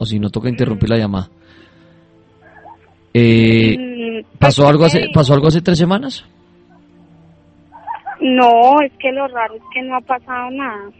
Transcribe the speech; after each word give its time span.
o 0.00 0.06
si 0.06 0.18
no 0.18 0.30
toca 0.30 0.48
interrumpir 0.48 0.88
la 0.88 0.96
llamada. 0.96 1.28
Eh, 3.14 3.76
Mm, 3.78 4.38
¿pasó, 4.38 4.62
pues, 4.62 4.70
algo 4.70 4.84
hace, 4.86 5.06
¿Pasó 5.12 5.34
algo 5.34 5.48
hace 5.48 5.60
tres 5.60 5.78
semanas? 5.78 6.24
No, 8.20 8.80
es 8.84 8.92
que 8.98 9.12
lo 9.12 9.26
raro 9.28 9.54
es 9.54 9.62
que 9.72 9.82
no 9.82 9.96
ha 9.96 10.00
pasado 10.00 10.50
nada. 10.50 10.90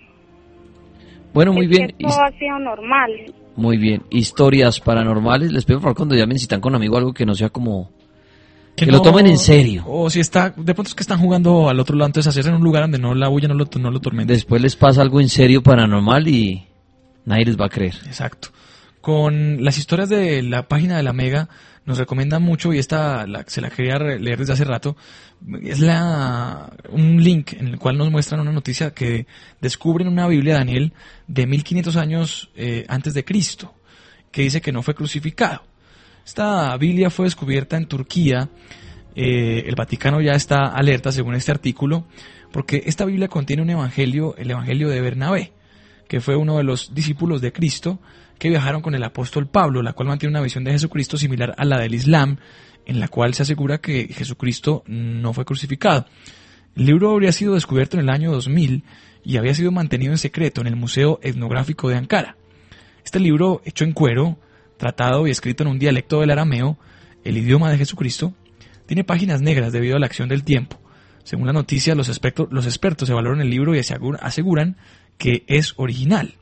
Bueno, 1.35 1.53
muy 1.53 1.65
Es 1.67 1.71
bien. 1.71 1.89
que 1.89 2.05
todo 2.05 2.23
ha 2.25 2.31
sido 2.33 2.59
normal. 2.59 3.11
Muy 3.57 3.77
bien. 3.77 4.03
Historias 4.11 4.81
paranormales. 4.81 5.53
Les 5.53 5.65
pido 5.65 5.79
por 5.79 5.85
favor 5.85 5.97
cuando 5.97 6.15
llamen 6.15 6.39
si 6.39 6.45
están 6.45 6.61
con 6.61 6.75
amigo 6.75 6.97
algo 6.97 7.13
que 7.13 7.27
no 7.27 7.35
sea 7.35 7.51
como... 7.51 7.91
Que, 8.75 8.87
lo 8.87 8.93
no- 8.99 9.03
tomen 9.03 9.27
en 9.27 9.37
serio. 9.39 9.85
O 9.87 10.09
si 10.09 10.21
está, 10.21 10.51
de 10.57 10.75
pronto 10.75 10.89
es 10.89 10.95
que 10.95 11.03
están 11.03 11.19
jugando 11.21 11.69
al 11.69 11.79
otro 11.79 11.95
lado, 11.97 12.07
entonces 12.07 12.29
hacerse 12.31 12.49
en 12.49 12.57
un 12.57 12.63
lugar 12.63 12.83
donde 12.85 12.99
no 12.99 13.15
la 13.15 13.29
bulla 13.29 13.49
no 13.49 13.55
lo, 13.55 13.67
no 13.79 13.91
lo 13.91 14.01
tormente. 14.01 14.33
Después 14.33 14.63
les 14.63 14.77
pasa 14.77 15.03
algo 15.03 15.21
en 15.21 15.29
serio 15.29 15.63
paranormal 15.63 16.27
y 16.29 16.65
nadie 17.27 17.45
les 17.45 17.61
va 17.61 17.67
a 17.67 17.69
creer. 17.69 17.95
Exacto. 18.07 18.49
Con 19.01 19.65
las 19.65 19.79
historias 19.79 20.11
de 20.11 20.43
la 20.43 20.69
página 20.69 20.97
de 20.97 21.03
la 21.03 21.15
Mega 21.15 21.49
nos 21.87 21.97
recomiendan 21.97 22.43
mucho 22.43 22.73
y 22.75 22.79
esta 22.79 23.27
se 23.47 23.61
la 23.63 23.71
quería 23.71 23.99
leer 23.99 24.39
desde 24.39 24.53
hace 24.53 24.65
rato. 24.65 24.97
Es 25.63 25.81
un 26.91 27.23
link 27.23 27.55
en 27.55 27.69
el 27.69 27.79
cual 27.79 27.97
nos 27.97 28.11
muestran 28.11 28.41
una 28.41 28.53
noticia 28.53 28.93
que 28.93 29.27
descubren 29.61 30.07
una 30.07 30.29
Biblia 30.29 30.55
de 30.55 30.59
Daniel 30.59 30.93
de 31.27 31.47
1500 31.47 31.97
años 31.97 32.51
eh, 32.55 32.85
antes 32.89 33.15
de 33.15 33.25
Cristo 33.25 33.75
que 34.31 34.43
dice 34.43 34.61
que 34.61 34.73
no 34.73 34.83
fue 34.83 34.95
crucificado. 34.95 35.63
Esta 36.25 36.77
Biblia 36.77 37.09
fue 37.11 37.25
descubierta 37.25 37.77
en 37.77 37.87
Turquía. 37.87 38.51
eh, 39.17 39.65
el 39.67 39.75
Vaticano 39.75 40.21
ya 40.21 40.33
está 40.33 40.67
alerta 40.67 41.11
según 41.11 41.35
este 41.35 41.51
artículo 41.51 42.07
porque 42.53 42.83
esta 42.87 43.07
Biblia 43.07 43.29
contiene 43.29 43.63
un 43.63 43.71
evangelio, 43.71 44.37
el 44.37 44.51
evangelio 44.51 44.89
de 44.91 45.01
Bernabé 45.01 45.53
que 46.07 46.21
fue 46.21 46.37
uno 46.37 46.59
de 46.59 46.65
los 46.65 46.93
discípulos 46.93 47.41
de 47.41 47.53
Cristo 47.53 48.01
que 48.41 48.49
viajaron 48.49 48.81
con 48.83 48.95
el 48.95 49.05
apóstol 49.05 49.47
Pablo, 49.47 49.83
la 49.83 49.93
cual 49.93 50.09
mantiene 50.09 50.33
una 50.33 50.41
visión 50.43 50.65
de 50.65 50.73
Jesucristo 50.73 51.19
similar 51.19 51.55
a 51.59 51.65
la 51.67 51.79
del 51.79 51.95
Islam, 51.95 52.39
en 52.87 52.99
la 52.99 53.07
cual 53.07 53.35
se 53.35 53.43
asegura 53.43 53.79
que 53.79 54.09
Jesucristo 54.09 54.83
no 54.87 55.33
fue 55.35 55.45
crucificado. 55.45 56.07
El 56.75 56.87
libro 56.87 57.11
habría 57.13 57.33
sido 57.33 57.55
descubierto 57.55 57.97
en 57.99 58.05
el 58.05 58.09
año 58.11 58.33
2000 58.33 58.83
y 59.23 59.37
había 59.37 59.55
sido 59.55 59.71
mantenido 59.73 60.13
en 60.13 60.19
secreto 60.19 60.63
en 60.63 60.67
el 60.69 60.75
Museo 60.75 61.21
Etnográfico 61.23 61.91
de 61.91 61.97
Ankara. 61.97 62.37
Este 63.05 63.21
libro, 63.21 63.61
hecho 63.67 63.85
en 63.85 63.93
cuero, 63.93 64.39
tratado 64.79 65.27
y 65.27 65.31
escrito 65.31 65.63
en 65.63 65.69
un 65.69 65.79
dialecto 65.79 66.21
del 66.21 66.31
arameo, 66.31 66.79
el 67.25 67.37
idioma 67.37 67.71
de 67.71 67.77
Jesucristo, 67.77 68.33
tiene 68.87 69.05
páginas 69.05 69.43
negras 69.43 69.71
debido 69.73 69.97
a 69.97 69.99
la 70.01 70.07
acción 70.07 70.31
del 70.31 70.45
tiempo. 70.45 70.81
Según 71.25 71.47
la 71.47 71.53
noticia, 71.53 71.95
los, 71.95 72.09
expertos, 72.09 72.49
los 72.51 72.65
expertos 72.65 73.11
el 73.11 73.51
libro 73.51 73.75
y 73.75 73.79
asegura- 73.81 74.19
aseguran 74.23 74.79
que 75.19 75.45
es 75.47 75.75
original. 75.77 76.40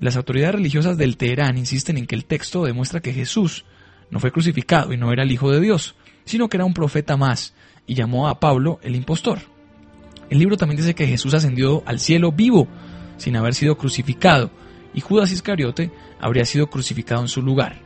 Las 0.00 0.16
autoridades 0.16 0.54
religiosas 0.54 0.96
del 0.96 1.16
Teherán 1.16 1.58
insisten 1.58 1.98
en 1.98 2.06
que 2.06 2.14
el 2.14 2.24
texto 2.24 2.64
demuestra 2.64 3.00
que 3.00 3.12
Jesús 3.12 3.64
no 4.10 4.20
fue 4.20 4.30
crucificado 4.30 4.92
y 4.92 4.96
no 4.96 5.12
era 5.12 5.24
el 5.24 5.32
Hijo 5.32 5.50
de 5.50 5.60
Dios, 5.60 5.96
sino 6.24 6.48
que 6.48 6.56
era 6.56 6.64
un 6.64 6.74
profeta 6.74 7.16
más, 7.16 7.54
y 7.86 7.94
llamó 7.94 8.28
a 8.28 8.38
Pablo 8.38 8.78
el 8.82 8.94
impostor. 8.94 9.40
El 10.30 10.38
libro 10.38 10.56
también 10.56 10.76
dice 10.76 10.94
que 10.94 11.06
Jesús 11.06 11.34
ascendió 11.34 11.82
al 11.84 11.98
cielo 11.98 12.30
vivo, 12.30 12.68
sin 13.16 13.36
haber 13.36 13.54
sido 13.54 13.76
crucificado, 13.76 14.50
y 14.94 15.00
Judas 15.00 15.32
Iscariote 15.32 15.90
habría 16.20 16.44
sido 16.44 16.68
crucificado 16.68 17.22
en 17.22 17.28
su 17.28 17.42
lugar. 17.42 17.80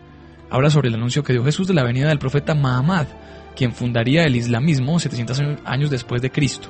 Habla 0.50 0.68
sobre 0.68 0.88
el 0.88 0.94
anuncio 0.94 1.22
que 1.22 1.32
dio 1.32 1.44
Jesús 1.44 1.66
de 1.66 1.74
la 1.74 1.82
venida 1.82 2.08
del 2.08 2.18
profeta 2.18 2.54
Mahamad, 2.54 3.06
quien 3.56 3.72
fundaría 3.72 4.24
el 4.24 4.36
islamismo 4.36 5.00
700 5.00 5.40
años 5.64 5.90
después 5.90 6.20
de 6.20 6.30
Cristo. 6.30 6.68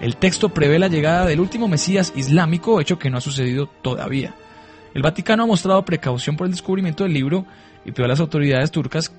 El 0.00 0.16
texto 0.16 0.50
prevé 0.50 0.78
la 0.78 0.88
llegada 0.88 1.26
del 1.26 1.40
último 1.40 1.66
Mesías 1.66 2.12
islámico, 2.14 2.80
hecho 2.80 2.98
que 2.98 3.10
no 3.10 3.18
ha 3.18 3.22
sucedido 3.22 3.66
todavía. 3.82 4.34
El 4.96 5.02
Vaticano 5.02 5.42
ha 5.42 5.46
mostrado 5.46 5.84
precaución 5.84 6.38
por 6.38 6.46
el 6.46 6.52
descubrimiento 6.52 7.04
del 7.04 7.12
libro 7.12 7.44
y 7.84 7.92
pidió 7.92 8.06
a 8.06 8.08
las 8.08 8.18
autoridades 8.18 8.70
turcas 8.70 9.14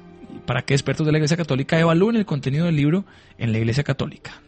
para 0.48 0.64
que 0.64 0.74
expertos 0.74 1.06
de 1.06 1.12
la 1.12 1.20
Iglesia 1.20 1.38
Católica 1.38 1.80
evalúen 1.80 2.16
el 2.16 2.26
contenido 2.26 2.66
del 2.66 2.76
libro 2.76 3.06
en 3.38 3.52
la 3.52 3.60
Iglesia 3.60 3.84
Católica. 3.84 4.42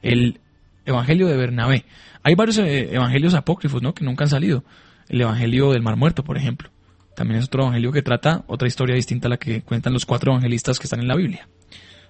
El 0.00 0.38
Evangelio 0.86 1.26
de 1.26 1.36
Bernabé. 1.36 1.86
Hay 2.22 2.36
varios 2.36 2.56
eh, 2.58 2.94
evangelios 2.94 3.34
apócrifos 3.34 3.82
¿no? 3.82 3.94
que 3.94 4.04
nunca 4.04 4.22
han 4.22 4.30
salido. 4.30 4.62
El 5.08 5.22
Evangelio 5.22 5.72
del 5.72 5.82
Mar 5.82 5.96
Muerto, 5.96 6.22
por 6.22 6.36
ejemplo. 6.36 6.70
También 7.16 7.40
es 7.40 7.46
otro 7.46 7.62
evangelio 7.62 7.90
que 7.90 8.02
trata 8.02 8.44
otra 8.46 8.68
historia 8.68 8.94
distinta 8.94 9.26
a 9.26 9.30
la 9.30 9.38
que 9.38 9.62
cuentan 9.62 9.92
los 9.92 10.06
cuatro 10.06 10.30
evangelistas 10.30 10.78
que 10.78 10.84
están 10.84 11.00
en 11.00 11.08
la 11.08 11.16
Biblia. 11.16 11.48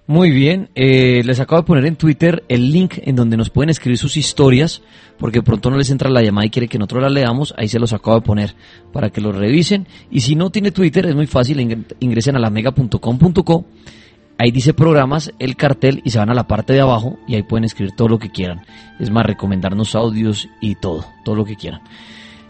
Muy 0.09 0.31
bien, 0.31 0.69
eh, 0.73 1.21
les 1.23 1.39
acabo 1.39 1.61
de 1.61 1.67
poner 1.67 1.85
en 1.85 1.95
Twitter 1.95 2.43
el 2.49 2.71
link 2.71 2.95
en 3.03 3.15
donde 3.15 3.37
nos 3.37 3.51
pueden 3.51 3.69
escribir 3.69 3.99
sus 3.99 4.17
historias, 4.17 4.81
porque 5.19 5.43
pronto 5.43 5.69
no 5.69 5.77
les 5.77 5.91
entra 5.91 6.09
la 6.09 6.23
llamada 6.23 6.47
y 6.47 6.49
quiere 6.49 6.67
que 6.67 6.79
nosotros 6.79 7.03
la 7.03 7.09
leamos, 7.09 7.53
ahí 7.59 7.67
se 7.67 7.77
los 7.77 7.93
acabo 7.93 8.15
de 8.19 8.25
poner 8.25 8.55
para 8.91 9.11
que 9.11 9.21
lo 9.21 9.31
revisen. 9.31 9.85
Y 10.09 10.21
si 10.21 10.33
no 10.35 10.49
tiene 10.49 10.71
Twitter, 10.71 11.05
es 11.05 11.13
muy 11.13 11.27
fácil, 11.27 11.59
ingre- 11.59 11.85
ingresen 11.99 12.35
a 12.35 12.39
lamega.com.co, 12.39 13.65
ahí 14.39 14.49
dice 14.49 14.73
programas, 14.73 15.31
el 15.37 15.55
cartel 15.55 16.01
y 16.03 16.09
se 16.09 16.17
van 16.17 16.31
a 16.31 16.33
la 16.33 16.47
parte 16.47 16.73
de 16.73 16.81
abajo 16.81 17.19
y 17.27 17.35
ahí 17.35 17.43
pueden 17.43 17.65
escribir 17.65 17.93
todo 17.95 18.07
lo 18.07 18.17
que 18.17 18.31
quieran. 18.31 18.61
Es 18.99 19.11
más, 19.11 19.27
recomendarnos 19.27 19.93
audios 19.93 20.49
y 20.59 20.73
todo, 20.73 21.05
todo 21.23 21.35
lo 21.35 21.45
que 21.45 21.55
quieran. 21.55 21.81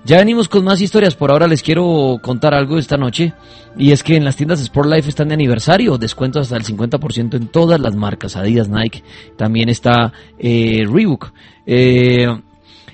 Ya 0.06 0.18
venimos 0.18 0.48
con 0.50 0.64
más 0.64 0.82
historias. 0.82 1.16
Por 1.16 1.30
ahora 1.32 1.48
les 1.48 1.62
quiero 1.62 2.18
contar 2.22 2.54
algo 2.54 2.78
esta 2.78 2.98
noche. 2.98 3.34
Y 3.78 3.92
es 3.92 4.02
que 4.04 4.16
en 4.16 4.24
las 4.26 4.36
tiendas 4.36 4.60
Sport 4.62 4.90
Life 4.90 5.10
están 5.10 5.28
de 5.28 5.36
aniversario. 5.36 5.98
Descuentos 5.98 6.44
hasta 6.52 6.58
el 6.58 6.64
50% 6.64 7.36
en 7.38 7.48
todas 7.48 7.80
las 7.80 7.96
marcas. 7.96 8.36
Adidas, 8.36 8.70
Nike. 8.70 9.04
También 9.38 9.70
está 9.70 10.12
eh, 10.40 10.84
Reebok. 10.90 11.32
Eh, 11.66 12.26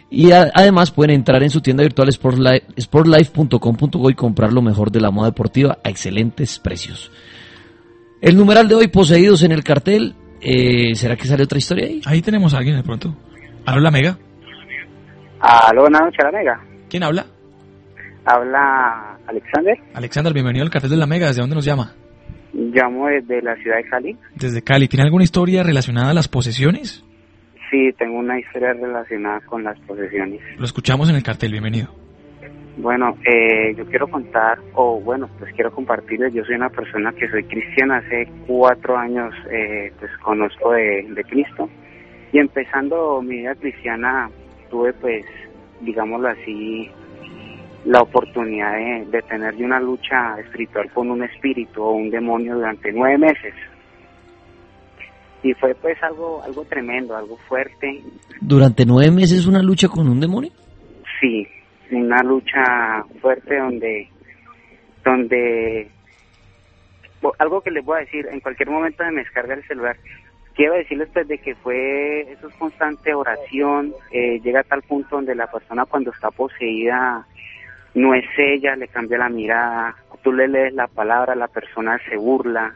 y 0.09 0.31
a- 0.31 0.51
además 0.53 0.91
pueden 0.91 1.15
entrar 1.15 1.41
en 1.43 1.49
su 1.51 1.61
tienda 1.61 1.83
virtual 1.83 2.09
sportlife- 2.09 2.63
sportlife.com.co 2.79 4.09
y 4.09 4.13
comprar 4.15 4.51
lo 4.51 4.61
mejor 4.61 4.91
de 4.91 5.01
la 5.01 5.11
moda 5.11 5.27
deportiva 5.29 5.77
a 5.83 5.89
excelentes 5.89 6.59
precios. 6.59 7.11
El 8.21 8.35
numeral 8.37 8.67
de 8.67 8.75
hoy, 8.75 8.87
poseídos 8.87 9.43
en 9.43 9.51
el 9.51 9.63
cartel. 9.63 10.15
eh, 10.41 10.93
¿Será 10.95 11.15
que 11.15 11.25
sale 11.27 11.43
otra 11.43 11.57
historia 11.59 11.85
ahí? 11.85 12.01
Ahí 12.05 12.21
tenemos 12.21 12.53
a 12.53 12.57
alguien 12.57 12.75
de 12.75 12.83
pronto. 12.83 13.15
¿Habla 13.65 13.89
Mega? 13.91 14.17
Aló, 15.39 15.81
buenas 15.81 16.01
noches, 16.01 16.19
la 16.23 16.31
Mega. 16.31 16.61
¿Quién 16.95 17.03
habla? 17.03 17.25
Habla 18.23 19.17
Alexander. 19.27 19.77
Alexander, 19.95 20.31
bienvenido 20.31 20.63
al 20.63 20.71
cartel 20.71 20.91
de 20.91 20.95
la 20.95 21.05
Mega. 21.05 21.27
¿Desde 21.27 21.41
dónde 21.41 21.57
nos 21.57 21.65
llama? 21.65 21.93
Llamo 22.53 23.07
desde 23.07 23.41
la 23.41 23.53
ciudad 23.57 23.75
de 23.75 23.83
Cali. 23.83 24.17
Desde 24.33 24.61
Cali. 24.61 24.87
¿Tiene 24.87 25.03
alguna 25.03 25.25
historia 25.25 25.61
relacionada 25.61 26.11
a 26.11 26.13
las 26.13 26.29
posesiones? 26.29 27.03
Sí, 27.69 27.91
tengo 27.97 28.17
una 28.17 28.39
historia 28.39 28.71
relacionada 28.71 29.41
con 29.41 29.65
las 29.65 29.77
posesiones. 29.81 30.39
Lo 30.57 30.63
escuchamos 30.63 31.09
en 31.09 31.17
el 31.17 31.23
cartel, 31.23 31.51
bienvenido. 31.51 31.89
Bueno, 32.77 33.17
eh, 33.25 33.75
yo 33.75 33.85
quiero 33.87 34.07
contar, 34.07 34.59
o 34.73 35.01
bueno, 35.01 35.29
pues 35.37 35.53
quiero 35.53 35.71
compartirles, 35.71 36.33
yo 36.33 36.45
soy 36.45 36.55
una 36.55 36.69
persona 36.69 37.11
que 37.11 37.29
soy 37.29 37.43
cristiana, 37.43 37.97
hace 37.97 38.25
cuatro 38.47 38.97
años 38.97 39.35
eh, 39.51 39.91
pues 39.99 40.11
conozco 40.19 40.71
de, 40.71 41.05
de 41.09 41.23
Cristo 41.25 41.69
y 42.31 42.39
empezando 42.39 43.21
mi 43.21 43.39
vida 43.39 43.53
cristiana 43.55 44.29
tuve 44.69 44.93
pues, 44.93 45.25
digámoslo 45.85 46.29
así, 46.29 46.89
la 47.85 48.01
oportunidad 48.01 48.73
de, 48.73 49.05
de 49.11 49.21
tener 49.21 49.55
de 49.55 49.63
una 49.63 49.79
lucha 49.79 50.39
espiritual 50.39 50.89
con 50.91 51.11
un 51.11 51.23
espíritu 51.23 51.81
o 51.81 51.91
un 51.91 52.09
demonio 52.09 52.55
durante 52.55 52.91
nueve 52.91 53.17
meses. 53.17 53.53
Y 55.43 55.53
fue 55.53 55.75
pues 55.75 56.01
algo, 56.01 56.41
algo 56.43 56.65
tremendo, 56.65 57.15
algo 57.15 57.37
fuerte, 57.47 58.01
Durante 58.41 58.85
nueve 58.85 59.11
meses 59.11 59.45
una 59.45 59.61
lucha 59.61 59.87
con 59.87 60.07
un 60.07 60.19
demonio. 60.19 60.51
Sí, 61.21 61.47
una 61.91 62.21
lucha 62.23 63.03
fuerte 63.21 63.57
donde, 63.57 64.09
donde, 65.03 65.87
algo 67.39 67.61
que 67.61 67.71
les 67.71 67.85
voy 67.85 67.97
a 67.97 68.01
decir, 68.01 68.27
en 68.31 68.39
cualquier 68.39 68.69
momento 68.69 69.03
de 69.03 69.11
me 69.11 69.21
descarga 69.21 69.53
el 69.53 69.63
celular, 69.67 69.95
quiero 70.55 70.73
decirles 70.75 71.09
pues 71.13 71.27
de 71.27 71.37
que 71.37 71.55
fue, 71.55 72.21
eso 72.31 72.47
es 72.47 72.55
constante 72.55 73.13
oración, 73.13 73.93
eh, 74.11 74.39
llega 74.43 74.61
a 74.61 74.63
tal 74.63 74.81
punto 74.81 75.17
donde 75.17 75.35
la 75.35 75.47
persona 75.47 75.85
cuando 75.85 76.11
está 76.11 76.31
poseída 76.31 77.25
no 77.93 78.13
es 78.13 78.25
ella, 78.37 78.75
le 78.75 78.87
cambia 78.87 79.17
la 79.17 79.29
mirada, 79.29 79.95
tú 80.21 80.33
le 80.33 80.47
lees 80.47 80.73
la 80.73 80.87
palabra, 80.87 81.35
la 81.35 81.47
persona 81.47 81.97
se 82.09 82.17
burla, 82.17 82.73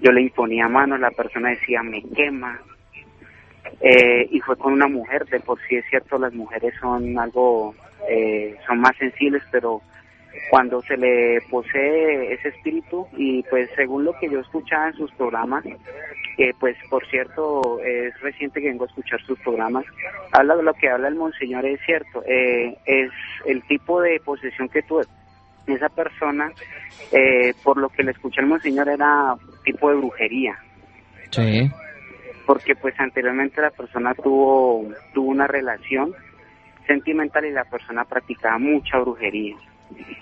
yo 0.00 0.12
le 0.12 0.22
imponía 0.22 0.68
manos, 0.68 1.00
la 1.00 1.10
persona 1.10 1.50
decía 1.50 1.82
me 1.82 2.02
quema, 2.14 2.58
eh, 3.80 4.26
y 4.30 4.40
fue 4.40 4.56
con 4.56 4.72
una 4.72 4.88
mujer, 4.88 5.26
de 5.26 5.40
por 5.40 5.58
sí 5.68 5.76
es 5.76 5.84
cierto, 5.90 6.18
las 6.18 6.32
mujeres 6.32 6.74
son 6.80 7.18
algo, 7.18 7.74
eh, 8.08 8.56
son 8.66 8.80
más 8.80 8.96
sensibles, 8.96 9.42
pero 9.50 9.82
cuando 10.50 10.82
se 10.82 10.96
le 10.96 11.40
posee 11.50 12.32
ese 12.34 12.48
espíritu 12.48 13.06
y 13.16 13.42
pues 13.44 13.70
según 13.76 14.04
lo 14.04 14.12
que 14.18 14.30
yo 14.30 14.40
escuchaba 14.40 14.88
en 14.88 14.94
sus 14.94 15.10
programas, 15.12 15.64
que 16.36 16.52
pues 16.58 16.76
por 16.88 17.06
cierto 17.08 17.80
es 17.80 18.18
reciente 18.20 18.60
que 18.60 18.68
vengo 18.68 18.84
a 18.84 18.88
escuchar 18.88 19.20
sus 19.22 19.38
programas, 19.40 19.84
habla 20.32 20.56
de 20.56 20.62
lo 20.62 20.74
que 20.74 20.88
habla 20.88 21.08
el 21.08 21.16
monseñor, 21.16 21.66
es 21.66 21.80
cierto, 21.84 22.22
eh, 22.26 22.76
es 22.86 23.10
el 23.46 23.62
tipo 23.64 24.00
de 24.00 24.20
posesión 24.24 24.68
que 24.68 24.82
tuvo 24.82 25.02
esa 25.66 25.88
persona, 25.88 26.50
eh, 27.12 27.52
por 27.62 27.76
lo 27.76 27.88
que 27.90 28.02
le 28.02 28.12
escuché 28.12 28.40
al 28.40 28.46
monseñor 28.46 28.88
era 28.88 29.34
tipo 29.64 29.90
de 29.90 29.96
brujería. 29.96 30.58
Sí. 31.30 31.70
porque 32.46 32.74
pues 32.74 32.98
anteriormente 32.98 33.60
la 33.60 33.68
persona 33.68 34.14
tuvo 34.14 34.88
tuvo 35.12 35.28
una 35.28 35.46
relación 35.46 36.14
sentimental 36.86 37.44
y 37.44 37.50
la 37.50 37.64
persona 37.64 38.06
practicaba 38.06 38.58
mucha 38.58 38.98
brujería 38.98 39.54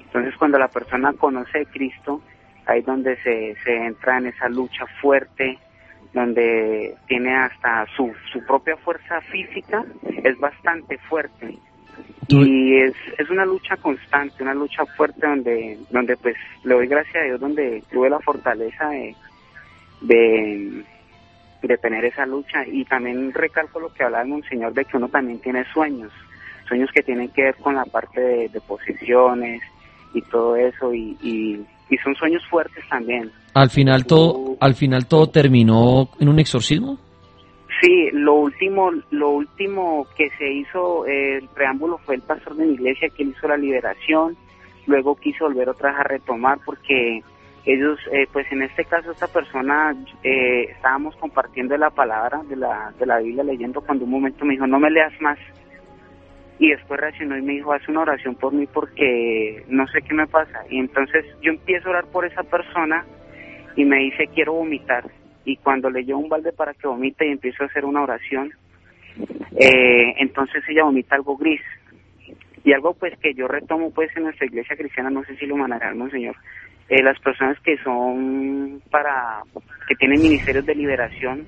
Entonces 0.06 0.34
cuando 0.36 0.58
la 0.58 0.68
persona 0.68 1.12
conoce 1.12 1.60
a 1.60 1.64
Cristo, 1.64 2.22
ahí 2.66 2.80
es 2.80 2.86
donde 2.86 3.16
se, 3.22 3.54
se 3.64 3.74
entra 3.74 4.18
en 4.18 4.26
esa 4.26 4.48
lucha 4.48 4.86
fuerte, 5.00 5.58
donde 6.12 6.94
tiene 7.06 7.34
hasta 7.36 7.86
su, 7.96 8.12
su 8.32 8.44
propia 8.46 8.76
fuerza 8.78 9.20
física, 9.22 9.84
es 10.24 10.38
bastante 10.38 10.98
fuerte. 11.08 11.58
Y 12.28 12.76
es, 12.78 12.94
es 13.18 13.30
una 13.30 13.44
lucha 13.44 13.76
constante, 13.76 14.42
una 14.42 14.54
lucha 14.54 14.84
fuerte 14.96 15.26
donde, 15.26 15.78
donde 15.90 16.16
pues 16.16 16.36
le 16.64 16.74
doy 16.74 16.86
gracias 16.86 17.16
a 17.16 17.26
Dios, 17.26 17.40
donde 17.40 17.82
tuve 17.90 18.10
la 18.10 18.18
fortaleza 18.20 18.88
de, 18.88 19.14
de, 20.00 20.84
de 21.62 21.78
tener 21.78 22.04
esa 22.04 22.26
lucha. 22.26 22.66
Y 22.66 22.84
también 22.84 23.32
recalco 23.32 23.78
lo 23.78 23.92
que 23.92 24.02
hablaba 24.02 24.24
el 24.24 24.30
Monseñor 24.30 24.72
de 24.74 24.84
que 24.84 24.96
uno 24.96 25.08
también 25.08 25.40
tiene 25.40 25.64
sueños, 25.72 26.12
sueños 26.66 26.90
que 26.94 27.02
tienen 27.02 27.28
que 27.30 27.44
ver 27.44 27.56
con 27.56 27.74
la 27.74 27.84
parte 27.84 28.20
de, 28.20 28.48
de 28.48 28.60
posiciones 28.60 29.62
y 30.14 30.22
todo 30.22 30.56
eso, 30.56 30.92
y, 30.94 31.16
y, 31.22 31.60
y 31.90 31.96
son 31.98 32.14
sueños 32.14 32.42
fuertes 32.48 32.84
también. 32.88 33.30
Al 33.54 33.70
final 33.70 34.06
todo, 34.06 34.56
al 34.60 34.74
final 34.74 35.06
todo 35.06 35.28
terminó 35.28 36.08
en 36.20 36.28
un 36.28 36.38
exorcismo. 36.38 36.98
Sí, 37.80 38.08
lo 38.12 38.34
último, 38.34 38.90
lo 39.10 39.30
último 39.30 40.06
que 40.16 40.30
se 40.38 40.50
hizo, 40.50 41.06
eh, 41.06 41.38
el 41.38 41.48
preámbulo 41.48 41.98
fue 41.98 42.14
el 42.14 42.22
pastor 42.22 42.56
de 42.56 42.64
mi 42.64 42.72
iglesia 42.74 43.08
que 43.14 43.24
hizo 43.24 43.46
la 43.48 43.58
liberación, 43.58 44.36
luego 44.86 45.14
quiso 45.16 45.44
volver 45.44 45.68
otra 45.68 45.90
vez 45.90 46.00
a 46.00 46.04
retomar 46.04 46.58
porque 46.64 47.20
ellos, 47.66 47.98
eh, 48.12 48.26
pues 48.32 48.50
en 48.50 48.62
este 48.62 48.84
caso 48.84 49.10
esta 49.10 49.26
persona, 49.26 49.94
eh, 50.22 50.70
estábamos 50.70 51.16
compartiendo 51.16 51.76
la 51.76 51.90
palabra 51.90 52.40
de 52.48 52.56
la, 52.56 52.94
de 52.98 53.04
la 53.04 53.18
Biblia 53.18 53.44
leyendo 53.44 53.80
cuando 53.82 54.04
un 54.04 54.10
momento 54.12 54.44
me 54.44 54.54
dijo, 54.54 54.66
no 54.66 54.78
me 54.78 54.90
leas 54.90 55.12
más. 55.20 55.38
Y 56.58 56.70
después 56.70 57.00
reaccionó 57.00 57.36
y 57.36 57.42
me 57.42 57.54
dijo, 57.54 57.72
haz 57.72 57.86
una 57.88 58.00
oración 58.00 58.34
por 58.34 58.52
mí 58.52 58.66
porque 58.66 59.64
no 59.68 59.86
sé 59.88 60.00
qué 60.02 60.14
me 60.14 60.26
pasa. 60.26 60.64
Y 60.70 60.78
entonces 60.78 61.24
yo 61.42 61.52
empiezo 61.52 61.88
a 61.88 61.90
orar 61.90 62.06
por 62.06 62.24
esa 62.24 62.42
persona 62.42 63.04
y 63.76 63.84
me 63.84 63.98
dice, 63.98 64.28
quiero 64.34 64.54
vomitar 64.54 65.04
y 65.46 65.56
cuando 65.56 65.88
le 65.88 66.04
llevo 66.04 66.18
un 66.18 66.28
balde 66.28 66.52
para 66.52 66.74
que 66.74 66.88
vomite 66.88 67.26
y 67.26 67.30
empiezo 67.30 67.62
a 67.62 67.66
hacer 67.66 67.84
una 67.84 68.02
oración, 68.02 68.52
eh, 69.56 70.14
entonces 70.18 70.62
ella 70.68 70.84
vomita 70.84 71.14
algo 71.14 71.36
gris. 71.36 71.62
Y 72.64 72.72
algo 72.72 72.94
pues 72.94 73.16
que 73.18 73.32
yo 73.32 73.46
retomo 73.46 73.92
pues 73.92 74.10
en 74.16 74.24
nuestra 74.24 74.46
iglesia 74.46 74.76
cristiana, 74.76 75.08
no 75.08 75.22
sé 75.24 75.36
si 75.36 75.46
lo 75.46 75.56
manejará 75.56 75.90
el 75.90 75.96
Monseñor, 75.96 76.34
eh, 76.88 77.00
las 77.00 77.18
personas 77.20 77.58
que 77.60 77.78
son 77.78 78.82
para, 78.90 79.42
que 79.86 79.94
tienen 79.94 80.20
ministerios 80.20 80.66
de 80.66 80.74
liberación, 80.74 81.46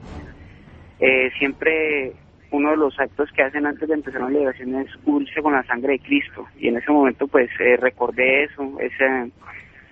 eh, 1.01 1.31
siempre 1.39 2.13
uno 2.51 2.71
de 2.71 2.77
los 2.77 2.99
actos 2.99 3.31
que 3.33 3.43
hacen 3.43 3.67
antes 3.67 3.89
de 3.89 3.95
empezar 3.95 4.23
la 4.23 4.31
liberación 4.31 4.75
es 4.77 4.95
cubrirse 5.05 5.43
con 5.43 5.53
la 5.53 5.63
sangre 5.65 5.95
de 5.95 5.99
Cristo. 6.01 6.47
Y 6.59 6.69
en 6.69 6.79
ese 6.79 6.91
momento 6.91 7.27
pues 7.29 7.51
eh, 7.61 7.77
recordé 7.77 8.45
eso, 8.45 8.79
ese, 8.81 9.31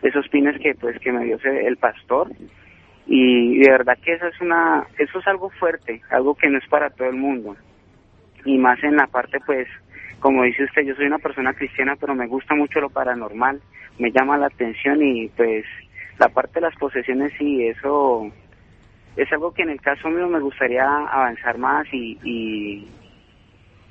esos 0.03 0.29
pines 0.29 0.61
que 0.61 0.75
pues 0.75 0.99
que 1.01 1.13
me 1.13 1.25
dio 1.25 1.39
el 1.45 1.77
pastor 1.77 2.31
y 3.07 3.59
de 3.59 3.71
verdad 3.71 3.99
que 4.03 4.15
eso 4.15 4.27
es 4.27 4.41
una 4.41 4.85
eso 4.99 5.19
es 5.19 5.27
algo 5.27 5.49
fuerte 5.51 6.03
algo 6.11 6.35
que 6.35 6.49
no 6.49 6.59
es 6.59 6.67
para 6.69 6.91
todo 6.91 7.09
el 7.09 7.17
mundo 7.17 7.57
y 8.45 8.59
más 8.59 8.83
en 8.83 8.97
la 8.97 9.07
parte 9.07 9.39
pues 9.47 9.69
como 10.21 10.43
dice 10.43 10.65
usted 10.65 10.83
yo 10.83 10.95
soy 10.97 11.07
una 11.07 11.19
persona 11.19 11.55
cristiana 11.55 11.95
pero 12.01 12.15
me 12.15 12.27
gusta 12.27 12.55
mucho 12.55 12.81
lo 12.81 12.91
paranormal 12.91 13.61
me 13.99 14.11
llama 14.11 14.37
la 14.37 14.47
atención 14.47 15.03
y 15.03 15.29
pues 15.29 15.65
la 16.19 16.29
parte 16.29 16.55
de 16.55 16.63
las 16.63 16.75
posesiones 16.77 17.33
sí 17.39 17.67
eso 17.69 18.31
es 19.17 19.33
algo 19.33 19.53
que 19.53 19.63
en 19.63 19.71
el 19.71 19.81
caso 19.81 20.09
mío 20.09 20.29
me 20.29 20.41
gustaría 20.41 20.85
avanzar 20.85 21.59
más 21.59 21.87
y, 21.93 22.19
y 22.23 22.89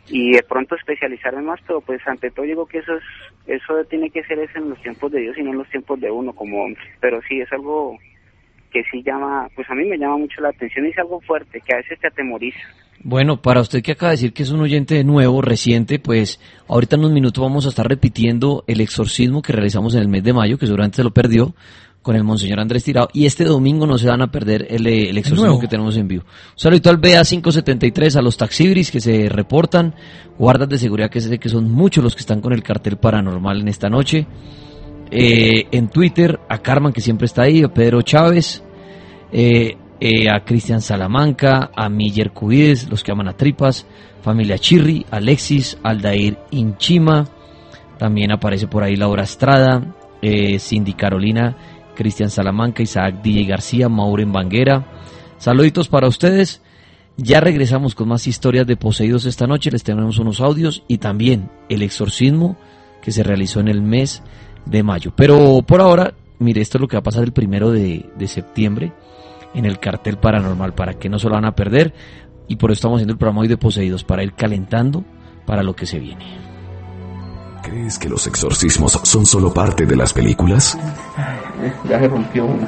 y 0.08 0.32
de 0.32 0.44
pronto 0.44 0.76
especializarme 0.76 1.42
más, 1.42 1.60
pero 1.66 1.82
pues 1.82 2.00
ante 2.08 2.30
todo 2.32 2.46
digo 2.46 2.66
que 2.66 2.80
eso 2.80 2.94
es, 2.96 3.04
eso 3.48 3.84
tiene 3.90 4.10
que 4.10 4.24
ser 4.24 4.40
eso 4.40 4.58
en 4.60 4.70
los 4.70 4.82
tiempos 4.82 5.12
de 5.12 5.22
Dios 5.22 5.38
y 5.38 5.44
no 5.44 5.52
en 5.52 5.58
los 5.60 5.70
tiempos 5.70 6.00
de 6.00 6.12
uno 6.12 6.34
como 6.34 6.64
hombre, 6.64 6.84
pero 7.00 7.20
sí 7.28 7.40
es 7.40 7.52
algo 7.52 7.98
que 8.72 8.84
sí 8.92 9.02
llama, 9.04 9.48
pues 9.56 9.70
a 9.70 9.74
mí 9.74 9.86
me 9.86 9.98
llama 9.98 10.18
mucho 10.18 10.42
la 10.42 10.50
atención 10.50 10.86
y 10.86 10.90
es 10.90 10.98
algo 10.98 11.22
fuerte, 11.22 11.62
que 11.62 11.74
a 11.74 11.78
veces 11.78 12.00
te 12.00 12.08
atemoriza. 12.08 12.60
Bueno, 13.00 13.42
para 13.42 13.62
usted 13.62 13.82
que 13.82 13.94
acaba 13.94 14.12
de 14.12 14.18
decir 14.18 14.34
que 14.34 14.44
es 14.44 14.52
un 14.52 14.62
oyente 14.62 15.04
nuevo, 15.04 15.42
reciente, 15.42 16.00
pues 16.00 16.40
ahorita 16.68 16.96
en 16.96 17.02
unos 17.02 17.14
minutos 17.14 17.42
vamos 17.42 17.66
a 17.66 17.70
estar 17.70 17.88
repitiendo 17.88 18.64
el 18.68 18.82
exorcismo 18.82 19.42
que 19.42 19.54
realizamos 19.54 19.96
en 19.96 20.02
el 20.02 20.08
mes 20.08 20.24
de 20.24 20.34
mayo, 20.34 20.58
que 20.58 20.66
seguramente 20.66 20.98
se 20.98 21.04
lo 21.04 21.12
perdió, 21.12 21.54
con 22.06 22.16
el 22.16 22.24
Monseñor 22.24 22.60
Andrés 22.60 22.84
Tirado. 22.84 23.10
Y 23.14 23.26
este 23.26 23.46
domingo 23.46 23.88
no 23.88 23.98
se 23.98 24.08
van 24.08 24.22
a 24.22 24.28
perder 24.28 24.68
el, 24.70 24.86
el 24.86 25.18
exorcismo 25.18 25.60
que 25.60 25.68
tenemos 25.68 25.98
en 25.98 26.08
vivo. 26.08 26.24
Un 26.24 26.60
saludito 26.60 26.92
al 26.92 27.02
BA573, 27.02 28.16
a 28.16 28.22
los 28.22 28.38
taxibris 28.38 28.92
que 28.92 29.02
se 29.02 29.28
reportan, 29.28 29.96
guardas 30.38 30.70
de 30.70 30.78
seguridad 30.78 31.10
que 31.10 31.20
sé 31.20 31.40
que 31.40 31.50
son 31.50 31.72
muchos 31.72 32.04
los 32.04 32.14
que 32.14 32.20
están 32.20 32.42
con 32.42 32.54
el 32.54 32.62
cartel 32.62 32.98
paranormal 32.98 33.60
en 33.60 33.70
esta 33.70 33.90
noche. 33.90 34.28
Eh, 35.10 35.66
en 35.72 35.88
Twitter, 35.88 36.40
a 36.48 36.60
Carmen 36.60 36.94
que 36.94 37.02
siempre 37.02 37.26
está 37.26 37.42
ahí, 37.42 37.64
a 37.64 37.74
Pedro 37.74 38.04
Chávez, 38.04 38.64
eh, 39.32 39.76
eh, 40.00 40.30
a 40.30 40.46
Cristian 40.46 40.82
Salamanca, 40.82 41.72
a 41.76 41.90
Miller 41.90 42.34
Cubides, 42.34 42.88
los 42.88 43.04
que 43.04 43.14
aman 43.14 43.30
a 43.30 43.34
tripas, 43.34 43.88
familia 44.22 44.60
Chirri, 44.60 45.08
Alexis, 45.10 45.80
Aldair 45.82 46.38
Inchima, 46.52 47.26
también 47.98 48.32
aparece 48.32 48.68
por 48.68 48.84
ahí 48.84 48.96
Laura 48.96 49.24
Estrada, 49.24 49.96
eh, 50.22 50.60
Cindy 50.60 50.94
Carolina, 50.94 51.56
Cristian 51.96 52.30
Salamanca, 52.30 52.84
Isaac 52.84 53.22
DJ 53.24 53.46
García, 53.46 53.90
Mauren 53.90 54.32
Banguera. 54.32 54.86
Saluditos 55.38 55.88
para 55.88 56.08
ustedes. 56.08 56.62
Ya 57.18 57.40
regresamos 57.40 57.96
con 57.96 58.10
más 58.10 58.28
historias 58.28 58.68
de 58.68 58.78
poseídos 58.78 59.26
esta 59.26 59.48
noche. 59.48 59.72
Les 59.72 59.84
tenemos 59.84 60.20
unos 60.20 60.42
audios 60.42 60.84
y 60.88 60.98
también 60.98 61.50
el 61.70 61.82
exorcismo 61.82 62.58
que 63.02 63.12
se 63.12 63.24
realizó 63.24 63.60
en 63.60 63.70
el 63.70 63.82
mes 63.82 64.22
de 64.66 64.84
mayo. 64.84 65.14
Pero 65.16 65.62
por 65.62 65.82
ahora, 65.82 66.14
mire, 66.40 66.62
esto 66.62 66.78
es 66.78 66.82
lo 66.82 66.88
que 66.88 66.98
va 66.98 67.00
a 67.00 67.04
pasar 67.04 67.24
el 67.24 67.32
primero 67.32 67.72
de, 67.72 68.06
de 68.18 68.28
septiembre 68.28 68.92
en 69.54 69.66
el 69.66 69.80
cartel 69.80 70.18
paranormal 70.18 70.74
para 70.74 70.96
que 70.96 71.10
no 71.10 71.18
se 71.18 71.30
lo 71.30 71.36
van 71.36 71.46
a 71.46 71.56
perder. 71.56 71.94
Y 72.48 72.58
por 72.58 72.72
eso 72.72 72.80
estamos 72.80 72.98
haciendo 72.98 73.14
el 73.14 73.20
programa 73.20 73.42
hoy 73.42 73.48
de 73.48 73.58
poseídos 73.58 74.04
para 74.04 74.24
ir 74.24 74.34
calentando 74.34 75.04
para 75.46 75.64
lo 75.64 75.76
que 75.76 75.86
se 75.86 76.00
viene. 76.00 76.45
¿Crees 77.66 77.98
que 77.98 78.08
los 78.08 78.28
exorcismos 78.28 79.00
son 79.02 79.26
solo 79.26 79.52
parte 79.52 79.88
de 79.88 79.96
las 79.96 80.14
películas? 80.14 80.78
Ya 81.90 82.00
se 82.00 82.08
rompió 82.08 82.46
uno. 82.46 82.68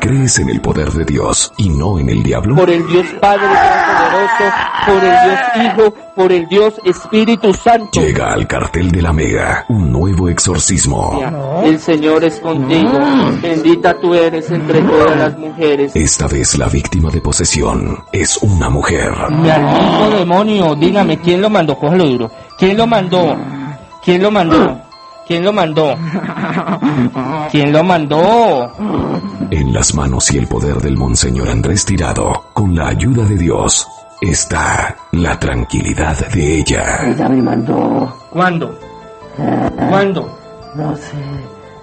¿Crees 0.00 0.38
en 0.38 0.50
el 0.50 0.60
poder 0.60 0.90
de 0.92 1.04
Dios 1.04 1.52
y 1.56 1.68
no 1.70 1.98
en 1.98 2.08
el 2.10 2.22
diablo? 2.22 2.56
Por 2.56 2.70
el 2.70 2.86
Dios 2.86 3.06
Padre 3.20 3.46
Todopoderoso, 3.46 4.54
por 4.86 5.04
el 5.04 5.16
Dios 5.24 5.40
Hijo, 5.56 5.94
por 6.14 6.32
el 6.32 6.48
Dios 6.48 6.74
Espíritu 6.84 7.52
Santo. 7.54 8.00
Llega 8.00 8.32
al 8.32 8.46
cartel 8.46 8.90
de 8.90 9.02
la 9.02 9.12
Mega 9.12 9.64
un 9.68 9.90
nuevo 9.90 10.28
exorcismo. 10.28 11.20
El 11.64 11.78
Señor 11.78 12.24
es 12.24 12.38
contigo. 12.40 12.98
Bendita 13.40 13.98
tú 14.00 14.14
eres 14.14 14.50
entre 14.50 14.80
todas 14.82 15.16
las 15.16 15.38
mujeres. 15.38 15.94
Esta 15.94 16.26
vez 16.26 16.58
la 16.58 16.68
víctima 16.68 17.10
de 17.10 17.20
posesión 17.20 18.04
es 18.12 18.36
una 18.38 18.68
mujer. 18.68 19.12
Mi 19.30 19.48
alto 19.50 20.16
demonio, 20.18 20.74
dígame, 20.74 21.18
¿quién 21.18 21.40
lo 21.40 21.50
mandó? 21.50 21.76
Cógelo 21.78 22.04
duro. 22.06 22.30
¿Quién 22.58 22.76
lo 22.76 22.86
mandó? 22.86 23.36
¿Quién 24.02 24.22
lo 24.22 24.30
mandó? 24.30 24.87
¿Quién 25.28 25.44
lo 25.44 25.52
mandó? 25.52 25.94
¿Quién 27.52 27.70
lo 27.70 27.84
mandó? 27.84 28.72
En 29.50 29.74
las 29.74 29.94
manos 29.94 30.30
y 30.32 30.38
el 30.38 30.46
poder 30.46 30.76
del 30.76 30.96
Monseñor 30.96 31.50
Andrés 31.50 31.84
Tirado, 31.84 32.46
con 32.54 32.74
la 32.74 32.88
ayuda 32.88 33.26
de 33.26 33.36
Dios, 33.36 33.86
está 34.22 34.96
la 35.12 35.38
tranquilidad 35.38 36.16
de 36.30 36.60
ella. 36.60 37.10
Ella 37.10 37.28
me 37.28 37.42
mandó. 37.42 38.10
¿Cuándo? 38.30 38.78
¿Cuándo? 39.90 40.38
No 40.74 40.96
sé, 40.96 41.12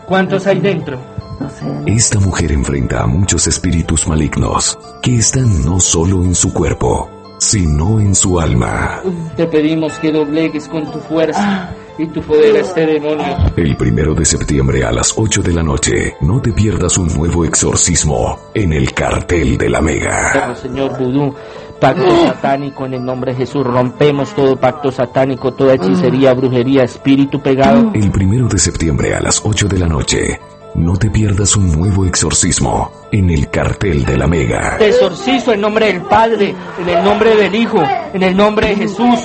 ¿Cuántos 0.07 0.47
hay 0.47 0.59
dentro? 0.59 0.97
no 1.39 1.47
sé. 1.47 1.65
Esta 1.85 2.19
mujer 2.19 2.51
enfrenta 2.51 3.03
a 3.03 3.05
muchos 3.05 3.45
espíritus 3.45 4.07
malignos 4.07 4.75
que 5.03 5.17
están 5.17 5.63
no 5.63 5.79
solo 5.79 6.23
en 6.23 6.33
su 6.33 6.51
cuerpo, 6.51 7.11
sino 7.37 7.99
en 7.99 8.15
su 8.15 8.39
alma. 8.39 9.01
Te 9.37 9.45
pedimos 9.45 9.93
que 9.99 10.11
doblegues 10.11 10.67
con 10.67 10.91
tu 10.91 10.97
fuerza 10.97 11.75
y 11.97 12.07
tu 12.07 12.21
poder 12.21 12.55
a 12.55 12.59
este 12.59 12.85
demonio. 12.85 13.25
El 13.55 13.75
primero 13.77 14.13
de 14.13 14.25
septiembre 14.25 14.83
a 14.83 14.91
las 14.91 15.13
8 15.17 15.41
de 15.41 15.53
la 15.53 15.63
noche, 15.63 16.15
no 16.21 16.41
te 16.41 16.51
pierdas 16.51 16.97
un 16.97 17.07
nuevo 17.13 17.45
exorcismo 17.45 18.39
en 18.53 18.73
el 18.73 18.93
cartel 18.93 19.57
de 19.57 19.69
la 19.69 19.81
Mega. 19.81 20.29
Pero, 20.33 20.55
Señor 20.55 20.97
Vudú, 20.97 21.33
pacto 21.79 22.25
satánico 22.25 22.85
en 22.85 22.95
el 22.95 23.05
nombre 23.05 23.31
de 23.31 23.39
Jesús. 23.39 23.65
Rompemos 23.65 24.33
todo 24.33 24.55
pacto 24.55 24.91
satánico, 24.91 25.53
toda 25.53 25.75
hechicería, 25.75 26.33
brujería, 26.33 26.83
espíritu 26.83 27.41
pegado. 27.41 27.91
El 27.93 28.11
primero 28.11 28.47
de 28.47 28.57
septiembre 28.57 29.13
a 29.15 29.21
las 29.21 29.41
8 29.43 29.67
de 29.67 29.79
la 29.79 29.87
noche, 29.87 30.39
no 30.75 30.95
te 30.97 31.09
pierdas 31.09 31.55
un 31.55 31.71
nuevo 31.71 32.05
exorcismo 32.05 32.91
en 33.11 33.29
el 33.29 33.49
cartel 33.49 34.03
de 34.05 34.17
la 34.17 34.27
Mega. 34.27 34.77
Te 34.77 34.89
exorcizo 34.89 35.53
en 35.53 35.61
nombre 35.61 35.87
del 35.87 36.01
Padre, 36.01 36.53
en 36.79 36.89
el 36.89 37.03
nombre 37.03 37.35
del 37.35 37.55
Hijo, 37.55 37.81
en 38.13 38.23
el 38.23 38.35
nombre 38.35 38.67
de 38.67 38.75
Jesús, 38.75 39.19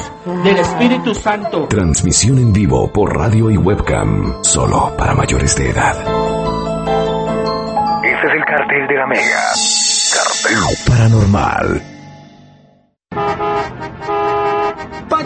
del 0.44 0.56
Espíritu 0.56 1.14
Santo. 1.14 1.66
Transmisión 1.68 2.38
en 2.38 2.52
vivo 2.52 2.90
por 2.92 3.16
radio 3.16 3.50
y 3.50 3.56
webcam, 3.56 4.42
solo 4.42 4.94
para 4.96 5.14
mayores 5.14 5.56
de 5.56 5.70
edad. 5.70 5.96
Este 8.04 8.26
es 8.26 8.34
el 8.34 8.44
cartel 8.44 8.86
de 8.88 8.94
la 8.96 9.06
Mega. 9.06 9.52
Cartel 10.12 10.60
paranormal. 10.86 11.82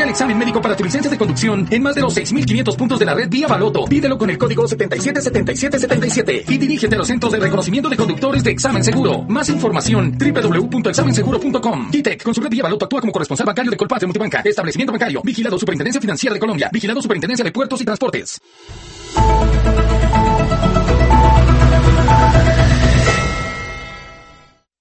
El 0.05 0.11
examen 0.11 0.39
médico 0.39 0.61
para 0.61 0.77
tu 0.77 0.85
licencia 0.85 1.11
de 1.11 1.17
conducción 1.17 1.67
en 1.71 1.83
más 1.83 1.95
de 1.95 2.03
los 2.03 2.17
6.500 2.17 2.77
puntos 2.77 2.99
de 2.99 3.07
la 3.07 3.15
red 3.15 3.29
Vía 3.29 3.47
Baloto. 3.47 3.85
Pídelo 3.87 4.19
con 4.19 4.31
el 4.31 4.39
código 4.39 4.67
777777 4.69 6.45
y 6.49 6.59
dirígete 6.59 6.95
a 6.95 6.99
los 6.99 7.07
centros 7.07 7.33
de 7.33 7.41
reconocimiento 7.41 7.89
de 7.89 7.97
conductores 7.97 8.45
de 8.45 8.51
examen 8.51 8.85
seguro. 8.85 9.23
Más 9.23 9.49
información 9.49 10.17
www.examenseguro.com. 10.19 11.91
DITEC, 11.91 12.23
con 12.23 12.35
su 12.35 12.41
red 12.41 12.51
Vía 12.51 12.63
Baloto, 12.63 12.85
actúa 12.85 13.01
como 13.01 13.13
corresponsal 13.13 13.47
bancario 13.47 13.71
de 13.71 13.77
Colpatria 13.77 14.07
Multibanca. 14.07 14.43
Establecimiento 14.45 14.93
bancario. 14.93 15.23
Vigilado 15.23 15.59
Superintendencia 15.59 16.01
Financiera 16.01 16.35
de 16.35 16.41
Colombia. 16.41 16.71
Vigilado 16.73 17.01
Superintendencia 17.01 17.45
de 17.45 17.53
Puertos 17.53 17.81
y 17.81 17.85
Transportes. 17.85 18.41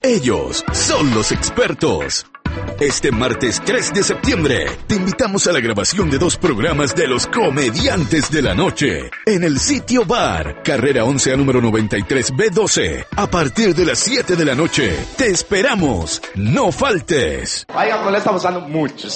Ellos 0.01 0.65
son 0.74 1.13
los 1.13 1.32
expertos. 1.32 2.25
Este 2.79 3.12
martes 3.12 3.62
3 3.65 3.93
de 3.93 4.03
septiembre 4.03 4.65
te 4.88 4.95
invitamos 4.95 5.48
a 5.48 5.51
la 5.51 5.60
grabación 5.60 6.10
de 6.10 6.17
dos 6.17 6.38
programas 6.38 6.95
de 6.95 7.07
los 7.07 7.27
comediantes 7.27 8.29
de 8.29 8.41
la 8.41 8.53
noche 8.53 9.10
en 9.25 9.43
el 9.43 9.60
sitio 9.60 10.05
bar, 10.05 10.63
carrera 10.63 11.03
11 11.05 11.33
a 11.33 11.38
número 11.38 11.62
93B12, 11.62 13.05
a 13.15 13.27
partir 13.27 13.74
de 13.75 13.86
las 13.86 14.00
7 14.00 14.36
de 14.36 14.45
la 14.45 14.55
noche. 14.55 14.98
Te 15.17 15.27
esperamos, 15.27 16.22
no 16.36 16.72
faltes. 16.72 17.65
Vaya, 17.74 18.01
no 18.03 18.12
le 18.12 18.17
estamos 18.17 18.43
dando 18.43 18.62
mucho. 18.62 19.07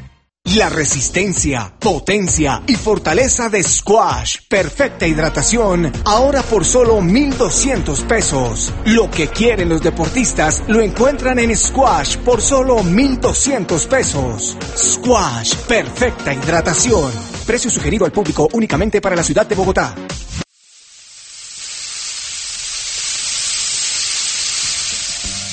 La 0.55 0.69
resistencia, 0.69 1.71
potencia 1.79 2.63
y 2.67 2.75
fortaleza 2.75 3.47
de 3.47 3.63
Squash. 3.63 4.39
Perfecta 4.49 5.07
hidratación. 5.07 5.91
Ahora 6.03 6.41
por 6.41 6.65
solo 6.65 6.99
1,200 6.99 8.01
pesos. 8.01 8.73
Lo 8.85 9.09
que 9.09 9.27
quieren 9.27 9.69
los 9.69 9.81
deportistas 9.81 10.63
lo 10.67 10.81
encuentran 10.81 11.37
en 11.39 11.55
Squash 11.55 12.17
por 12.17 12.41
solo 12.41 12.83
1,200 12.83 13.85
pesos. 13.85 14.57
Squash. 14.75 15.55
Perfecta 15.67 16.33
hidratación. 16.33 17.30
Precio 17.51 17.69
sugerido 17.69 18.05
al 18.05 18.13
público 18.13 18.47
únicamente 18.53 19.01
para 19.01 19.13
la 19.13 19.23
ciudad 19.23 19.45
de 19.45 19.55
Bogotá. 19.55 19.93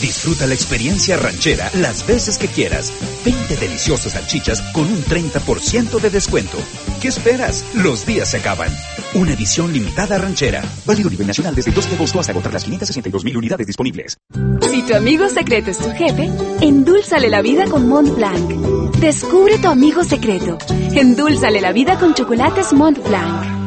Disfruta 0.01 0.47
la 0.47 0.55
experiencia 0.55 1.17
ranchera 1.17 1.71
las 1.75 2.07
veces 2.07 2.39
que 2.39 2.47
quieras. 2.47 2.93
20 3.25 3.57
deliciosas 3.57 4.13
salchichas 4.13 4.63
con 4.73 4.85
un 4.85 5.03
30% 5.05 6.01
de 6.01 6.11
descuento. 6.11 6.57
¿Qué 7.01 7.09
esperas? 7.09 7.65
Los 7.75 8.07
días 8.07 8.31
se 8.31 8.37
acaban. 8.37 8.71
Una 9.15 9.33
edición 9.33 9.73
limitada 9.73 10.17
ranchera. 10.19 10.63
Válido 10.87 11.09
a 11.09 11.11
nivel 11.11 11.27
nacional 11.27 11.55
desde 11.55 11.71
el 11.71 11.75
2 11.75 11.89
de 11.91 11.97
agosto 11.97 12.21
hasta 12.21 12.33
agotar 12.33 12.53
las 12.53 12.65
562 12.65 13.25
mil 13.25 13.37
unidades 13.37 13.67
disponibles. 13.67 14.19
Si 14.71 14.83
tu 14.83 14.95
amigo 14.95 15.29
secreto 15.29 15.73
es 15.73 15.79
tu 15.79 15.91
jefe, 15.91 16.31
endúlzale 16.61 17.29
la 17.29 17.43
vida 17.43 17.65
con 17.65 17.89
Mont 17.89 18.15
Blanc. 18.15 18.97
Descubre 19.01 19.59
tu 19.59 19.69
amigo 19.69 20.05
secreto. 20.05 20.59
Endúlzale 20.95 21.61
la 21.61 21.73
vida 21.73 21.99
con 21.99 22.15
chocolates 22.15 22.73
Mont 22.73 22.99
Blanc. 23.05 23.58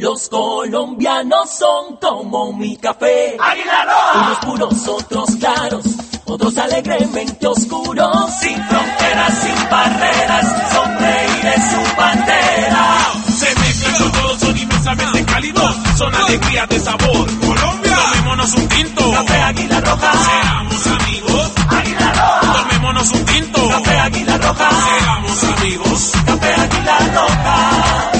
Los 0.00 0.30
colombianos 0.30 1.50
son 1.50 1.96
como 1.96 2.54
mi 2.54 2.74
café. 2.78 3.36
Unos 4.14 4.38
puros, 4.38 4.88
otros 4.88 5.36
claros, 5.38 5.84
otros 6.24 6.56
alegremente 6.56 7.46
oscuros. 7.46 8.30
Sin 8.40 8.56
fronteras, 8.64 9.34
sin 9.42 9.70
barreras, 9.70 10.72
sonreír 10.72 11.46
es 11.54 11.62
su 11.70 11.96
bandera. 11.98 13.12
Se 13.38 13.54
mezclan 13.56 13.94
con 13.98 14.12
todos, 14.12 14.40
son 14.40 14.56
inmensamente 14.56 15.24
cálidos. 15.26 15.76
Son 15.98 16.14
alegría 16.14 16.66
de 16.66 16.80
sabor. 16.80 17.40
Colombia, 17.40 17.96
tomémonos 18.10 18.54
un 18.54 18.68
tinto. 18.68 19.10
Café 19.10 19.42
Águila 19.42 19.80
Roja. 19.82 20.12
Seamos 20.12 20.86
amigos. 20.86 21.50
Águila 21.68 22.12
Roja. 22.14 22.52
Tomémonos 22.54 23.10
un 23.12 23.24
tinto. 23.26 23.68
Café 23.68 23.98
Águila 23.98 24.38
Roja. 24.38 24.70
Seamos 24.70 25.44
amigos. 25.44 26.12
Café 26.24 26.54
Águila 26.54 26.98
Roja. 27.14 28.19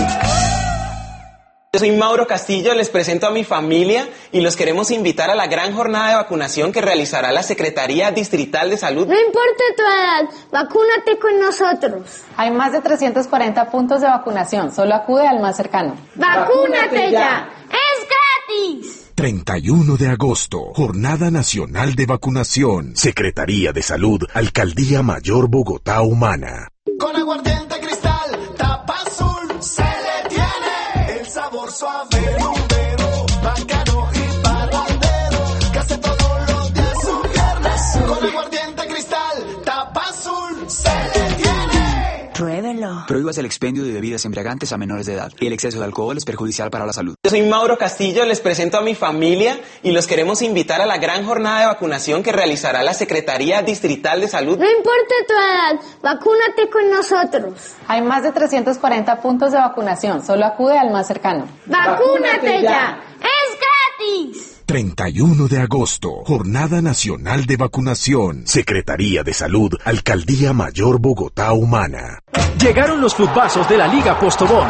Yo 1.72 1.78
soy 1.78 1.92
Mauro 1.92 2.26
Castillo, 2.26 2.74
les 2.74 2.90
presento 2.90 3.28
a 3.28 3.30
mi 3.30 3.44
familia 3.44 4.08
y 4.32 4.40
los 4.40 4.56
queremos 4.56 4.90
invitar 4.90 5.30
a 5.30 5.36
la 5.36 5.46
gran 5.46 5.72
jornada 5.72 6.08
de 6.08 6.14
vacunación 6.16 6.72
que 6.72 6.80
realizará 6.80 7.30
la 7.30 7.44
Secretaría 7.44 8.10
Distrital 8.10 8.70
de 8.70 8.76
Salud. 8.76 9.06
No 9.06 9.14
importa 9.14 9.62
tu 9.76 9.82
edad, 9.84 10.28
vacúnate 10.50 11.16
con 11.20 11.38
nosotros. 11.38 12.22
Hay 12.36 12.50
más 12.50 12.72
de 12.72 12.80
340 12.80 13.70
puntos 13.70 14.00
de 14.00 14.08
vacunación, 14.08 14.74
solo 14.74 14.96
acude 14.96 15.28
al 15.28 15.38
más 15.38 15.56
cercano. 15.56 15.94
¡Vacúnate 16.16 17.12
ya! 17.12 17.48
¡Es 17.68 18.08
gratis! 18.08 19.12
31 19.14 19.96
de 19.96 20.08
agosto, 20.08 20.72
Jornada 20.74 21.30
Nacional 21.30 21.94
de 21.94 22.06
Vacunación. 22.06 22.96
Secretaría 22.96 23.70
de 23.70 23.82
Salud, 23.82 24.26
Alcaldía 24.34 25.04
Mayor 25.04 25.48
Bogotá 25.48 26.02
Humana. 26.02 26.66
Con 26.98 27.14
aguardiente 27.14 27.69
Con 38.06 38.28
aguardiente 38.28 38.87
cristal, 38.87 39.37
tapa 39.64 40.02
azul, 40.02 40.66
Pruébelo. 42.80 43.04
Prohíbas 43.06 43.38
el 43.38 43.46
expendio 43.46 43.82
de 43.84 43.92
bebidas 43.92 44.25
embriagantes 44.25 44.72
a 44.72 44.76
menores 44.78 45.06
de 45.06 45.14
edad. 45.14 45.32
El 45.40 45.52
exceso 45.52 45.78
de 45.78 45.84
alcohol 45.84 46.16
es 46.16 46.25
perjudicial 46.25 46.70
para 46.70 46.87
la 46.87 46.92
salud. 46.92 47.14
Yo 47.22 47.30
soy 47.30 47.42
Mauro 47.42 47.76
Castillo, 47.76 48.25
les 48.25 48.40
presento 48.40 48.78
a 48.78 48.82
mi 48.82 48.94
familia 48.94 49.58
y 49.82 49.92
los 49.92 50.06
queremos 50.06 50.42
invitar 50.42 50.80
a 50.80 50.87
la 50.87 50.99
gran 50.99 51.25
jornada 51.25 51.60
de 51.60 51.66
vacunación 51.66 52.22
que 52.22 52.32
realizará 52.32 52.82
la 52.82 52.94
Secretaría 52.94 53.62
Distrital 53.62 54.20
de 54.20 54.28
Salud. 54.28 54.58
No 54.58 54.70
importa 54.70 55.14
tu 55.26 55.34
edad, 55.34 55.80
vacúnate 56.02 56.70
con 56.70 56.90
nosotros. 56.90 57.75
Hay 57.88 58.02
más 58.02 58.22
de 58.22 58.32
340 58.32 59.20
puntos 59.20 59.52
de 59.52 59.58
vacunación, 59.58 60.25
solo 60.25 60.46
acude 60.46 60.78
al 60.78 60.90
más 60.90 61.06
cercano. 61.06 61.46
¡Vacúnate 61.66 62.62
ya! 62.62 63.00
¡Es 63.20 63.58
gratis! 63.58 64.50
31 64.70 65.48
de 65.48 65.58
agosto, 65.58 66.22
Jornada 66.24 66.80
Nacional 66.80 67.44
de 67.44 67.56
Vacunación. 67.56 68.42
Secretaría 68.46 69.24
de 69.24 69.34
Salud, 69.34 69.72
Alcaldía 69.84 70.52
Mayor 70.52 71.00
Bogotá 71.00 71.52
Humana. 71.54 72.20
Llegaron 72.56 73.00
los 73.00 73.12
futbazos 73.12 73.68
de 73.68 73.76
la 73.76 73.88
Liga 73.88 74.16
Postobón. 74.20 74.68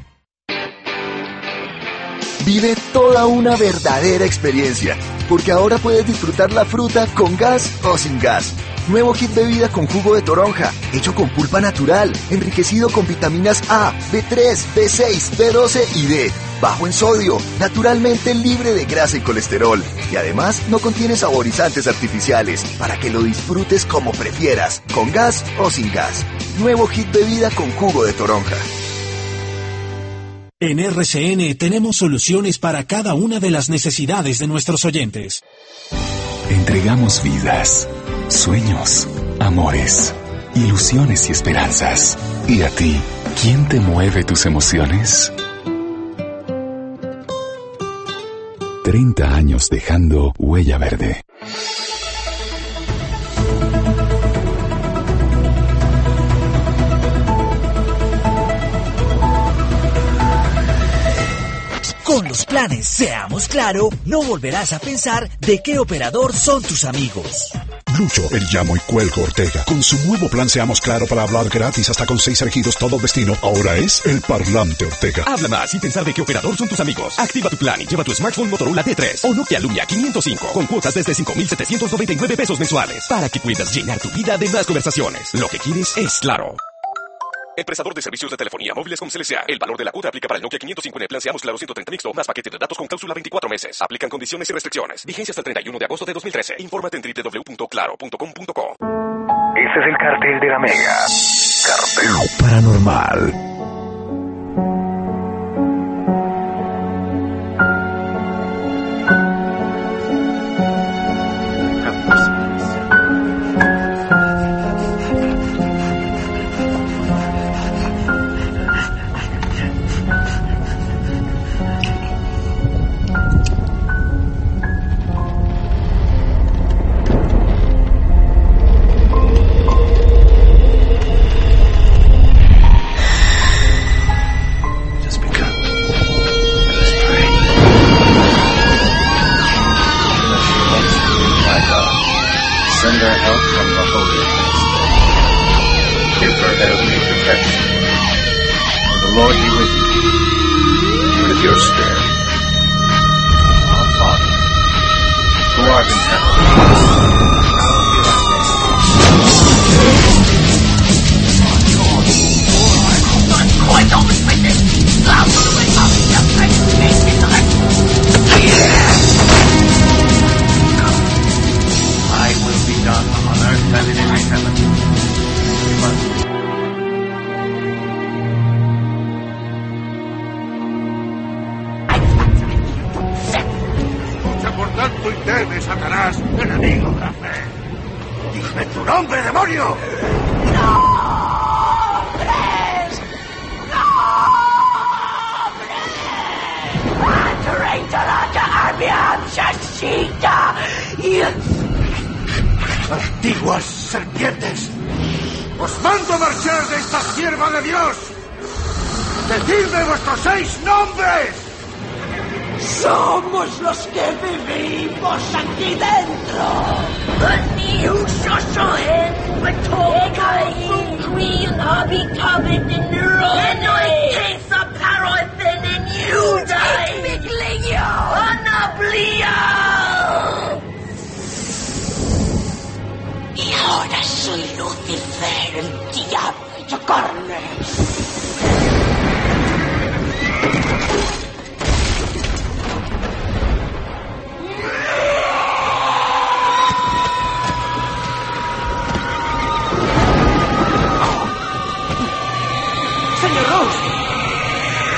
Vive 2.46 2.76
toda 2.92 3.26
una 3.26 3.56
verdadera 3.56 4.24
experiencia, 4.24 4.96
porque 5.28 5.50
ahora 5.50 5.78
puedes 5.78 6.06
disfrutar 6.06 6.52
la 6.52 6.64
fruta 6.64 7.08
con 7.08 7.36
gas 7.36 7.72
o 7.82 7.98
sin 7.98 8.20
gas. 8.20 8.54
Nuevo 8.86 9.14
kit 9.14 9.34
bebida 9.34 9.68
con 9.68 9.88
jugo 9.88 10.14
de 10.14 10.22
toronja, 10.22 10.72
hecho 10.92 11.12
con 11.12 11.28
pulpa 11.30 11.60
natural, 11.60 12.12
enriquecido 12.30 12.88
con 12.88 13.04
vitaminas 13.04 13.64
A, 13.68 13.92
B3, 14.12 14.64
B6, 14.76 15.36
B12 15.36 15.96
y 15.96 16.06
D. 16.06 16.32
Bajo 16.60 16.86
en 16.86 16.92
sodio, 16.92 17.38
naturalmente 17.58 18.32
libre 18.32 18.74
de 18.74 18.84
grasa 18.84 19.16
y 19.16 19.22
colesterol. 19.22 19.82
Y 20.12 20.14
además 20.14 20.62
no 20.68 20.78
contiene 20.78 21.16
saborizantes 21.16 21.88
artificiales, 21.88 22.64
para 22.78 22.96
que 22.96 23.10
lo 23.10 23.24
disfrutes 23.24 23.84
como 23.84 24.12
prefieras, 24.12 24.82
con 24.94 25.10
gas 25.10 25.44
o 25.58 25.68
sin 25.68 25.92
gas. 25.92 26.24
Nuevo 26.60 26.86
kit 26.86 27.10
bebida 27.10 27.50
con 27.50 27.72
jugo 27.72 28.04
de 28.04 28.12
toronja. 28.12 28.54
En 30.58 30.78
RCN 30.78 31.58
tenemos 31.58 31.96
soluciones 31.96 32.58
para 32.58 32.84
cada 32.84 33.12
una 33.12 33.40
de 33.40 33.50
las 33.50 33.68
necesidades 33.68 34.38
de 34.38 34.46
nuestros 34.46 34.86
oyentes. 34.86 35.42
Entregamos 36.48 37.22
vidas, 37.22 37.86
sueños, 38.28 39.06
amores, 39.38 40.14
ilusiones 40.54 41.28
y 41.28 41.32
esperanzas. 41.32 42.16
¿Y 42.48 42.62
a 42.62 42.70
ti, 42.70 42.98
quién 43.42 43.68
te 43.68 43.80
mueve 43.80 44.24
tus 44.24 44.46
emociones? 44.46 45.30
30 48.82 49.34
años 49.34 49.68
dejando 49.68 50.32
huella 50.38 50.78
verde. 50.78 51.20
Con 62.06 62.28
los 62.28 62.46
planes 62.46 62.86
Seamos 62.86 63.48
Claro, 63.48 63.88
no 64.04 64.22
volverás 64.22 64.72
a 64.72 64.78
pensar 64.78 65.28
de 65.40 65.60
qué 65.60 65.80
operador 65.80 66.36
son 66.36 66.62
tus 66.62 66.84
amigos. 66.84 67.50
Lucho, 67.98 68.22
el 68.30 68.44
llamo 68.52 68.76
y 68.76 68.78
cuelgo 68.80 69.22
Ortega. 69.22 69.64
Con 69.64 69.82
su 69.82 69.98
nuevo 70.06 70.28
plan 70.28 70.48
Seamos 70.48 70.80
Claro 70.80 71.08
para 71.08 71.24
hablar 71.24 71.48
gratis 71.48 71.90
hasta 71.90 72.06
con 72.06 72.20
seis 72.20 72.40
elegidos 72.42 72.76
todo 72.76 72.96
destino, 72.98 73.36
ahora 73.42 73.76
es 73.76 74.06
el 74.06 74.20
parlante 74.20 74.84
Ortega. 74.84 75.24
Habla 75.26 75.48
más 75.48 75.70
sin 75.70 75.80
pensar 75.80 76.04
de 76.04 76.14
qué 76.14 76.22
operador 76.22 76.56
son 76.56 76.68
tus 76.68 76.78
amigos. 76.78 77.18
Activa 77.18 77.50
tu 77.50 77.56
plan 77.56 77.80
y 77.80 77.86
lleva 77.86 78.04
tu 78.04 78.14
smartphone 78.14 78.50
Motorola 78.50 78.84
D3 78.84 79.24
o 79.24 79.34
Nokia 79.34 79.58
Lumia 79.58 79.84
505 79.84 80.46
con 80.52 80.66
cuotas 80.66 80.94
desde 80.94 81.12
5,799 81.12 82.36
pesos 82.36 82.58
mensuales 82.60 83.04
para 83.08 83.28
que 83.28 83.40
puedas 83.40 83.74
llenar 83.74 83.98
tu 83.98 84.10
vida 84.10 84.38
de 84.38 84.48
más 84.50 84.64
conversaciones. 84.64 85.34
Lo 85.34 85.48
que 85.48 85.58
quieres 85.58 85.96
es 85.96 86.20
claro. 86.20 86.54
El 87.56 87.64
prestador 87.64 87.94
de 87.94 88.02
servicios 88.02 88.30
de 88.30 88.36
telefonía 88.36 88.74
móviles 88.74 89.00
con 89.00 89.08
CLCA. 89.08 89.44
El 89.48 89.58
valor 89.58 89.78
de 89.78 89.84
la 89.84 89.90
cuota 89.90 90.08
aplica 90.08 90.28
para 90.28 90.36
el 90.36 90.42
Nokia 90.42 90.58
505 90.58 91.00
en 91.00 91.06
plan 91.06 91.20
Seamos 91.22 91.40
Claro 91.40 91.56
130 91.56 91.90
mixto, 91.90 92.12
más 92.12 92.26
paquete 92.26 92.50
de 92.50 92.58
datos 92.58 92.76
con 92.76 92.86
cláusula 92.86 93.14
24 93.14 93.48
meses. 93.48 93.80
Aplican 93.80 94.10
condiciones 94.10 94.50
y 94.50 94.52
restricciones. 94.52 95.06
Vigencia 95.06 95.32
hasta 95.32 95.40
el 95.40 95.44
31 95.44 95.78
de 95.78 95.84
agosto 95.86 96.04
de 96.04 96.12
2013. 96.12 96.56
Infórmate 96.58 96.98
en 96.98 97.02
www.claro.com.co. 97.02 98.76
Ese 99.56 99.80
es 99.80 99.86
el 99.86 99.96
cartel 99.96 100.38
de 100.38 100.48
la 100.48 100.58
Mega. 100.58 100.98
Cartel 101.64 102.12
Paranormal. 102.38 103.55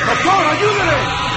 ¡Doctor, 0.09 0.47
ayúdele! 0.47 1.28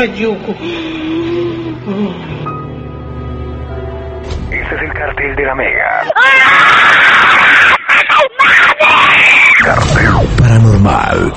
Este 0.00 0.16
es 4.74 4.82
el 4.82 4.92
cartel 4.94 5.36
de 5.36 5.44
la 5.44 5.54
Mega. 5.54 6.02
Cartel 9.62 10.28
paranormal. 10.38 11.32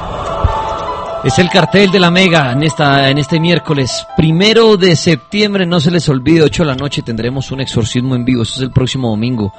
Es 1.25 1.39
el 1.39 1.49
cartel 1.49 1.91
de 1.91 1.99
la 1.99 2.09
Mega 2.09 2.53
en, 2.53 2.63
esta, 2.63 3.09
en 3.09 3.17
este 3.17 3.37
miércoles. 3.37 4.07
Primero 4.15 4.77
de 4.77 4.95
septiembre, 4.95 5.65
no 5.65 5.81
se 5.81 5.91
les 5.91 6.07
olvide, 6.07 6.43
8 6.43 6.63
de 6.63 6.67
la 6.69 6.75
noche 6.75 7.01
tendremos 7.01 7.51
un 7.51 7.59
exorcismo 7.59 8.15
en 8.15 8.23
vivo. 8.23 8.43
Eso 8.43 8.55
es 8.55 8.61
el 8.61 8.71
próximo 8.71 9.09
domingo. 9.09 9.53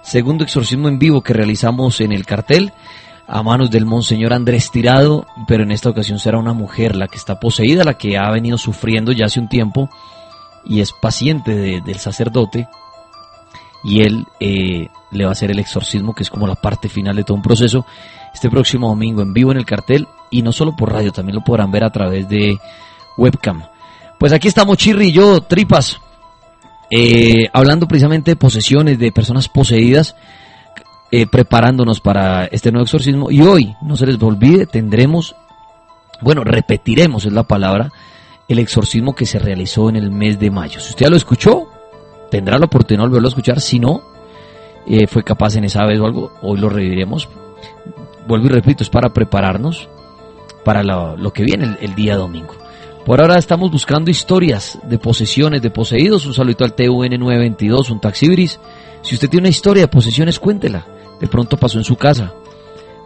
Segundo 0.00 0.44
exorcismo 0.44 0.86
en 0.86 1.00
vivo 1.00 1.22
que 1.22 1.32
realizamos 1.32 2.00
en 2.00 2.12
el 2.12 2.24
cartel 2.24 2.72
a 3.26 3.42
manos 3.42 3.70
del 3.70 3.86
Monseñor 3.86 4.32
Andrés 4.32 4.70
Tirado, 4.70 5.26
pero 5.46 5.62
en 5.62 5.70
esta 5.72 5.90
ocasión 5.90 6.18
será 6.18 6.38
una 6.38 6.52
mujer 6.52 6.94
la 6.94 7.08
que 7.08 7.16
está 7.16 7.40
poseída, 7.40 7.84
la 7.84 7.94
que 7.98 8.18
ha 8.18 8.30
venido 8.30 8.58
sufriendo 8.58 9.12
ya 9.12 9.26
hace 9.26 9.40
un 9.40 9.48
tiempo 9.48 9.88
y 10.64 10.80
es 10.80 10.92
paciente 10.92 11.54
de- 11.54 11.80
del 11.80 11.98
sacerdote 11.98 12.68
y 13.82 14.02
él 14.02 14.26
eh, 14.40 14.88
le 15.10 15.24
va 15.24 15.30
a 15.30 15.32
hacer 15.32 15.50
el 15.50 15.58
exorcismo, 15.58 16.14
que 16.14 16.22
es 16.22 16.30
como 16.30 16.46
la 16.46 16.54
parte 16.54 16.88
final 16.88 17.16
de 17.16 17.24
todo 17.24 17.36
un 17.36 17.42
proceso, 17.42 17.84
este 18.32 18.50
próximo 18.50 18.88
domingo 18.88 19.22
en 19.22 19.32
vivo 19.34 19.52
en 19.52 19.58
el 19.58 19.66
cartel 19.66 20.06
y 20.30 20.42
no 20.42 20.52
solo 20.52 20.74
por 20.76 20.92
radio, 20.92 21.12
también 21.12 21.36
lo 21.36 21.44
podrán 21.44 21.70
ver 21.70 21.84
a 21.84 21.90
través 21.92 22.28
de 22.28 22.58
webcam. 23.16 23.62
Pues 24.18 24.32
aquí 24.32 24.48
estamos 24.48 24.76
Chirri 24.78 25.08
y 25.08 25.12
yo, 25.12 25.42
Tripas, 25.42 26.00
eh, 26.90 27.48
hablando 27.52 27.86
precisamente 27.86 28.32
de 28.32 28.36
posesiones, 28.36 28.98
de 28.98 29.12
personas 29.12 29.48
poseídas, 29.48 30.14
eh, 31.16 31.28
preparándonos 31.28 32.00
para 32.00 32.46
este 32.46 32.72
nuevo 32.72 32.82
exorcismo. 32.82 33.30
Y 33.30 33.40
hoy, 33.42 33.76
no 33.82 33.94
se 33.94 34.04
les 34.04 34.20
olvide, 34.20 34.66
tendremos, 34.66 35.36
bueno, 36.20 36.42
repetiremos, 36.42 37.24
es 37.24 37.32
la 37.32 37.44
palabra, 37.44 37.92
el 38.48 38.58
exorcismo 38.58 39.14
que 39.14 39.24
se 39.24 39.38
realizó 39.38 39.88
en 39.88 39.94
el 39.94 40.10
mes 40.10 40.40
de 40.40 40.50
mayo. 40.50 40.80
Si 40.80 40.90
usted 40.90 41.06
lo 41.06 41.14
escuchó, 41.14 41.68
tendrá 42.32 42.58
la 42.58 42.64
oportunidad 42.64 43.04
de 43.04 43.08
volverlo 43.10 43.28
a 43.28 43.30
escuchar. 43.30 43.60
Si 43.60 43.78
no, 43.78 44.02
eh, 44.88 45.06
fue 45.06 45.22
capaz 45.22 45.54
en 45.54 45.62
esa 45.62 45.86
vez 45.86 46.00
o 46.00 46.04
algo, 46.04 46.32
hoy 46.42 46.58
lo 46.58 46.68
reviviremos. 46.68 47.28
Vuelvo 48.26 48.46
y 48.46 48.48
repito, 48.48 48.82
es 48.82 48.90
para 48.90 49.12
prepararnos 49.12 49.88
para 50.64 50.82
lo, 50.82 51.32
que 51.32 51.44
viene 51.44 51.76
el, 51.80 51.94
día 51.94 52.16
domingo. 52.16 52.54
Por 53.06 53.20
ahora 53.20 53.38
estamos 53.38 53.70
buscando 53.70 54.10
historias 54.10 54.80
de 54.82 54.98
posesiones, 54.98 55.62
de 55.62 55.70
poseídos. 55.70 56.26
Un 56.26 56.34
saludo 56.34 56.64
al 56.64 56.74
TUN 56.74 57.06
922, 57.08 57.90
un 57.90 58.00
taxibris. 58.00 58.58
Si 59.04 59.14
usted 59.14 59.28
tiene 59.28 59.42
una 59.42 59.50
historia 59.50 59.82
de 59.82 59.88
posesiones, 59.88 60.40
cuéntela. 60.40 60.86
De 61.20 61.28
pronto 61.28 61.58
pasó 61.58 61.76
en 61.76 61.84
su 61.84 61.94
casa, 61.94 62.32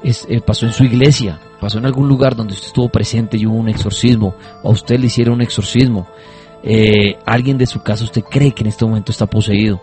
eh, 0.03 0.41
pasó 0.41 0.65
en 0.65 0.73
su 0.73 0.85
iglesia, 0.85 1.41
pasó 1.61 1.79
en 1.79 1.87
algún 1.87 2.09
lugar 2.09 2.37
donde 2.37 2.55
usted 2.55 2.69
estuvo 2.69 2.89
presente 2.89 3.37
y 3.37 3.47
hubo 3.47 3.57
un 3.57 3.69
exorcismo, 3.69 4.35
o 4.63 4.69
a 4.69 4.73
usted 4.73 4.99
le 5.01 5.07
hicieron 5.07 5.35
un 5.35 5.43
exorcismo. 5.43 6.07
Eh, 6.63 7.17
alguien 7.27 7.59
de 7.59 7.67
su 7.67 7.83
casa 7.83 8.05
usted 8.05 8.23
cree 8.23 8.53
que 8.53 8.63
en 8.63 8.69
este 8.69 8.85
momento 8.85 9.11
está 9.11 9.27
poseído. 9.27 9.83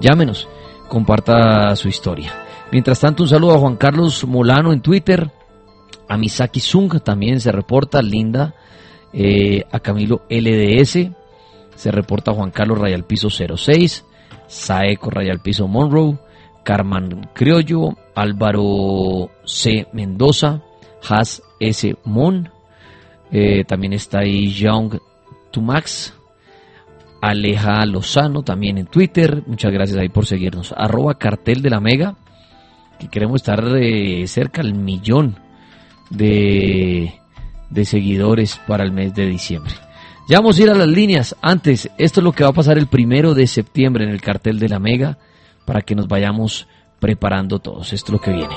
Llámenos, 0.00 0.48
comparta 0.88 1.74
su 1.76 1.88
historia. 1.88 2.32
Mientras 2.72 2.98
tanto, 2.98 3.22
un 3.22 3.28
saludo 3.28 3.54
a 3.54 3.58
Juan 3.58 3.76
Carlos 3.76 4.26
Molano 4.26 4.72
en 4.72 4.80
Twitter, 4.80 5.30
a 6.08 6.16
Misaki 6.16 6.58
Zung 6.58 7.00
también 7.00 7.40
se 7.40 7.52
reporta, 7.52 8.02
Linda, 8.02 8.54
eh, 9.12 9.64
a 9.70 9.78
Camilo 9.78 10.22
LDS, 10.28 11.12
se 11.76 11.90
reporta 11.92 12.32
Juan 12.32 12.50
Carlos 12.50 12.78
Rayal 12.78 13.04
Piso 13.04 13.28
06, 13.30 14.04
Saeco 14.54 15.10
Rayal 15.10 15.40
Piso 15.40 15.66
Monroe, 15.66 16.16
Carman 16.62 17.28
Criollo, 17.34 17.96
Álvaro 18.14 19.30
C. 19.44 19.88
Mendoza, 19.92 20.62
Has 21.06 21.42
S. 21.58 21.96
Mon, 22.04 22.48
eh, 23.32 23.64
también 23.64 23.92
está 23.92 24.20
ahí 24.20 24.52
Young 24.52 24.98
Tumax, 25.50 26.14
Aleja 27.20 27.84
Lozano 27.84 28.42
también 28.42 28.78
en 28.78 28.86
Twitter, 28.86 29.42
muchas 29.46 29.72
gracias 29.72 29.98
ahí 29.98 30.08
por 30.08 30.24
seguirnos, 30.24 30.72
arroba 30.76 31.18
cartel 31.18 31.60
de 31.60 31.70
la 31.70 31.80
mega, 31.80 32.16
que 32.98 33.08
queremos 33.08 33.42
estar 33.42 33.60
eh, 33.76 34.24
cerca 34.28 34.62
al 34.62 34.72
millón 34.74 35.36
de 36.10 37.12
seguidores 37.82 38.60
para 38.68 38.84
el 38.84 38.92
mes 38.92 39.14
de 39.14 39.26
diciembre. 39.26 39.74
Ya 40.26 40.38
vamos 40.38 40.58
a 40.58 40.62
ir 40.62 40.70
a 40.70 40.74
las 40.74 40.88
líneas. 40.88 41.36
Antes, 41.42 41.90
esto 41.98 42.20
es 42.20 42.24
lo 42.24 42.32
que 42.32 42.44
va 42.44 42.50
a 42.50 42.54
pasar 42.54 42.78
el 42.78 42.86
primero 42.86 43.34
de 43.34 43.46
septiembre 43.46 44.04
en 44.04 44.10
el 44.10 44.22
cartel 44.22 44.58
de 44.58 44.70
la 44.70 44.78
Mega 44.78 45.18
para 45.66 45.82
que 45.82 45.94
nos 45.94 46.08
vayamos 46.08 46.66
preparando 46.98 47.58
todos. 47.58 47.92
Esto 47.92 48.06
es 48.08 48.12
lo 48.12 48.20
que 48.20 48.32
viene. 48.32 48.54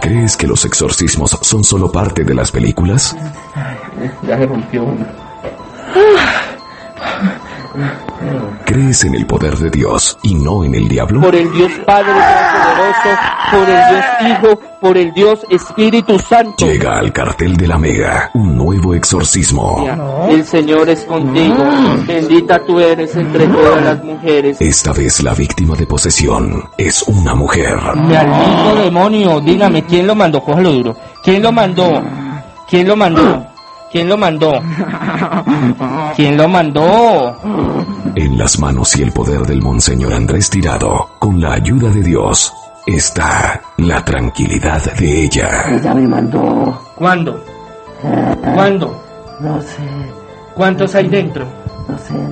¿Crees 0.00 0.36
que 0.36 0.46
los 0.46 0.64
exorcismos 0.64 1.38
son 1.42 1.64
solo 1.64 1.92
parte 1.92 2.24
de 2.24 2.34
las 2.34 2.50
películas? 2.50 3.14
Ya 4.26 4.38
se 4.38 4.46
rompió 4.46 4.84
una. 4.84 5.06
¿Crees 8.64 9.04
en 9.04 9.14
el 9.14 9.26
poder 9.26 9.56
de 9.56 9.70
Dios 9.70 10.18
y 10.22 10.34
no 10.34 10.64
en 10.64 10.74
el 10.74 10.88
diablo? 10.88 11.20
Por 11.20 11.34
el 11.34 11.50
Dios 11.52 11.72
Padre 11.84 12.12
Todopoderoso, 12.12 13.20
por 13.52 13.68
el 13.68 13.88
Dios 13.88 14.04
Hijo, 14.20 14.60
por 14.80 14.98
el 14.98 15.12
Dios 15.12 15.46
Espíritu 15.50 16.18
Santo. 16.18 16.66
Llega 16.66 16.98
al 16.98 17.12
cartel 17.12 17.56
de 17.56 17.68
la 17.68 17.78
Mega 17.78 18.30
un 18.34 18.56
nuevo 18.56 18.94
exorcismo. 18.94 19.86
El 20.28 20.44
Señor 20.44 20.88
es 20.88 21.04
contigo. 21.04 21.64
Bendita 22.06 22.64
tú 22.64 22.80
eres 22.80 23.14
entre 23.16 23.46
todas 23.46 23.84
las 23.84 24.04
mujeres. 24.04 24.60
Esta 24.60 24.92
vez 24.92 25.22
la 25.22 25.34
víctima 25.34 25.76
de 25.76 25.86
posesión 25.86 26.64
es 26.76 27.02
una 27.02 27.34
mujer. 27.34 27.76
Maldito 27.94 28.76
demonio, 28.82 29.40
dígame, 29.40 29.84
¿quién 29.84 30.06
lo 30.06 30.14
mandó? 30.14 30.42
Cójalo 30.42 30.72
duro. 30.72 30.96
¿Quién 31.22 31.42
lo 31.42 31.52
mandó? 31.52 32.02
¿Quién 32.68 32.88
lo 32.88 32.96
mandó? 32.96 33.55
¿Quién 33.96 34.10
lo 34.10 34.18
mandó? 34.18 34.52
¿Quién 36.16 36.36
lo 36.36 36.46
mandó? 36.46 37.34
En 38.14 38.36
las 38.36 38.58
manos 38.58 38.94
y 38.94 39.02
el 39.02 39.10
poder 39.10 39.40
del 39.46 39.62
Monseñor 39.62 40.12
Andrés 40.12 40.50
Tirado, 40.50 41.12
con 41.18 41.40
la 41.40 41.54
ayuda 41.54 41.88
de 41.88 42.02
Dios, 42.02 42.52
está 42.86 43.58
la 43.78 44.04
tranquilidad 44.04 44.82
de 44.96 45.24
ella. 45.24 45.48
Ella 45.70 45.94
me 45.94 46.06
mandó. 46.06 46.78
¿Cuándo? 46.94 47.42
¿Cuándo? 48.54 49.02
No 49.40 49.62
sé. 49.62 49.88
¿Cuántos 50.54 50.94
hay 50.94 51.08
dentro? 51.08 51.46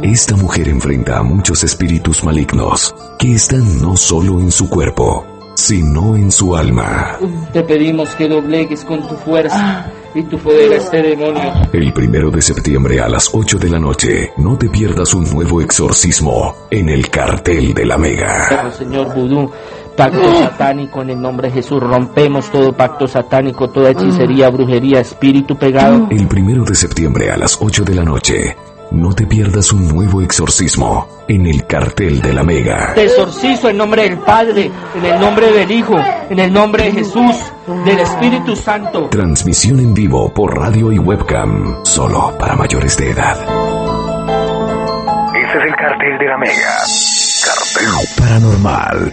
Esta 0.03 0.37
mujer 0.37 0.69
enfrenta 0.69 1.17
a 1.17 1.23
muchos 1.23 1.65
espíritus 1.65 2.25
malignos 2.25 2.95
que 3.19 3.37
están 3.37 3.81
no 3.81 3.97
solo 3.97 4.39
en 4.39 4.53
su 4.53 4.69
cuerpo, 4.69 5.27
sino 5.55 6.15
en 6.15 6.31
su 6.31 6.55
alma. 6.55 7.17
Te 7.55 7.63
pedimos 7.63 8.11
que 8.17 8.29
doblegues 8.29 8.85
con 8.85 9.09
tu 9.09 9.15
fuerza 9.15 9.91
y 10.15 10.23
tu 10.25 10.39
poder 10.39 10.73
a 10.73 10.77
este 10.77 11.03
demonio. 11.03 11.53
El 11.73 11.93
primero 11.93 12.31
de 12.31 12.41
septiembre 12.41 13.01
a 13.01 13.09
las 13.09 13.31
8 13.33 13.59
de 13.59 13.69
la 13.69 13.79
noche, 13.79 14.33
no 14.37 14.57
te 14.57 14.69
pierdas 14.69 15.13
un 15.15 15.25
nuevo 15.31 15.61
exorcismo 15.61 16.57
en 16.71 16.89
el 16.89 17.11
cartel 17.11 17.75
de 17.75 17.85
la 17.85 17.99
Mega. 17.99 18.71
Señor 18.73 19.15
Vudú, 19.15 19.51
pacto 19.97 20.35
satánico 20.39 21.03
en 21.03 21.11
el 21.11 21.21
nombre 21.21 21.49
de 21.49 21.55
Jesús. 21.55 21.81
Rompemos 21.81 22.51
todo 22.51 22.73
pacto 22.73 23.07
satánico, 23.07 23.69
toda 23.71 23.91
hechicería, 23.91 24.49
brujería, 24.51 25.01
espíritu 25.01 25.57
pegado. 25.57 26.07
El 26.11 26.29
primero 26.29 26.65
de 26.65 26.75
septiembre 26.75 27.31
a 27.31 27.37
las 27.37 27.59
8 27.61 27.85
de 27.85 27.95
la 27.95 28.05
noche, 28.05 28.57
no 28.95 29.13
te 29.13 29.27
pierdas 29.27 29.73
un 29.73 29.89
nuevo 29.89 30.23
exorcismo 30.23 31.25
en 31.29 31.47
el 31.47 31.67
cartel 31.67 32.23
de 32.23 32.33
la 32.33 32.45
Mega. 32.45 32.95
Te 32.95 33.05
exorcizo 33.05 33.69
en 33.69 33.77
nombre 33.77 34.03
del 34.03 34.19
Padre, 34.19 34.71
en 34.95 35.05
el 35.05 35.21
nombre 35.21 35.51
del 35.53 35.71
Hijo, 35.71 35.97
en 36.31 36.39
el 36.39 36.53
nombre 36.53 36.85
de 36.85 36.93
Jesús, 36.93 37.37
del 37.85 37.99
Espíritu 37.99 38.55
Santo. 38.57 39.09
Transmisión 39.09 39.81
en 39.81 39.95
vivo 39.95 40.33
por 40.33 40.57
radio 40.57 40.93
y 40.93 40.99
webcam, 40.99 41.85
solo 41.85 42.37
para 42.39 42.55
mayores 42.55 42.97
de 42.97 43.11
edad. 43.11 43.37
Ese 45.35 45.59
es 45.59 45.65
el 45.65 45.75
cartel 45.75 46.19
de 46.19 46.27
la 46.27 46.39
Mega. 46.39 46.79
Cartel 47.45 48.09
Paranormal. 48.19 49.13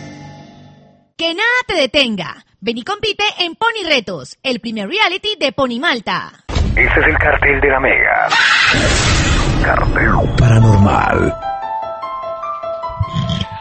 Que 1.18 1.34
nada 1.34 1.58
te 1.68 1.76
detenga. 1.76 2.46
Ven 2.60 2.78
y 2.78 2.84
compite 2.84 3.24
en 3.40 3.56
Pony 3.56 3.88
Retos, 3.88 4.38
el 4.44 4.60
primer 4.60 4.88
reality 4.88 5.36
de 5.40 5.52
Pony 5.52 5.80
Malta. 5.80 6.32
Ese 6.76 7.00
es 7.00 7.08
el 7.08 7.18
cartel 7.18 7.60
de 7.60 7.70
la 7.70 7.80
Mega. 7.80 9.21
Cartel 9.64 10.14
Paranormal. 10.38 11.34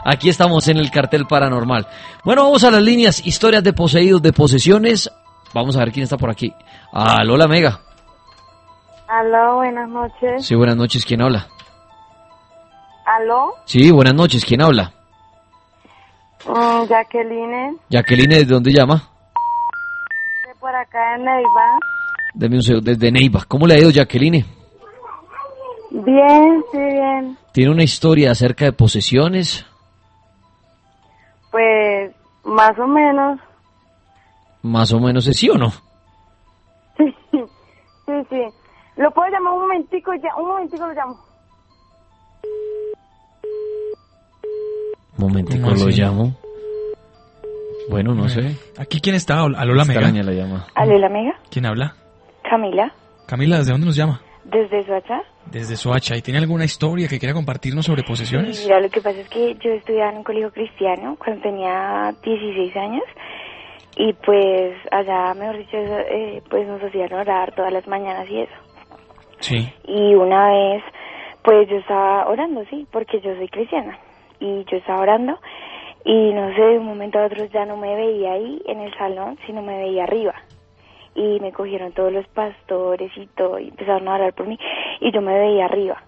Aquí 0.05 0.29
estamos 0.31 0.67
en 0.69 0.79
el 0.79 0.91
cartel 0.91 1.27
paranormal. 1.27 1.87
Bueno, 2.25 2.45
vamos 2.45 2.65
a 2.65 2.71
las 2.71 2.83
líneas, 2.83 3.25
historias 3.27 3.63
de 3.63 3.73
poseídos, 3.73 4.23
de 4.23 4.33
posesiones. 4.33 5.11
Vamos 5.53 5.77
a 5.77 5.81
ver 5.81 5.93
quién 5.93 6.05
está 6.05 6.17
por 6.17 6.31
aquí. 6.31 6.53
Aló, 6.93 7.37
la 7.37 7.47
Mega. 7.47 7.81
Aló, 9.09 9.57
buenas 9.57 9.89
noches. 9.89 10.47
Sí, 10.47 10.55
buenas 10.55 10.77
noches, 10.77 11.05
¿quién 11.05 11.21
habla? 11.21 11.47
¿Aló? 13.05 13.55
Sí, 13.67 13.91
buenas 13.91 14.15
noches. 14.15 14.45
¿Quién 14.45 14.63
habla? 14.63 14.93
Mm, 16.47 16.89
Jacqueline, 16.89 17.79
Jacqueline, 17.91 18.31
¿de 18.31 18.45
dónde 18.47 18.73
llama? 18.73 18.97
de 20.47 20.55
por 20.59 20.75
acá 20.75 21.17
en 21.17 21.25
Neiva. 21.25 21.79
Deme 22.33 22.57
un 22.57 22.63
segundo, 22.63 22.91
desde 22.91 23.13
Neiva. 23.13 23.45
¿Cómo 23.47 23.67
le 23.67 23.75
ha 23.75 23.79
ido, 23.79 23.91
Jacqueline? 23.91 24.60
Bien, 25.91 26.63
sí, 26.73 26.79
bien. 26.79 27.37
¿Tiene 27.53 27.73
una 27.73 27.83
historia 27.83 28.31
acerca 28.31 28.65
de 28.65 28.73
posesiones? 28.73 29.67
Pues, 31.51 32.13
más 32.45 32.79
o 32.79 32.87
menos. 32.87 33.41
Más 34.63 34.93
o 34.93 35.01
menos, 35.01 35.27
¿es 35.27 35.37
sí 35.37 35.51
o 35.51 35.57
no? 35.57 35.71
Sí, 36.97 37.15
sí, 37.33 38.13
sí. 38.29 38.43
¿Lo 38.97 39.11
puedo 39.11 39.31
llamar 39.33 39.55
un 39.55 39.61
momentico? 39.63 40.13
Ya, 40.15 40.35
un 40.37 40.49
momentico 40.49 40.87
lo 40.87 40.93
llamo. 40.95 41.19
Un 45.19 45.27
momentico, 45.29 45.63
¿Cómo 45.65 45.77
lo 45.77 45.89
así? 45.89 46.01
llamo. 46.01 46.35
Bueno, 47.89 48.15
no 48.15 48.29
sé. 48.29 48.57
¿Aquí 48.79 49.01
quién 49.01 49.17
está? 49.17 49.41
Aló, 49.41 49.75
la 49.75 49.85
mega. 49.85 50.01
La 50.01 50.33
llama. 50.33 50.67
¿Ale 50.75 50.99
la 50.99 51.09
amiga? 51.09 51.33
¿Quién 51.51 51.67
habla? 51.67 51.95
Camila, 52.49 52.93
Camila, 53.27 53.59
¿desde 53.59 53.73
dónde 53.73 53.87
nos 53.87 53.97
llama? 53.97 54.21
Desde 54.45 54.85
Soacha. 54.85 55.23
Desde 55.47 55.77
Soacha. 55.77 56.17
¿Y 56.17 56.23
tiene 56.23 56.39
alguna 56.41 56.65
historia 56.65 57.09
que 57.09 57.19
quiera 57.19 57.35
compartirnos 57.35 57.87
sobre 57.87 58.03
posesiones? 58.03 58.63
Mira, 58.65 58.81
lo 58.81 58.89
que 58.89 59.01
pasa 59.01 59.21
es 59.21 59.29
que 59.29 59.57
yo 59.57 59.73
estudiaba 59.73 60.11
en 60.11 60.19
un 60.19 60.25
colegio 60.25 60.51
cristiano 60.53 61.17
cuando 61.19 61.43
tenía 61.43 62.15
16 62.23 62.77
años 62.77 63.05
y 63.97 64.13
pues 64.15 64.77
allá, 64.91 65.35
mejor 65.35 65.59
dicho, 65.59 65.77
eh, 65.77 66.43
pues 66.49 66.67
nos 66.67 66.83
hacían 66.83 67.13
orar 67.13 67.55
todas 67.55 67.73
las 67.73 67.87
mañanas 67.87 68.29
y 68.31 68.41
eso. 68.41 68.55
Sí. 69.41 69.73
Y 69.85 70.15
una 70.15 70.49
vez, 70.49 70.83
pues 71.43 71.69
yo 71.69 71.77
estaba 71.77 72.29
orando, 72.29 72.65
sí, 72.71 72.87
porque 72.91 73.21
yo 73.21 73.35
soy 73.37 73.49
cristiana. 73.49 73.99
Y 74.39 74.65
yo 74.71 74.79
estaba 74.79 75.03
orando 75.03 75.39
y 76.05 76.33
no 76.33 76.55
sé, 76.55 76.63
de 76.63 76.79
un 76.79 76.87
momento 76.87 77.19
a 77.19 77.27
otro 77.27 77.45
ya 77.47 77.67
no 77.67 77.77
me 77.77 77.95
veía 77.95 78.33
ahí 78.33 78.63
en 78.67 78.81
el 78.81 78.95
salón, 78.97 79.39
sino 79.47 79.63
me 79.63 79.77
veía 79.77 80.05
arriba. 80.05 80.35
Y 81.15 81.41
me 81.41 81.53
cogieron 81.53 81.93
todos 81.93 82.13
los 82.13 82.27
pastores 82.29 83.11
y 83.17 83.27
todo 83.29 83.59
y 83.59 83.69
empezaron 83.69 84.07
a 84.09 84.15
orar 84.15 84.33
por 84.33 84.47
mí 84.47 84.59
y 85.01 85.11
yo 85.13 85.21
me 85.21 85.39
veía 85.39 85.65
arriba. 85.67 86.03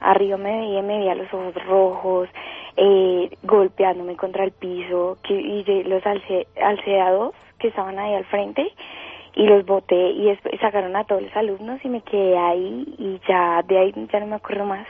Arriba 0.00 0.36
me 0.36 0.58
veía, 0.58 0.82
me 0.82 0.98
veía 0.98 1.14
los 1.14 1.32
ojos 1.32 1.54
rojos, 1.64 2.28
eh, 2.76 3.30
golpeándome 3.44 4.16
contra 4.16 4.42
el 4.44 4.50
piso, 4.52 5.18
que, 5.22 5.34
y 5.34 5.62
los 5.84 6.04
alce, 6.04 6.48
alceados 6.60 7.34
que 7.58 7.68
estaban 7.68 7.98
ahí 7.98 8.14
al 8.14 8.24
frente 8.24 8.72
y 9.34 9.46
los 9.46 9.64
boté 9.64 10.10
y 10.10 10.36
sacaron 10.60 10.96
a 10.96 11.04
todos 11.04 11.22
los 11.22 11.36
alumnos 11.36 11.78
y 11.84 11.88
me 11.88 12.00
quedé 12.02 12.36
ahí 12.36 12.84
y 12.98 13.20
ya 13.28 13.62
de 13.62 13.78
ahí 13.78 13.94
ya 14.12 14.20
no 14.20 14.26
me 14.26 14.36
acuerdo 14.36 14.64
más. 14.64 14.86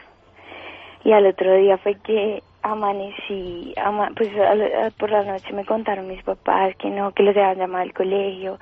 Y 1.04 1.12
al 1.12 1.26
otro 1.26 1.54
día 1.56 1.76
fue 1.78 1.96
que 1.96 2.42
amanecí, 2.62 3.74
ama- 3.76 4.10
pues 4.16 4.30
a- 4.38 4.90
por 4.98 5.10
la 5.10 5.24
noche 5.24 5.52
me 5.52 5.64
contaron 5.64 6.06
mis 6.06 6.22
papás 6.22 6.74
que 6.76 6.88
no, 6.90 7.12
que 7.12 7.22
les 7.24 7.36
habían 7.36 7.58
llamado 7.58 7.82
al 7.82 7.92
colegio, 7.92 8.58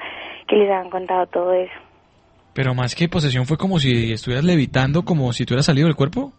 que 0.51 0.57
les 0.57 0.69
habían 0.69 0.91
contado 0.91 1.27
todo 1.27 1.53
eso. 1.53 1.73
Pero 2.53 2.75
más 2.75 2.97
que 2.97 3.09
posesión 3.09 3.47
fue 3.47 3.57
como 3.57 3.79
si 3.79 4.13
estuvieras 4.13 4.45
levitando, 4.45 5.03
como 5.03 5.33
si 5.33 5.47
tú 5.47 5.55
hubieras 5.55 5.67
salido 5.67 5.87
del 5.87 5.95
cuerpo. 5.95 6.33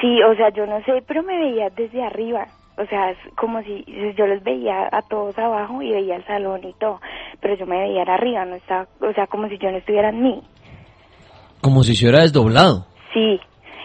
Sí, 0.00 0.22
o 0.22 0.34
sea, 0.36 0.50
yo 0.50 0.64
no 0.66 0.80
sé, 0.84 1.02
pero 1.06 1.24
me 1.24 1.36
veía 1.36 1.68
desde 1.70 2.02
arriba. 2.02 2.46
O 2.78 2.86
sea, 2.86 3.10
es 3.10 3.18
como 3.36 3.60
si 3.62 3.84
yo 4.16 4.26
los 4.26 4.42
veía 4.44 4.88
a 4.90 5.02
todos 5.02 5.36
abajo 5.36 5.82
y 5.82 5.90
veía 5.90 6.16
el 6.16 6.24
salón 6.24 6.60
y 6.64 6.72
todo, 6.74 7.00
pero 7.40 7.56
yo 7.56 7.66
me 7.66 7.78
veía 7.78 8.02
arriba, 8.02 8.44
no 8.44 8.54
estaba, 8.54 8.86
o 9.00 9.12
sea, 9.12 9.26
como 9.26 9.48
si 9.48 9.58
yo 9.58 9.70
no 9.70 9.78
estuviera 9.78 10.10
en 10.10 10.22
mí. 10.22 10.40
Como 11.60 11.82
si 11.82 11.94
se 11.94 12.06
hubiera 12.06 12.22
desdoblado. 12.22 12.86
Sí, 13.12 13.38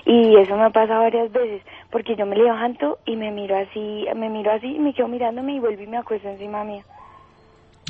y 0.06 0.38
eso 0.38 0.56
me 0.56 0.66
ha 0.66 0.70
pasado 0.70 1.02
varias 1.02 1.30
veces, 1.32 1.62
porque 1.92 2.16
yo 2.16 2.26
me 2.26 2.38
levanto 2.38 3.00
y 3.06 3.18
me 3.18 3.32
miro 3.32 3.58
así, 3.58 4.06
me 4.16 4.30
miro 4.30 4.52
así, 4.52 4.68
y 4.68 4.80
me 4.80 4.94
quedo 4.94 5.10
mirándome 5.10 5.56
y 5.56 5.60
vuelvo 5.60 5.82
y 5.82 5.88
me 5.88 5.98
acuesto 5.98 6.30
encima 6.30 6.64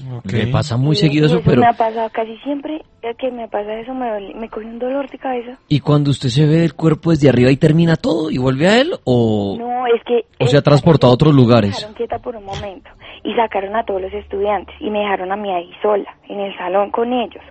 mío. 0.03 0.21
Le 0.31 0.47
pasa 0.47 0.77
muy 0.77 0.93
Y- 0.93 0.99
seguido 0.99 1.25
eso, 1.27 1.35
eso 1.39 1.43
pero... 1.45 1.61
me 1.61 1.67
ha 1.67 1.73
pasado 1.73 2.09
casi 2.11 2.37
siempre 2.37 2.83
que 3.19 3.29
me 3.31 3.47
pasa 3.47 3.73
eso, 3.79 3.93
me, 3.93 4.07
duele- 4.07 4.33
me 4.35 4.49
coge 4.49 4.65
un 4.65 4.79
dolor 4.79 5.09
de 5.09 5.17
cabeza. 5.19 5.57
¿Y 5.69 5.79
cuando 5.79 6.09
usted 6.11 6.29
se 6.29 6.45
ve 6.47 6.63
el 6.65 6.73
cuerpo 6.73 7.11
desde 7.11 7.29
arriba 7.29 7.51
y 7.51 7.57
termina 7.57 7.95
todo 7.95 8.31
y 8.31 8.37
vuelve 8.39 8.67
a 8.67 8.81
él? 8.81 8.93
¿O, 9.05 9.55
No, 9.59 9.85
es 9.87 10.01
que... 10.05 10.25
o 10.43 10.47
se 10.47 10.57
ha 10.57 10.61
transportado 10.61 11.11
a 11.11 11.13
otros 11.13 11.33
Me 11.33 11.39
lugares? 11.41 11.75
dejaron 11.75 11.93
quieta 11.95 12.17
por 12.19 12.35
un 12.35 12.45
momento 12.45 12.89
y 13.23 13.33
sacaron 13.35 13.75
a 13.75 13.83
todos 13.85 14.01
los 14.01 14.13
estudiantes 14.13 14.75
y 14.79 14.89
me 14.89 14.99
dejaron 14.99 15.31
a 15.31 15.35
mí 15.35 15.51
ahí 15.51 15.69
sola, 15.81 16.15
en 16.27 16.39
el 16.39 16.57
salón 16.57 16.89
con 16.91 17.13
ellos. 17.13 17.43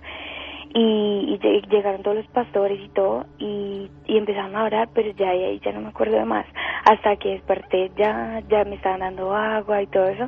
Y, 0.77 0.79
y 1.33 1.39
lle- 1.39 1.65
llegaron 1.71 2.03
todos 2.03 2.17
los 2.17 2.27
pastores 2.27 2.77
y 2.83 2.89
todo 2.89 3.25
y, 3.39 3.89
y 4.07 4.17
empezaron 4.17 4.57
a 4.57 4.65
orar, 4.65 4.89
pero 4.93 5.09
ya 5.17 5.29
ahí 5.29 5.57
ya 5.63 5.71
no 5.71 5.79
me 5.79 5.87
acuerdo 5.87 6.17
de 6.17 6.25
más. 6.25 6.45
Hasta 6.83 7.15
que 7.15 7.29
desperté 7.29 7.91
ya, 7.97 8.41
ya 8.49 8.65
me 8.65 8.75
estaban 8.75 8.99
dando 8.99 9.33
agua 9.33 9.81
y 9.81 9.87
todo 9.87 10.05
eso 10.09 10.27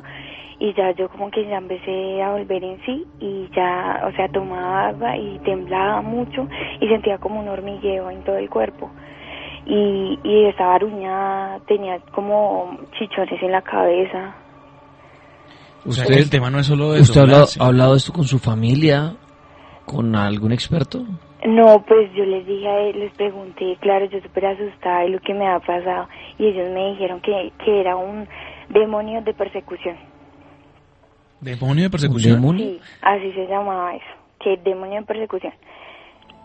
y 0.60 0.74
ya 0.74 0.90
yo 0.92 1.08
como 1.08 1.30
que 1.30 1.46
ya 1.46 1.58
empecé 1.58 2.22
a 2.22 2.32
volver 2.32 2.64
en 2.64 2.80
sí 2.84 3.06
y 3.20 3.48
ya, 3.54 4.02
o 4.06 4.12
sea, 4.12 4.28
tomaba 4.28 4.88
agua 4.88 5.16
y 5.16 5.38
temblaba 5.40 6.02
mucho 6.02 6.48
y 6.80 6.88
sentía 6.88 7.18
como 7.18 7.40
un 7.40 7.48
hormigueo 7.48 8.10
en 8.10 8.22
todo 8.24 8.36
el 8.36 8.50
cuerpo 8.50 8.90
y, 9.68 10.18
y 10.24 10.44
estaba 10.46 10.76
aruñada, 10.76 11.60
tenía 11.66 11.98
como 12.12 12.78
chichones 12.98 13.42
en 13.42 13.52
la 13.52 13.62
cabeza. 13.62 14.34
O 15.84 15.92
sea, 15.92 16.06
que 16.06 16.14
el 16.14 16.30
tema 16.30 16.50
no 16.50 16.58
es 16.58 16.66
solo 16.66 16.92
de 16.92 17.02
¿Usted 17.02 17.20
ha 17.20 17.24
hablado, 17.24 17.46
ha 17.60 17.66
hablado 17.66 17.94
esto 17.94 18.12
con 18.12 18.24
su 18.24 18.38
familia? 18.38 19.14
¿Con 19.84 20.16
algún 20.16 20.52
experto? 20.52 21.04
No, 21.46 21.84
pues 21.86 22.12
yo 22.14 22.24
les 22.24 22.46
dije 22.46 22.66
a 22.66 22.80
él, 22.80 22.98
les 22.98 23.12
pregunté, 23.12 23.76
claro, 23.80 24.06
yo 24.06 24.20
súper 24.20 24.46
asustada 24.46 25.02
de 25.02 25.10
lo 25.10 25.20
que 25.20 25.34
me 25.34 25.46
ha 25.46 25.60
pasado 25.60 26.08
y 26.38 26.46
ellos 26.46 26.70
me 26.72 26.90
dijeron 26.90 27.20
que, 27.20 27.52
que 27.64 27.80
era 27.80 27.96
un 27.96 28.26
demonio 28.70 29.22
de 29.22 29.34
persecución. 29.34 29.96
¿Demonio 31.40 31.84
de 31.84 31.90
persecución? 31.90 32.56
Sí, 32.56 32.80
así 33.02 33.32
se 33.32 33.46
llamaba 33.46 33.94
eso, 33.94 34.04
que 34.40 34.56
demonio 34.64 35.00
de 35.00 35.06
persecución. 35.06 35.52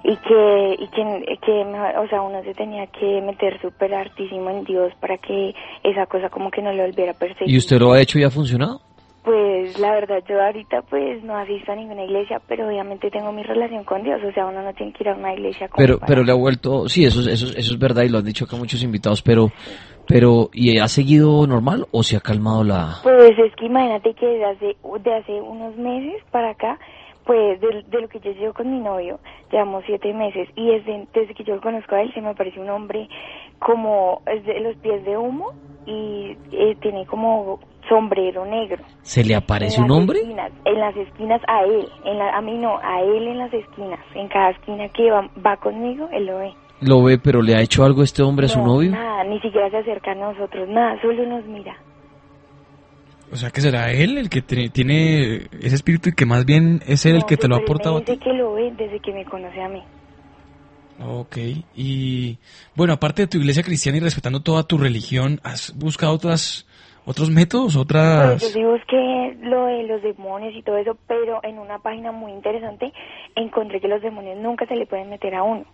Y 0.05 0.17
que, 0.17 0.75
y 0.79 0.87
que, 0.89 1.37
que 1.45 1.51
o 1.97 2.07
sea, 2.09 2.21
uno 2.21 2.43
se 2.43 2.53
tenía 2.53 2.85
que 2.87 3.21
meter 3.21 3.59
súper 3.61 3.93
hartísimo 3.95 4.49
en 4.49 4.65
Dios 4.65 4.91
para 4.99 5.17
que 5.17 5.55
esa 5.83 6.05
cosa 6.07 6.29
como 6.29 6.51
que 6.51 6.61
no 6.61 6.73
lo 6.73 6.83
volviera 6.83 7.11
a 7.13 7.15
perseguir. 7.15 7.53
¿Y 7.53 7.57
usted 7.57 7.79
lo 7.79 7.93
ha 7.93 8.01
hecho 8.01 8.19
y 8.19 8.23
ha 8.23 8.29
funcionado? 8.29 8.81
Pues 9.23 9.79
la 9.79 9.93
verdad, 9.93 10.21
yo 10.27 10.41
ahorita 10.43 10.81
pues 10.89 11.23
no 11.23 11.37
asisto 11.37 11.71
a 11.71 11.75
ninguna 11.77 12.03
iglesia, 12.03 12.41
pero 12.45 12.67
obviamente 12.67 13.09
tengo 13.09 13.31
mi 13.31 13.41
relación 13.43 13.85
con 13.85 14.03
Dios, 14.03 14.19
o 14.21 14.33
sea, 14.33 14.45
uno 14.45 14.61
no 14.61 14.73
tiene 14.73 14.91
que 14.91 15.03
ir 15.05 15.09
a 15.09 15.15
una 15.15 15.33
iglesia 15.33 15.69
como 15.69 15.77
Pero, 15.77 15.97
para- 15.97 16.07
pero 16.07 16.23
le 16.25 16.31
ha 16.33 16.35
vuelto... 16.35 16.89
Sí, 16.89 17.05
eso, 17.05 17.21
es- 17.21 17.27
eso, 17.27 17.45
es- 17.45 17.55
eso 17.55 17.73
es 17.73 17.79
verdad 17.79 18.03
y 18.03 18.09
lo 18.09 18.17
han 18.17 18.25
dicho 18.25 18.43
acá 18.43 18.57
muchos 18.57 18.83
invitados, 18.83 19.21
pero... 19.21 19.49
pero 20.07 20.49
¿Y 20.53 20.79
ha 20.79 20.87
seguido 20.87 21.45
normal 21.47 21.87
o 21.91 22.03
se 22.03 22.17
ha 22.17 22.19
calmado 22.19 22.63
la...? 22.63 22.97
Pues 23.03 23.31
es 23.37 23.55
que 23.55 23.65
imagínate 23.65 24.13
que 24.13 24.25
desde 24.25 24.45
hace, 24.45 24.77
de 25.03 25.13
hace 25.15 25.41
unos 25.41 25.75
meses 25.77 26.21
para 26.31 26.51
acá, 26.51 26.79
pues 27.25 27.59
de, 27.61 27.83
de 27.87 28.01
lo 28.01 28.07
que 28.07 28.19
yo 28.19 28.31
llevo 28.31 28.53
con 28.53 28.71
mi 28.71 28.79
novio, 28.79 29.19
llevamos 29.51 29.83
siete 29.85 30.13
meses 30.13 30.49
y 30.55 30.67
desde, 30.67 31.07
desde 31.13 31.33
que 31.33 31.43
yo 31.43 31.55
lo 31.55 31.61
conozco 31.61 31.95
a 31.95 32.01
él 32.01 32.13
se 32.13 32.21
me 32.21 32.35
parece 32.35 32.59
un 32.59 32.69
hombre 32.69 33.07
como 33.59 34.21
es 34.27 34.43
de 34.45 34.59
los 34.59 34.75
pies 34.77 35.03
de 35.05 35.17
humo 35.17 35.53
y 35.85 36.37
eh, 36.51 36.75
tiene 36.81 37.05
como 37.05 37.59
sombrero 37.87 38.45
negro. 38.45 38.83
¿Se 39.01 39.23
le 39.23 39.35
aparece 39.35 39.81
un 39.81 39.91
hombre? 39.91 40.19
esquinas, 40.19 40.51
en 40.65 40.79
las 40.79 40.95
esquinas 40.95 41.41
a 41.47 41.63
él, 41.63 41.87
en 42.05 42.17
la, 42.17 42.37
a 42.37 42.41
mí 42.41 42.57
no, 42.57 42.77
a 42.79 43.01
él 43.01 43.27
en 43.27 43.37
las 43.37 43.53
esquinas, 43.53 43.99
en 44.15 44.27
cada 44.29 44.51
esquina 44.51 44.87
que 44.89 45.11
va, 45.11 45.29
va 45.45 45.57
conmigo, 45.57 46.07
él 46.11 46.25
lo 46.25 46.37
ve. 46.39 46.53
¿Lo 46.85 47.03
ve, 47.03 47.17
pero 47.17 47.41
le 47.41 47.55
ha 47.55 47.61
hecho 47.61 47.83
algo 47.83 48.03
este 48.03 48.21
hombre 48.23 48.45
a 48.47 48.49
su 48.49 48.59
No, 48.59 48.65
novio? 48.67 48.91
Nada, 48.91 49.23
ni 49.23 49.39
siquiera 49.39 49.69
se 49.69 49.77
acerca 49.77 50.11
a 50.11 50.15
nosotros, 50.15 50.67
nada, 50.69 50.99
solo 51.01 51.25
nos 51.25 51.45
mira. 51.45 51.75
O 53.31 53.35
sea, 53.35 53.49
que 53.49 53.61
será 53.61 53.91
él 53.91 54.17
el 54.17 54.29
que 54.29 54.41
tiene- 54.41 55.47
ese 55.59 55.75
espíritu 55.75 56.09
y 56.09 56.13
que 56.13 56.25
más 56.25 56.45
bien 56.45 56.81
es 56.85 57.05
él 57.05 57.15
el 57.15 57.25
que 57.25 57.37
te 57.37 57.47
lo 57.47 57.55
ha 57.55 57.59
aportado 57.59 57.95
me 57.95 58.01
a 58.01 58.05
ti. 58.05 58.11
dice 58.13 58.23
que 58.23 58.33
lo 58.33 58.53
ve 58.53 58.71
desde 58.77 58.99
que 58.99 59.11
me 59.11 59.25
conoce 59.25 59.61
a 59.61 59.69
mí. 59.69 59.81
Ok, 61.03 61.37
y 61.75 62.37
bueno, 62.75 62.93
aparte 62.93 63.23
de 63.23 63.27
tu 63.27 63.37
iglesia 63.39 63.63
cristiana 63.63 63.97
y 63.97 64.01
respetando 64.01 64.41
toda 64.41 64.63
tu 64.63 64.77
religión, 64.77 65.39
¿has 65.43 65.73
buscado 65.75 66.13
otras, 66.13 66.67
otros 67.05 67.31
métodos, 67.31 67.73
Pues 67.73 67.75
yo 67.75 67.81
otras... 67.81 68.43
sí 68.43 68.63
busqué 68.63 69.35
lo 69.41 69.65
de 69.65 69.83
los 69.83 70.03
demonios 70.03 70.53
y 70.55 70.61
todo 70.61 70.77
eso, 70.77 70.95
pero 71.07 71.39
en 71.43 71.57
una 71.57 71.79
página 71.79 72.11
muy 72.11 72.31
interesante 72.31 72.93
encontré 73.35 73.81
que 73.81 73.87
los 73.87 74.03
demonios 74.03 74.37
nunca 74.37 74.67
se 74.67 74.75
le 74.75 74.85
pueden 74.85 75.09
meter 75.09 75.33
a 75.33 75.41
uno, 75.41 75.65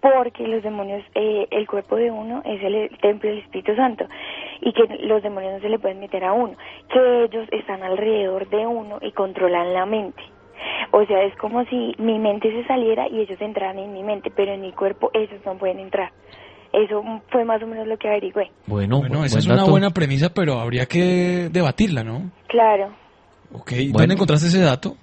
porque 0.00 0.46
los 0.46 0.62
demonios, 0.62 1.02
eh, 1.14 1.46
el 1.50 1.66
cuerpo 1.66 1.96
de 1.96 2.10
uno 2.10 2.42
es 2.44 2.62
el, 2.62 2.74
el 2.74 2.98
templo 2.98 3.28
del 3.30 3.38
Espíritu 3.40 3.74
Santo 3.74 4.06
y 4.60 4.72
que 4.72 4.82
los 5.06 5.22
demonios 5.22 5.54
no 5.54 5.60
se 5.60 5.68
le 5.68 5.78
pueden 5.78 6.00
meter 6.00 6.24
a 6.24 6.32
uno, 6.32 6.56
que 6.92 7.24
ellos 7.24 7.48
están 7.52 7.82
alrededor 7.82 8.48
de 8.48 8.66
uno 8.66 8.98
y 9.00 9.12
controlan 9.12 9.72
la 9.72 9.86
mente. 9.86 10.22
O 10.92 11.04
sea, 11.04 11.22
es 11.24 11.36
como 11.36 11.64
si 11.66 11.94
mi 11.98 12.18
mente 12.18 12.50
se 12.50 12.66
saliera 12.66 13.08
y 13.08 13.20
ellos 13.20 13.40
entraran 13.40 13.78
en 13.78 13.92
mi 13.92 14.02
mente, 14.02 14.30
pero 14.34 14.52
en 14.52 14.60
mi 14.60 14.72
cuerpo 14.72 15.10
ellos 15.12 15.40
no 15.44 15.56
pueden 15.56 15.80
entrar. 15.80 16.12
Eso 16.72 17.02
fue 17.30 17.44
más 17.44 17.62
o 17.62 17.66
menos 17.66 17.86
lo 17.86 17.96
que 17.96 18.08
averigüé. 18.08 18.50
Bueno, 18.66 18.98
Bueno, 18.98 19.18
buen 19.18 19.26
esa 19.26 19.38
es 19.38 19.46
una 19.46 19.64
buena 19.64 19.90
premisa, 19.90 20.32
pero 20.34 20.54
habría 20.60 20.86
que 20.86 21.48
debatirla, 21.50 22.04
¿no? 22.04 22.30
Claro. 22.48 22.92
Ok, 23.52 23.72
Bueno. 23.72 23.98
¿dónde 23.98 24.14
encontraste 24.14 24.48
ese 24.48 24.60
dato? 24.60 24.96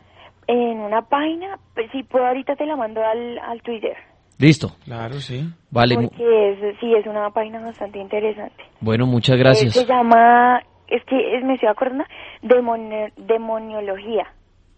En 0.48 0.80
una 0.80 1.02
página, 1.04 1.58
pues 1.74 1.90
si 1.92 2.04
puedo 2.04 2.26
ahorita 2.26 2.56
te 2.56 2.66
la 2.66 2.76
mando 2.76 3.02
al, 3.04 3.40
al 3.40 3.62
Twitter. 3.62 3.96
Listo. 4.40 4.72
Claro, 4.86 5.16
sí. 5.16 5.48
Vale, 5.72 5.96
Porque 5.96 6.52
es, 6.52 6.80
sí, 6.80 6.94
es 6.94 7.06
una 7.08 7.30
página 7.32 7.60
bastante 7.62 8.00
interesante. 8.00 8.64
bueno, 8.82 9.06
muchas 9.06 9.36
Eh, 9.36 9.40
gracias. 9.40 9.74
se 9.74 9.86
llama, 9.86 10.62
es 10.88 11.04
que 11.06 11.38
es, 11.38 11.44
me 11.44 11.54
estoy 11.56 11.70
acordando, 11.70 12.04
Demonio- 12.42 13.12
Demoniología. 13.18 14.28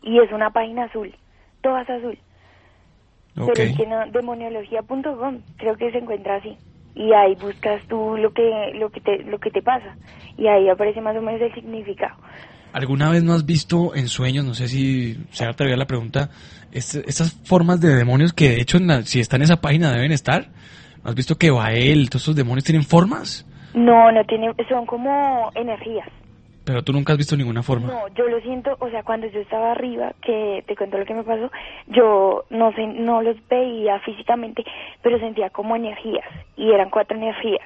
Y 0.03 0.19
es 0.19 0.31
una 0.31 0.51
página 0.51 0.83
azul. 0.85 1.13
Toda 1.61 1.81
es 1.81 1.89
azul. 1.89 2.17
Ok. 3.37 3.51
Pero 3.53 3.69
es 3.69 3.77
que 3.77 3.87
no, 3.87 4.05
demoniología.com, 4.11 5.39
creo 5.57 5.75
que 5.77 5.91
se 5.91 5.97
encuentra 5.97 6.35
así. 6.35 6.57
Y 6.93 7.11
ahí 7.13 7.35
buscas 7.35 7.81
tú 7.87 8.15
lo 8.17 8.31
que, 8.31 8.71
lo 8.75 8.89
que 8.89 9.01
te, 9.01 9.23
lo 9.23 9.39
que 9.39 9.51
te 9.51 9.61
pasa. 9.61 9.95
Y 10.37 10.47
ahí 10.47 10.69
aparece 10.69 11.01
más 11.01 11.17
o 11.17 11.21
menos 11.21 11.41
el 11.41 11.53
significado. 11.53 12.15
¿Alguna 12.75 13.09
vez 13.09 13.23
no 13.23 13.31
has 13.31 13.45
visto 13.45 13.95
en 13.95 14.09
sueños, 14.09 14.43
no 14.43 14.53
sé 14.53 14.67
si 14.67 15.15
se 15.31 15.45
atrevía 15.45 15.77
la 15.77 15.88
pregunta, 15.88 16.29
este- 16.73 17.09
estas 17.09 17.31
formas 17.45 17.79
de 17.79 17.95
demonios 17.95 18.33
que 18.33 18.49
de 18.49 18.59
hecho 18.59 18.75
en 18.75 18.88
la- 18.88 19.01
si 19.03 19.21
están 19.21 19.39
en 19.39 19.45
esa 19.45 19.61
página 19.61 19.93
deben 19.93 20.11
estar? 20.11 20.47
¿No 21.01 21.09
has 21.09 21.15
visto 21.15 21.38
que 21.38 21.51
Bael, 21.51 22.09
todos 22.09 22.23
esos 22.23 22.35
demonios 22.35 22.65
tienen 22.65 22.83
formas? 22.83 23.45
No, 23.73 24.11
no 24.11 24.25
tiene, 24.25 24.51
son 24.67 24.85
como 24.85 25.53
energías. 25.55 26.09
Pero 26.65 26.83
tú 26.83 26.91
nunca 26.91 27.13
has 27.13 27.17
visto 27.17 27.38
ninguna 27.38 27.63
forma. 27.63 27.88
No, 27.88 28.09
yo 28.09 28.27
lo 28.27 28.41
siento, 28.41 28.75
o 28.81 28.89
sea, 28.89 29.03
cuando 29.03 29.27
yo 29.27 29.39
estaba 29.39 29.71
arriba, 29.71 30.11
que 30.21 30.61
te 30.67 30.75
cuento 30.75 30.97
lo 30.97 31.05
que 31.05 31.13
me 31.13 31.23
pasó, 31.23 31.49
yo 31.88 32.43
no 32.49 32.73
sé, 32.73 32.88
no 32.88 33.21
los 33.21 33.38
veía 33.47 34.01
físicamente, 34.01 34.65
pero 35.01 35.17
sentía 35.19 35.49
como 35.49 35.77
energías, 35.77 36.25
y 36.57 36.73
eran 36.73 36.89
cuatro 36.89 37.15
energías 37.15 37.63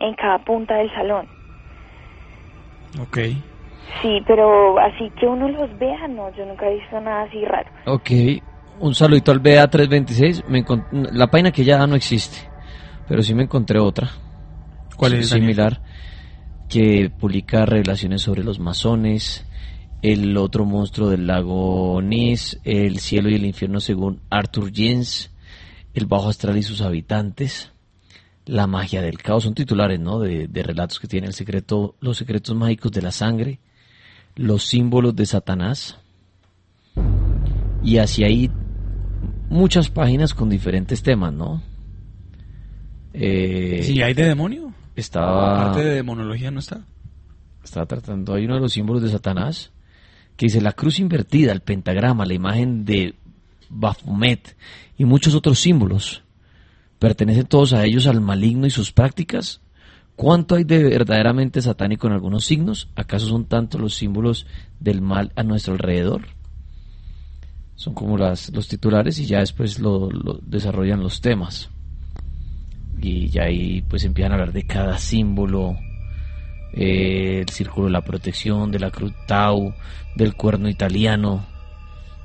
en 0.00 0.14
cada 0.14 0.38
punta 0.38 0.74
del 0.74 0.90
salón. 0.90 1.28
Ok. 3.00 3.18
Sí, 4.02 4.20
pero 4.26 4.78
así 4.78 5.10
que 5.18 5.26
uno 5.26 5.48
los 5.48 5.76
vea, 5.78 6.06
no, 6.08 6.34
yo 6.36 6.46
nunca 6.46 6.68
he 6.68 6.76
visto 6.78 7.00
nada 7.00 7.22
así 7.22 7.44
raro. 7.44 7.70
Ok, 7.86 8.10
un 8.80 8.94
saludito 8.94 9.30
al 9.32 9.42
BA326. 9.42 10.44
Me 10.48 10.64
encon- 10.64 10.86
la 11.12 11.26
página 11.28 11.50
que 11.52 11.64
ya 11.64 11.86
no 11.86 11.96
existe, 11.96 12.38
pero 13.08 13.22
sí 13.22 13.34
me 13.34 13.42
encontré 13.44 13.78
otra. 13.78 14.10
¿Cuál 14.96 15.14
es, 15.14 15.30
Daniel? 15.30 15.52
Similar, 15.54 15.80
que 16.68 17.10
publica 17.10 17.66
revelaciones 17.66 18.22
sobre 18.22 18.44
los 18.44 18.58
masones, 18.58 19.46
el 20.02 20.36
otro 20.36 20.64
monstruo 20.64 21.08
del 21.10 21.26
lago 21.26 22.00
Nis, 22.02 22.60
el 22.64 23.00
cielo 23.00 23.28
y 23.28 23.34
el 23.34 23.44
infierno 23.44 23.80
según 23.80 24.20
Arthur 24.30 24.72
Jens, 24.72 25.30
el 25.94 26.06
bajo 26.06 26.28
astral 26.28 26.56
y 26.56 26.62
sus 26.62 26.80
habitantes, 26.80 27.72
la 28.46 28.66
magia 28.66 29.02
del 29.02 29.18
caos. 29.18 29.44
Son 29.44 29.54
titulares, 29.54 29.98
¿no? 30.00 30.20
De, 30.20 30.46
de 30.48 30.62
relatos 30.62 31.00
que 31.00 31.08
tiene 31.08 31.26
el 31.26 31.34
secreto, 31.34 31.96
los 32.00 32.16
secretos 32.18 32.54
mágicos 32.54 32.92
de 32.92 33.02
la 33.02 33.10
sangre, 33.10 33.58
los 34.40 34.64
símbolos 34.64 35.14
de 35.14 35.26
Satanás. 35.26 35.98
Y 37.84 37.98
así 37.98 38.24
hay 38.24 38.50
muchas 39.50 39.90
páginas 39.90 40.32
con 40.32 40.48
diferentes 40.48 41.02
temas, 41.02 41.32
¿no? 41.34 41.62
Eh, 43.12 43.82
¿Sí 43.82 44.00
hay 44.00 44.14
de 44.14 44.24
demonio? 44.24 44.72
Estaba, 44.96 45.60
Aparte 45.60 45.84
de 45.84 45.94
demonología 45.96 46.50
no 46.50 46.58
está. 46.58 46.86
estaba 47.62 47.84
tratando, 47.84 48.32
hay 48.32 48.46
uno 48.46 48.54
de 48.54 48.60
los 48.60 48.72
símbolos 48.72 49.02
de 49.02 49.10
Satanás 49.10 49.72
que 50.36 50.46
dice 50.46 50.62
la 50.62 50.72
cruz 50.72 51.00
invertida, 51.00 51.52
el 51.52 51.60
pentagrama, 51.60 52.24
la 52.24 52.32
imagen 52.32 52.86
de 52.86 53.16
Baphomet 53.68 54.56
y 54.96 55.04
muchos 55.04 55.34
otros 55.34 55.58
símbolos. 55.58 56.22
¿Pertenecen 56.98 57.44
todos 57.44 57.74
a 57.74 57.84
ellos 57.84 58.06
al 58.06 58.22
maligno 58.22 58.66
y 58.66 58.70
sus 58.70 58.90
prácticas? 58.90 59.60
¿Cuánto 60.20 60.56
hay 60.56 60.64
de 60.64 60.84
verdaderamente 60.84 61.62
satánico 61.62 62.06
en 62.06 62.12
algunos 62.12 62.44
signos? 62.44 62.90
¿Acaso 62.94 63.26
son 63.26 63.46
tantos 63.46 63.80
los 63.80 63.94
símbolos 63.94 64.46
del 64.78 65.00
mal 65.00 65.32
a 65.34 65.42
nuestro 65.42 65.72
alrededor? 65.72 66.26
Son 67.74 67.94
como 67.94 68.18
las, 68.18 68.50
los 68.52 68.68
titulares 68.68 69.18
y 69.18 69.24
ya 69.24 69.38
después 69.38 69.78
lo, 69.78 70.10
lo 70.10 70.38
desarrollan 70.42 71.00
los 71.00 71.22
temas. 71.22 71.70
Y 73.00 73.30
ya 73.30 73.44
ahí 73.44 73.80
pues 73.80 74.04
empiezan 74.04 74.32
a 74.32 74.34
hablar 74.34 74.52
de 74.52 74.66
cada 74.66 74.98
símbolo, 74.98 75.78
eh, 76.74 77.38
el 77.40 77.48
círculo 77.48 77.86
de 77.86 77.92
la 77.92 78.04
protección, 78.04 78.70
de 78.70 78.78
la 78.78 78.90
cruz 78.90 79.14
Tau, 79.26 79.72
del 80.16 80.34
cuerno 80.34 80.68
italiano. 80.68 81.46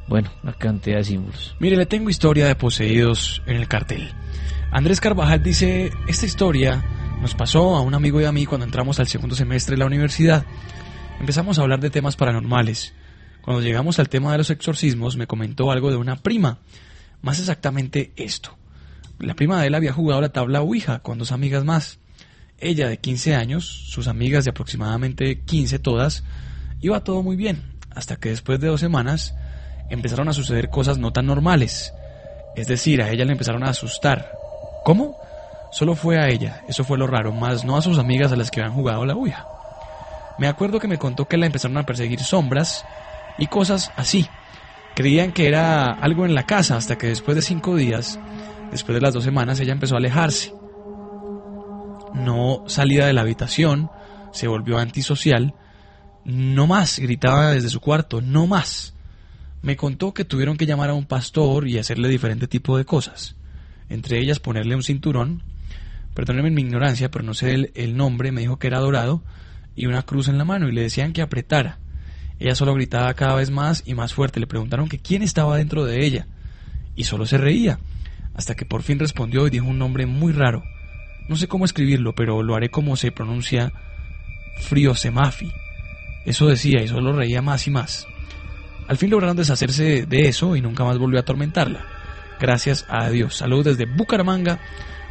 Bueno, 0.09 0.31
una 0.43 0.51
cantidad 0.51 0.97
de 0.97 1.05
símbolos. 1.05 1.55
Mire, 1.61 1.77
le 1.77 1.85
tengo 1.85 2.09
historia 2.09 2.45
de 2.45 2.55
poseídos 2.55 3.41
en 3.45 3.55
el 3.55 3.69
cartel. 3.69 4.09
Andrés 4.69 4.99
Carvajal 4.99 5.41
dice, 5.41 5.93
esta 6.09 6.25
historia 6.25 6.83
nos 7.21 7.35
pasó 7.35 7.75
a 7.75 7.81
un 7.81 7.93
amigo 7.93 8.21
y 8.21 8.25
a 8.25 8.31
mí 8.31 8.45
cuando 8.45 8.65
entramos 8.65 8.99
al 8.99 9.07
segundo 9.07 9.35
semestre 9.35 9.75
de 9.75 9.79
la 9.79 9.85
universidad. 9.85 10.45
Empezamos 11.19 11.57
a 11.57 11.61
hablar 11.61 11.79
de 11.79 11.89
temas 11.89 12.15
paranormales. 12.15 12.93
Cuando 13.41 13.61
llegamos 13.61 13.99
al 13.99 14.09
tema 14.09 14.31
de 14.31 14.39
los 14.39 14.49
exorcismos 14.49 15.17
me 15.17 15.27
comentó 15.27 15.71
algo 15.71 15.89
de 15.89 15.97
una 15.97 16.17
prima. 16.17 16.59
Más 17.21 17.39
exactamente 17.39 18.11
esto. 18.15 18.57
La 19.19 19.33
prima 19.33 19.61
de 19.61 19.67
él 19.67 19.75
había 19.75 19.93
jugado 19.93 20.21
la 20.21 20.33
tabla 20.33 20.61
Ouija 20.61 20.99
con 20.99 21.17
dos 21.17 21.31
amigas 21.31 21.63
más. 21.63 21.99
Ella 22.59 22.87
de 22.87 22.97
15 22.97 23.35
años, 23.35 23.65
sus 23.65 24.07
amigas 24.07 24.45
de 24.45 24.51
aproximadamente 24.51 25.41
15 25.41 25.79
todas, 25.79 26.23
iba 26.81 27.03
todo 27.03 27.23
muy 27.23 27.35
bien, 27.35 27.63
hasta 27.91 28.17
que 28.17 28.29
después 28.29 28.59
de 28.59 28.67
dos 28.67 28.79
semanas 28.79 29.35
empezaron 29.89 30.29
a 30.29 30.33
suceder 30.33 30.69
cosas 30.69 30.97
no 30.97 31.11
tan 31.11 31.25
normales. 31.25 31.93
Es 32.55 32.67
decir, 32.67 33.01
a 33.01 33.09
ella 33.11 33.25
le 33.25 33.33
empezaron 33.33 33.63
a 33.63 33.69
asustar. 33.69 34.31
¿Cómo? 34.83 35.17
Solo 35.75 35.93
fue 35.95 36.17
a 36.17 36.29
ella, 36.29 36.63
eso 36.69 36.85
fue 36.85 36.97
lo 36.97 37.05
raro, 37.05 37.33
más 37.33 37.65
no 37.65 37.75
a 37.75 37.81
sus 37.81 37.97
amigas 37.97 38.31
a 38.31 38.37
las 38.37 38.49
que 38.49 38.61
habían 38.61 38.73
jugado 38.73 39.05
la 39.05 39.13
Ouija. 39.13 39.45
Me 40.37 40.47
acuerdo 40.47 40.79
que 40.79 40.87
me 40.87 40.97
contó 40.97 41.27
que 41.27 41.35
la 41.35 41.47
empezaron 41.47 41.77
a 41.77 41.85
perseguir 41.85 42.21
sombras 42.21 42.85
y 43.37 43.47
cosas 43.47 43.91
así. 43.97 44.25
Creían 44.95 45.33
que 45.33 45.49
era 45.49 45.91
algo 45.91 46.23
en 46.25 46.33
la 46.33 46.45
casa 46.45 46.77
hasta 46.77 46.97
que 46.97 47.07
después 47.07 47.35
de 47.35 47.41
cinco 47.41 47.75
días, 47.75 48.17
después 48.71 48.95
de 48.95 49.01
las 49.01 49.13
dos 49.13 49.25
semanas, 49.25 49.59
ella 49.59 49.73
empezó 49.73 49.95
a 49.95 49.97
alejarse. 49.97 50.53
No 52.13 52.63
salía 52.67 53.05
de 53.05 53.11
la 53.11 53.19
habitación, 53.19 53.91
se 54.31 54.47
volvió 54.47 54.77
antisocial. 54.77 55.55
No 56.23 56.67
más, 56.67 56.99
gritaba 56.99 57.51
desde 57.51 57.67
su 57.67 57.81
cuarto, 57.81 58.21
no 58.21 58.47
más. 58.47 58.93
Me 59.61 59.75
contó 59.75 60.13
que 60.13 60.23
tuvieron 60.23 60.55
que 60.55 60.67
llamar 60.67 60.91
a 60.91 60.93
un 60.93 61.05
pastor 61.05 61.67
y 61.67 61.79
hacerle 61.79 62.07
diferente 62.07 62.47
tipo 62.47 62.77
de 62.77 62.85
cosas. 62.85 63.35
Entre 63.89 64.19
ellas 64.19 64.39
ponerle 64.39 64.75
un 64.75 64.83
cinturón. 64.83 65.43
Perdónenme 66.13 66.51
mi 66.51 66.61
ignorancia, 66.61 67.11
pero 67.11 67.23
no 67.23 67.33
sé 67.33 67.71
el, 67.73 67.97
nombre, 67.97 68.31
me 68.31 68.41
dijo 68.41 68.57
que 68.57 68.67
era 68.67 68.79
dorado, 68.79 69.23
y 69.75 69.85
una 69.85 70.03
cruz 70.03 70.27
en 70.27 70.37
la 70.37 70.45
mano, 70.45 70.69
y 70.69 70.71
le 70.71 70.81
decían 70.81 71.13
que 71.13 71.21
apretara. 71.21 71.79
Ella 72.39 72.55
solo 72.55 72.73
gritaba 72.73 73.13
cada 73.13 73.35
vez 73.35 73.51
más 73.51 73.83
y 73.85 73.93
más 73.93 74.13
fuerte. 74.13 74.39
Le 74.39 74.47
preguntaron 74.47 74.89
que 74.89 74.99
quién 74.99 75.21
estaba 75.21 75.57
dentro 75.57 75.85
de 75.85 76.05
ella. 76.05 76.27
Y 76.95 77.05
solo 77.05 77.25
se 77.25 77.37
reía. 77.37 77.79
Hasta 78.33 78.55
que 78.55 78.65
por 78.65 78.83
fin 78.83 78.99
respondió 78.99 79.47
y 79.47 79.49
dijo 79.49 79.67
un 79.67 79.79
nombre 79.79 80.05
muy 80.05 80.33
raro. 80.33 80.63
No 81.27 81.35
sé 81.35 81.47
cómo 81.47 81.65
escribirlo, 81.65 82.13
pero 82.13 82.43
lo 82.43 82.55
haré 82.55 82.69
como 82.69 82.95
se 82.97 83.11
pronuncia 83.11 83.71
Friosemafi. 84.59 85.51
Eso 86.25 86.47
decía 86.47 86.81
y 86.81 86.87
solo 86.87 87.13
reía 87.13 87.41
más 87.41 87.67
y 87.67 87.71
más. 87.71 88.07
Al 88.87 88.97
fin 88.97 89.09
lograron 89.09 89.37
deshacerse 89.37 90.05
de 90.05 90.27
eso 90.27 90.55
y 90.55 90.61
nunca 90.61 90.83
más 90.83 90.97
volvió 90.97 91.19
a 91.19 91.21
atormentarla. 91.21 91.94
Gracias 92.39 92.85
a 92.89 93.09
Dios. 93.09 93.35
Saludos 93.35 93.65
desde 93.65 93.85
Bucaramanga. 93.85 94.59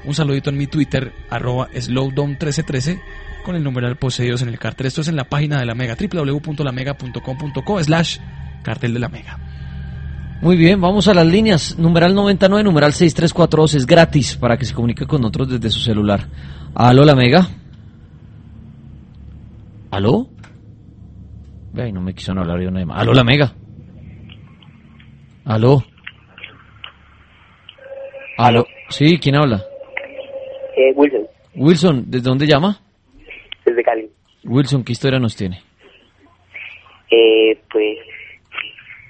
Un 0.05 0.15
saludito 0.15 0.51
en 0.51 0.59
mi 0.59 0.67
Twitter, 0.67 1.13
arroba 1.31 1.71
slowdown1313, 1.71 3.01
con 3.43 3.57
el 3.57 3.65
numeral 3.65 3.97
poseídos 3.97 4.43
en 4.43 4.49
el 4.49 4.59
cartel. 4.59 4.87
Esto 4.87 5.01
es 5.01 5.09
en 5.09 5.17
la 5.17 5.25
página 5.25 5.59
de 5.59 5.65
la 5.65 5.75
Mega, 5.75 5.97
www.lamega.com.co 5.97 7.83
slash 7.83 8.19
cartel 8.63 8.93
de 8.93 9.01
la 9.01 9.09
Mega. 9.09 9.39
Muy 10.43 10.57
bien, 10.59 10.79
vamos 10.79 11.09
a 11.09 11.15
las 11.15 11.27
líneas. 11.27 11.79
Numeral 11.79 12.15
99, 12.15 12.65
numeral 12.65 12.93
6342 12.93 13.75
es 13.77 13.87
gratis 13.87 14.37
para 14.37 14.59
que 14.59 14.67
se 14.67 14.75
comunique 14.75 15.07
con 15.07 15.23
nosotros 15.23 15.49
desde 15.49 15.71
su 15.71 15.81
celular. 15.81 16.29
Aló, 16.75 17.05
la 17.05 17.15
mega. 17.15 17.49
¿Aló? 19.91 20.29
Ahí 21.79 21.93
no 21.93 22.03
me 22.03 22.15
quiso 22.15 22.33
hablar 22.33 22.61
yo 22.61 22.71
nada 22.71 22.85
más. 22.85 23.01
Aló, 23.01 23.15
la 23.15 23.25
mega. 23.25 23.55
Aló. 25.47 25.85
Aló. 28.37 28.67
Sí, 28.89 29.19
¿quién 29.19 29.37
habla? 29.37 29.63
Eh, 30.77 30.93
Wilson, 30.95 31.27
Wilson, 31.55 32.05
¿desde 32.09 32.29
dónde 32.29 32.47
llama? 32.47 32.81
desde 33.65 33.83
Cali. 33.83 34.11
Wilson, 34.45 34.85
¿qué 34.85 34.93
historia 34.93 35.19
nos 35.19 35.37
tiene? 35.37 35.63
Eh, 37.11 37.59
pues, 37.71 37.99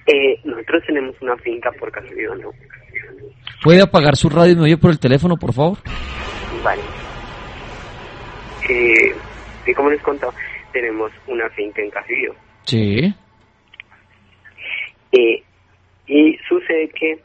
eh, 0.07 0.39
nosotros 0.45 0.83
tenemos 0.87 1.17
una 1.21 1.37
finca 1.39 1.73
por 1.73 1.91
casualidad, 1.91 2.35
¿no? 2.37 2.51
¿Puede 3.63 3.83
apagar 3.83 4.15
su 4.17 4.29
radio 4.29 4.53
y 4.53 4.57
me 4.57 4.63
oye 4.63 4.77
por 4.77 4.91
el 4.91 4.99
teléfono, 5.01 5.37
por 5.37 5.53
favor? 5.53 5.79
Vale. 6.63 6.83
Eh, 8.69 9.15
y 9.67 9.75
como 9.75 9.91
les 9.91 10.03
contó, 10.03 10.33
tenemos 10.73 11.11
una 11.27 11.49
finca 11.51 11.83
en 11.83 11.91
Casillo. 11.91 12.35
Sí. 12.65 13.15
Eh, 15.13 15.43
y 16.07 16.39
sucede 16.49 16.89
que, 16.91 17.19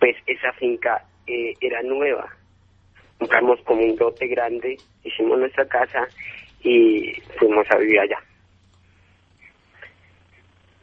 pues, 0.00 0.16
esa 0.26 0.52
finca 0.54 1.04
eh, 1.26 1.54
era 1.60 1.82
nueva. 1.82 2.28
Compramos 3.18 3.60
como 3.62 3.82
un 3.82 3.96
lote 3.96 4.26
grande, 4.26 4.76
hicimos 5.04 5.38
nuestra 5.38 5.66
casa 5.66 6.06
y 6.62 7.12
fuimos 7.38 7.70
a 7.70 7.76
vivir 7.76 8.00
allá. 8.00 8.18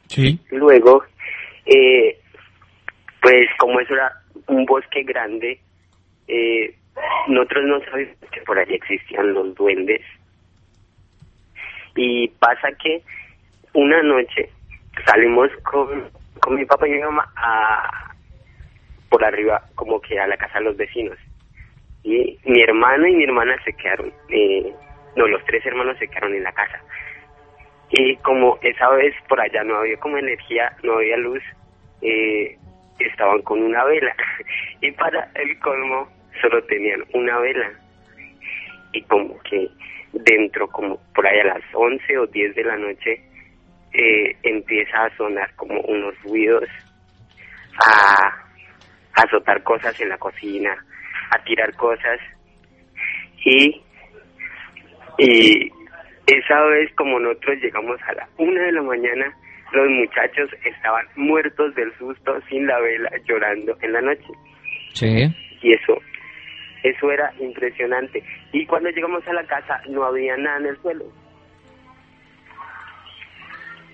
Sí. 0.07 0.39
Luego, 0.49 1.03
eh, 1.65 2.19
pues 3.21 3.47
como 3.59 3.79
eso 3.79 3.93
era 3.93 4.11
un 4.47 4.65
bosque 4.65 5.03
grande, 5.03 5.59
eh, 6.27 6.75
nosotros 7.27 7.65
no 7.65 7.79
sabíamos 7.85 8.17
que 8.31 8.41
por 8.41 8.59
allí 8.59 8.75
existían 8.75 9.33
los 9.33 9.55
duendes. 9.55 10.01
Y 11.95 12.27
pasa 12.39 12.69
que 12.81 13.01
una 13.73 14.01
noche 14.01 14.49
salimos 15.05 15.49
con, 15.63 16.09
con 16.39 16.55
mi 16.55 16.65
papá 16.65 16.87
y 16.87 16.91
mi 16.91 16.99
mamá 16.99 17.31
a, 17.35 18.12
por 19.13 19.23
arriba, 19.23 19.61
como 19.75 20.01
que 20.01 20.19
a 20.19 20.25
la 20.25 20.35
casa 20.37 20.57
de 20.57 20.65
los 20.65 20.75
vecinos. 20.75 21.19
Y 22.01 22.35
mi 22.45 22.63
hermano 22.63 23.05
y 23.05 23.15
mi 23.15 23.25
hermana 23.25 23.55
se 23.63 23.71
quedaron, 23.73 24.11
eh, 24.29 24.73
no, 25.15 25.27
los 25.27 25.45
tres 25.45 25.63
hermanos 25.67 25.99
se 25.99 26.07
quedaron 26.07 26.33
en 26.33 26.41
la 26.41 26.51
casa. 26.51 26.81
Y 27.91 28.15
como 28.17 28.57
esa 28.63 28.89
vez 28.89 29.13
por 29.29 29.39
allá 29.39 29.63
no 29.63 29.77
había 29.77 29.97
como 29.97 30.17
energía, 30.17 30.75
no 30.81 30.93
había 30.93 31.15
luz, 31.17 31.43
eh, 32.01 32.57
estaban 32.97 33.43
con 33.43 33.61
una 33.61 33.83
vela. 33.83 34.15
y 34.81 34.91
para 34.93 35.29
el 35.35 35.59
colmo, 35.59 36.09
solo 36.41 36.63
tenían 36.63 37.03
una 37.13 37.37
vela. 37.37 37.71
Y 38.93 39.03
como 39.03 39.39
que 39.43 39.69
dentro, 40.11 40.67
como 40.69 40.97
por 41.13 41.27
ahí 41.27 41.39
a 41.39 41.53
las 41.53 41.63
11 41.71 42.17
o 42.17 42.25
10 42.25 42.55
de 42.55 42.63
la 42.63 42.77
noche, 42.77 43.21
eh, 43.93 44.35
empieza 44.41 45.05
a 45.05 45.17
sonar 45.17 45.53
como 45.55 45.79
unos 45.81 46.19
ruidos, 46.23 46.67
a, 47.79 48.42
a 49.15 49.21
azotar 49.21 49.63
cosas 49.63 49.99
en 49.99 50.09
la 50.09 50.17
cocina, 50.17 50.75
a 51.31 51.43
tirar 51.43 51.73
cosas. 51.75 52.19
Y, 53.45 53.81
y 55.17 55.71
esa 56.27 56.61
vez 56.63 56.93
como 56.95 57.19
nosotros 57.19 57.57
llegamos 57.61 57.99
a 58.07 58.13
la 58.13 58.27
una 58.37 58.61
de 58.61 58.71
la 58.71 58.81
mañana, 58.81 59.35
los 59.73 59.89
muchachos 59.89 60.49
estaban 60.63 61.05
muertos 61.15 61.73
del 61.75 61.91
susto, 61.97 62.39
sin 62.49 62.67
la 62.67 62.79
vela, 62.79 63.09
llorando 63.25 63.75
en 63.81 63.93
la 63.93 64.01
noche. 64.01 64.27
Sí. 64.93 65.27
Y 65.61 65.73
eso, 65.73 65.99
eso 66.83 67.11
era 67.11 67.33
impresionante. 67.39 68.23
Y 68.51 68.65
cuando 68.65 68.89
llegamos 68.89 69.27
a 69.27 69.33
la 69.33 69.43
casa 69.45 69.81
no 69.89 70.03
había 70.03 70.37
nada 70.37 70.59
en 70.59 70.65
el 70.67 70.81
suelo. 70.81 71.05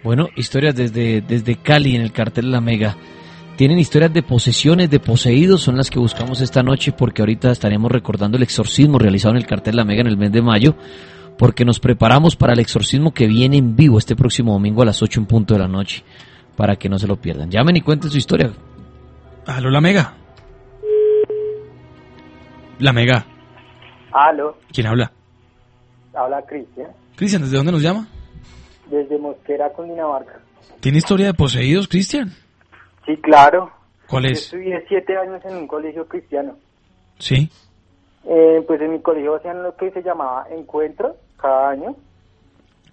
Bueno, 0.03 0.30
historias 0.36 0.76
desde, 0.76 1.22
desde 1.22 1.61
Cali 1.61 1.95
en 1.95 2.01
el 2.01 2.13
cartel 2.13 2.45
de 2.45 2.51
la 2.51 2.61
Mega. 2.61 2.95
Tienen 3.60 3.78
historias 3.78 4.14
de 4.14 4.24
posesiones, 4.24 4.89
de 4.89 5.01
poseídos, 5.01 5.60
son 5.60 5.76
las 5.76 5.89
que 5.89 5.99
buscamos 5.99 6.39
esta 6.39 6.64
noche 6.64 6.93
porque 6.93 7.22
ahorita 7.22 7.51
estaremos 7.51 7.91
recordando 7.91 8.38
el 8.38 8.43
exorcismo 8.43 8.97
realizado 8.97 9.34
en 9.34 9.41
el 9.41 9.45
cartel 9.45 9.74
de 9.74 9.76
la 9.76 9.84
Mega 9.84 9.99
en 9.99 10.07
el 10.07 10.16
mes 10.16 10.32
de 10.32 10.41
mayo, 10.41 10.76
porque 11.38 11.66
nos 11.66 11.82
preparamos 11.82 12.38
para 12.38 12.53
el 12.53 12.60
exorcismo 12.60 13.14
que 13.14 13.28
viene 13.28 13.57
en 13.57 13.76
vivo 13.76 13.97
este 13.97 14.16
próximo 14.16 14.53
domingo 14.53 14.82
a 14.82 14.86
las 14.86 15.03
8 15.03 15.20
en 15.20 15.26
punto 15.26 15.55
de 15.55 15.60
la 15.60 15.68
noche, 15.68 16.05
para 16.55 16.78
que 16.78 16.88
no 16.88 16.97
se 16.97 17.05
lo 17.05 17.18
pierdan. 17.18 17.51
Llamen 17.51 17.76
y 17.76 17.82
cuenten 17.82 18.10
su 18.10 18.18
historia. 18.18 18.49
Aló, 19.45 19.70
la 19.70 19.82
Mega. 19.82 20.14
La 22.80 22.93
Mega. 22.93 23.26
Aló, 24.14 24.57
¿Quién 24.72 24.88
habla? 24.88 25.12
habla 26.14 26.41
Cristian, 26.43 26.91
Cristian, 27.18 27.41
¿desde 27.41 27.57
dónde 27.57 27.74
nos 27.74 27.82
llama? 27.82 28.07
desde 28.89 29.18
Mosquera, 29.18 29.70
Cundinamarca. 29.74 30.39
¿Tiene 30.80 30.99
historia 30.99 31.26
de 31.26 31.34
poseídos, 31.34 31.89
Cristian? 31.89 32.34
Sí, 33.06 33.18
claro. 33.18 33.72
¿Cuál 34.10 34.24
Yo 34.24 34.30
es? 34.30 34.39
estudié 34.43 34.84
siete 34.88 35.18
años 35.18 35.43
en 35.45 35.56
un 35.58 35.68
colegio 35.68 36.08
cristiano. 36.08 36.56
Sí. 37.20 37.50
Eh, 38.26 38.64
pues 38.68 38.82
en 38.82 38.91
mi 38.91 39.00
colegio 39.00 39.36
hacían 39.36 39.64
lo 39.64 39.76
que 39.76 39.91
se 39.91 40.02
llamaba 40.02 40.45
encuentros 40.50 41.16
cada 41.38 41.70
año. 41.70 41.95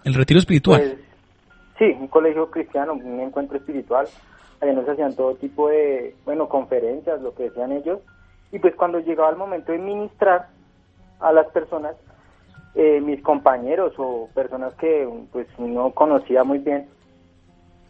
El 0.05 0.15
retiro 0.15 0.39
espiritual. 0.39 0.81
Pues, 0.81 0.99
sí, 1.79 1.97
un 1.99 2.09
colegio 2.09 2.51
cristiano, 2.51 2.95
un 2.95 3.21
encuentro 3.21 3.57
espiritual. 3.57 4.07
Allá 4.61 4.73
nos 4.73 4.89
hacían 4.89 5.15
todo 5.15 5.35
tipo 5.35 5.69
de, 5.69 6.15
bueno, 6.25 6.49
conferencias, 6.49 7.21
lo 7.21 7.35
que 7.35 7.45
decían 7.45 7.73
ellos. 7.73 8.01
Y 8.53 8.59
pues 8.59 8.75
cuando 8.77 9.01
llegaba 9.01 9.31
el 9.31 9.37
momento 9.37 9.73
de 9.73 9.79
ministrar 9.79 10.49
a 11.21 11.33
las 11.33 11.47
personas, 11.49 11.97
eh, 12.75 13.01
mis 13.01 13.23
compañeros 13.23 13.95
o 13.99 14.29
personas 14.35 14.75
que 14.75 15.09
pues 15.33 15.47
no 15.59 15.91
conocía 15.91 16.45
muy 16.45 16.59
bien, 16.59 16.89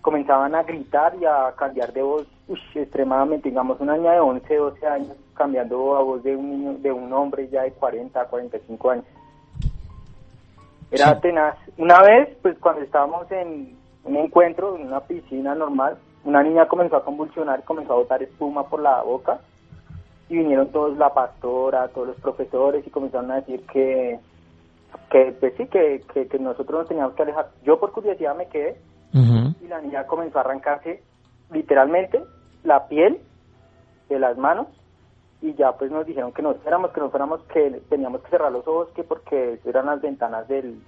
comenzaban 0.06 0.54
a 0.54 0.62
gritar 0.62 1.16
y 1.20 1.24
a 1.24 1.52
cambiar 1.56 1.92
de 1.92 2.00
voz 2.00 2.28
ush, 2.46 2.76
extremadamente, 2.76 3.48
digamos 3.48 3.80
una 3.80 3.96
niña 3.96 4.12
de 4.12 4.20
11, 4.20 4.54
12 4.54 4.86
años, 4.86 5.16
cambiando 5.34 5.96
a 5.96 6.02
voz 6.04 6.22
de 6.22 6.36
un 6.36 6.48
niño, 6.48 6.74
de 6.78 6.92
un 6.92 7.12
hombre 7.12 7.48
ya 7.48 7.62
de 7.62 7.72
40, 7.72 8.24
45 8.26 8.90
años. 8.90 9.04
Era 10.92 11.20
tenaz. 11.20 11.56
Una 11.76 12.00
vez, 12.02 12.38
pues 12.40 12.56
cuando 12.60 12.82
estábamos 12.82 13.28
en 13.32 13.76
un 14.04 14.16
encuentro, 14.16 14.76
en 14.76 14.86
una 14.86 15.00
piscina 15.00 15.56
normal, 15.56 15.98
una 16.22 16.40
niña 16.40 16.68
comenzó 16.68 16.98
a 16.98 17.04
convulsionar, 17.04 17.64
comenzó 17.64 17.94
a 17.94 17.96
botar 17.96 18.22
espuma 18.22 18.68
por 18.68 18.82
la 18.82 19.02
boca 19.02 19.40
y 20.28 20.36
vinieron 20.36 20.70
todos, 20.70 20.96
la 20.96 21.12
pastora, 21.12 21.88
todos 21.88 22.06
los 22.06 22.20
profesores 22.20 22.86
y 22.86 22.90
comenzaron 22.90 23.32
a 23.32 23.40
decir 23.40 23.66
que, 23.66 24.20
que 25.10 25.34
pues 25.40 25.54
sí, 25.56 25.66
que, 25.66 26.04
que, 26.14 26.28
que 26.28 26.38
nosotros 26.38 26.82
nos 26.82 26.88
teníamos 26.88 27.14
que 27.14 27.22
alejar. 27.22 27.48
Yo 27.64 27.80
por 27.80 27.90
curiosidad 27.90 28.36
me 28.36 28.46
quedé 28.46 28.76
y 29.12 29.68
la 29.68 29.80
niña 29.80 30.06
comenzó 30.06 30.38
a 30.38 30.42
arrancarse 30.42 31.02
literalmente 31.52 32.20
la 32.64 32.86
piel 32.88 33.18
de 34.08 34.18
las 34.18 34.36
manos 34.36 34.66
y 35.42 35.54
ya 35.54 35.72
pues 35.72 35.90
nos 35.90 36.06
dijeron 36.06 36.32
que 36.32 36.42
nos 36.42 36.56
fuéramos, 36.58 36.90
que 36.92 37.00
nos 37.00 37.10
fuéramos, 37.10 37.40
que 37.52 37.80
teníamos 37.88 38.22
que 38.22 38.30
cerrar 38.30 38.50
los 38.52 38.66
ojos, 38.66 38.88
que 38.94 39.04
porque 39.04 39.58
eran 39.64 39.86
las 39.86 40.00
ventanas 40.02 40.48
del, 40.48 40.80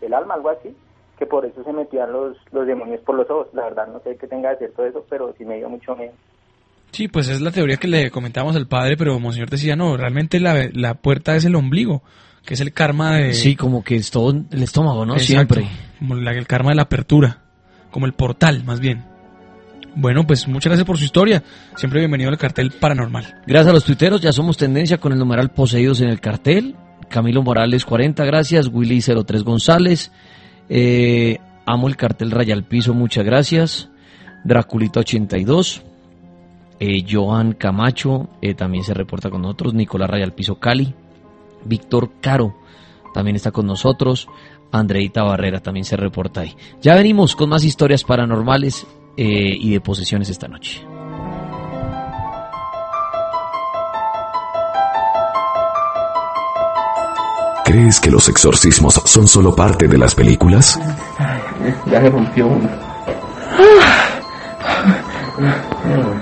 del 0.00 0.14
alma, 0.14 0.34
algo 0.34 0.50
así, 0.50 0.74
que 1.18 1.26
por 1.26 1.44
eso 1.44 1.62
se 1.64 1.72
metían 1.72 2.12
los, 2.12 2.36
los 2.52 2.66
demonios 2.66 3.00
por 3.02 3.14
los 3.14 3.28
ojos. 3.30 3.48
La 3.52 3.64
verdad 3.64 3.86
no 3.88 4.00
sé 4.00 4.16
qué 4.16 4.26
tenga 4.26 4.50
de 4.50 4.56
cierto 4.58 4.84
eso, 4.84 5.04
pero 5.08 5.34
sí 5.38 5.44
me 5.44 5.56
dio 5.56 5.68
mucho 5.68 5.94
miedo. 5.96 6.12
Sí, 6.92 7.08
pues 7.08 7.28
es 7.28 7.40
la 7.40 7.52
teoría 7.52 7.76
que 7.76 7.86
le 7.88 8.10
comentamos 8.10 8.56
al 8.56 8.66
padre, 8.66 8.96
pero 8.96 9.18
Monseñor 9.20 9.48
decía, 9.50 9.76
no, 9.76 9.96
realmente 9.96 10.40
la, 10.40 10.68
la 10.72 10.94
puerta 10.94 11.36
es 11.36 11.44
el 11.44 11.54
ombligo, 11.54 12.02
que 12.44 12.54
es 12.54 12.60
el 12.60 12.72
karma 12.72 13.16
de... 13.16 13.32
Sí, 13.34 13.54
como 13.54 13.84
que 13.84 13.94
es 13.96 14.10
todo 14.10 14.30
el 14.32 14.62
estómago, 14.62 15.04
¿no? 15.06 15.12
Exacto, 15.14 15.54
Siempre. 15.54 15.76
Como 16.00 16.14
la- 16.16 16.32
el 16.32 16.46
karma 16.48 16.70
de 16.70 16.76
la 16.76 16.82
apertura, 16.82 17.42
como 17.90 18.06
el 18.06 18.12
portal, 18.12 18.64
más 18.64 18.80
bien. 18.80 19.04
Bueno, 19.94 20.26
pues 20.26 20.46
muchas 20.46 20.70
gracias 20.70 20.86
por 20.86 20.98
su 20.98 21.04
historia. 21.04 21.42
Siempre 21.76 22.00
bienvenido 22.00 22.30
al 22.30 22.38
cartel 22.38 22.70
paranormal. 22.70 23.42
Gracias 23.46 23.68
a 23.68 23.72
los 23.72 23.84
tuiteros, 23.84 24.20
ya 24.20 24.32
somos 24.32 24.56
tendencia 24.56 24.98
con 24.98 25.12
el 25.12 25.18
numeral 25.18 25.50
poseídos 25.50 26.00
en 26.00 26.08
el 26.08 26.20
cartel. 26.20 26.76
Camilo 27.08 27.42
Morales 27.42 27.84
40, 27.84 28.24
gracias. 28.24 28.68
Willy 28.68 29.02
03 29.02 29.42
González. 29.42 30.12
Eh, 30.68 31.38
amo 31.66 31.88
el 31.88 31.96
cartel 31.96 32.30
Raya 32.30 32.54
al 32.54 32.64
Piso, 32.64 32.94
muchas 32.94 33.24
gracias. 33.24 33.90
Draculita 34.44 35.00
82. 35.00 35.82
Eh, 36.78 37.04
Joan 37.10 37.52
Camacho 37.52 38.30
eh, 38.40 38.54
también 38.54 38.84
se 38.84 38.94
reporta 38.94 39.28
con 39.28 39.42
nosotros. 39.42 39.74
Nicolás 39.74 40.08
Raya 40.08 40.24
al 40.24 40.32
Piso 40.32 40.54
Cali. 40.60 40.94
Víctor 41.64 42.12
Caro 42.20 42.56
también 43.12 43.36
está 43.36 43.50
con 43.50 43.66
nosotros. 43.66 44.28
Andreita 44.72 45.22
Barrera 45.22 45.60
también 45.60 45.84
se 45.84 45.96
reporta 45.96 46.42
ahí. 46.42 46.56
Ya 46.80 46.94
venimos 46.94 47.34
con 47.36 47.48
más 47.48 47.64
historias 47.64 48.04
paranormales 48.04 48.86
eh, 49.16 49.56
y 49.58 49.70
de 49.72 49.80
posesiones 49.80 50.28
esta 50.28 50.48
noche. 50.48 50.82
¿Crees 57.64 58.00
que 58.00 58.10
los 58.10 58.28
exorcismos 58.28 59.00
son 59.04 59.28
solo 59.28 59.54
parte 59.54 59.86
de 59.86 59.96
las 59.96 60.14
películas? 60.14 60.76
Ya 61.86 62.00
se 62.00 62.10
rompió 62.10 62.48
uno. 62.48 62.68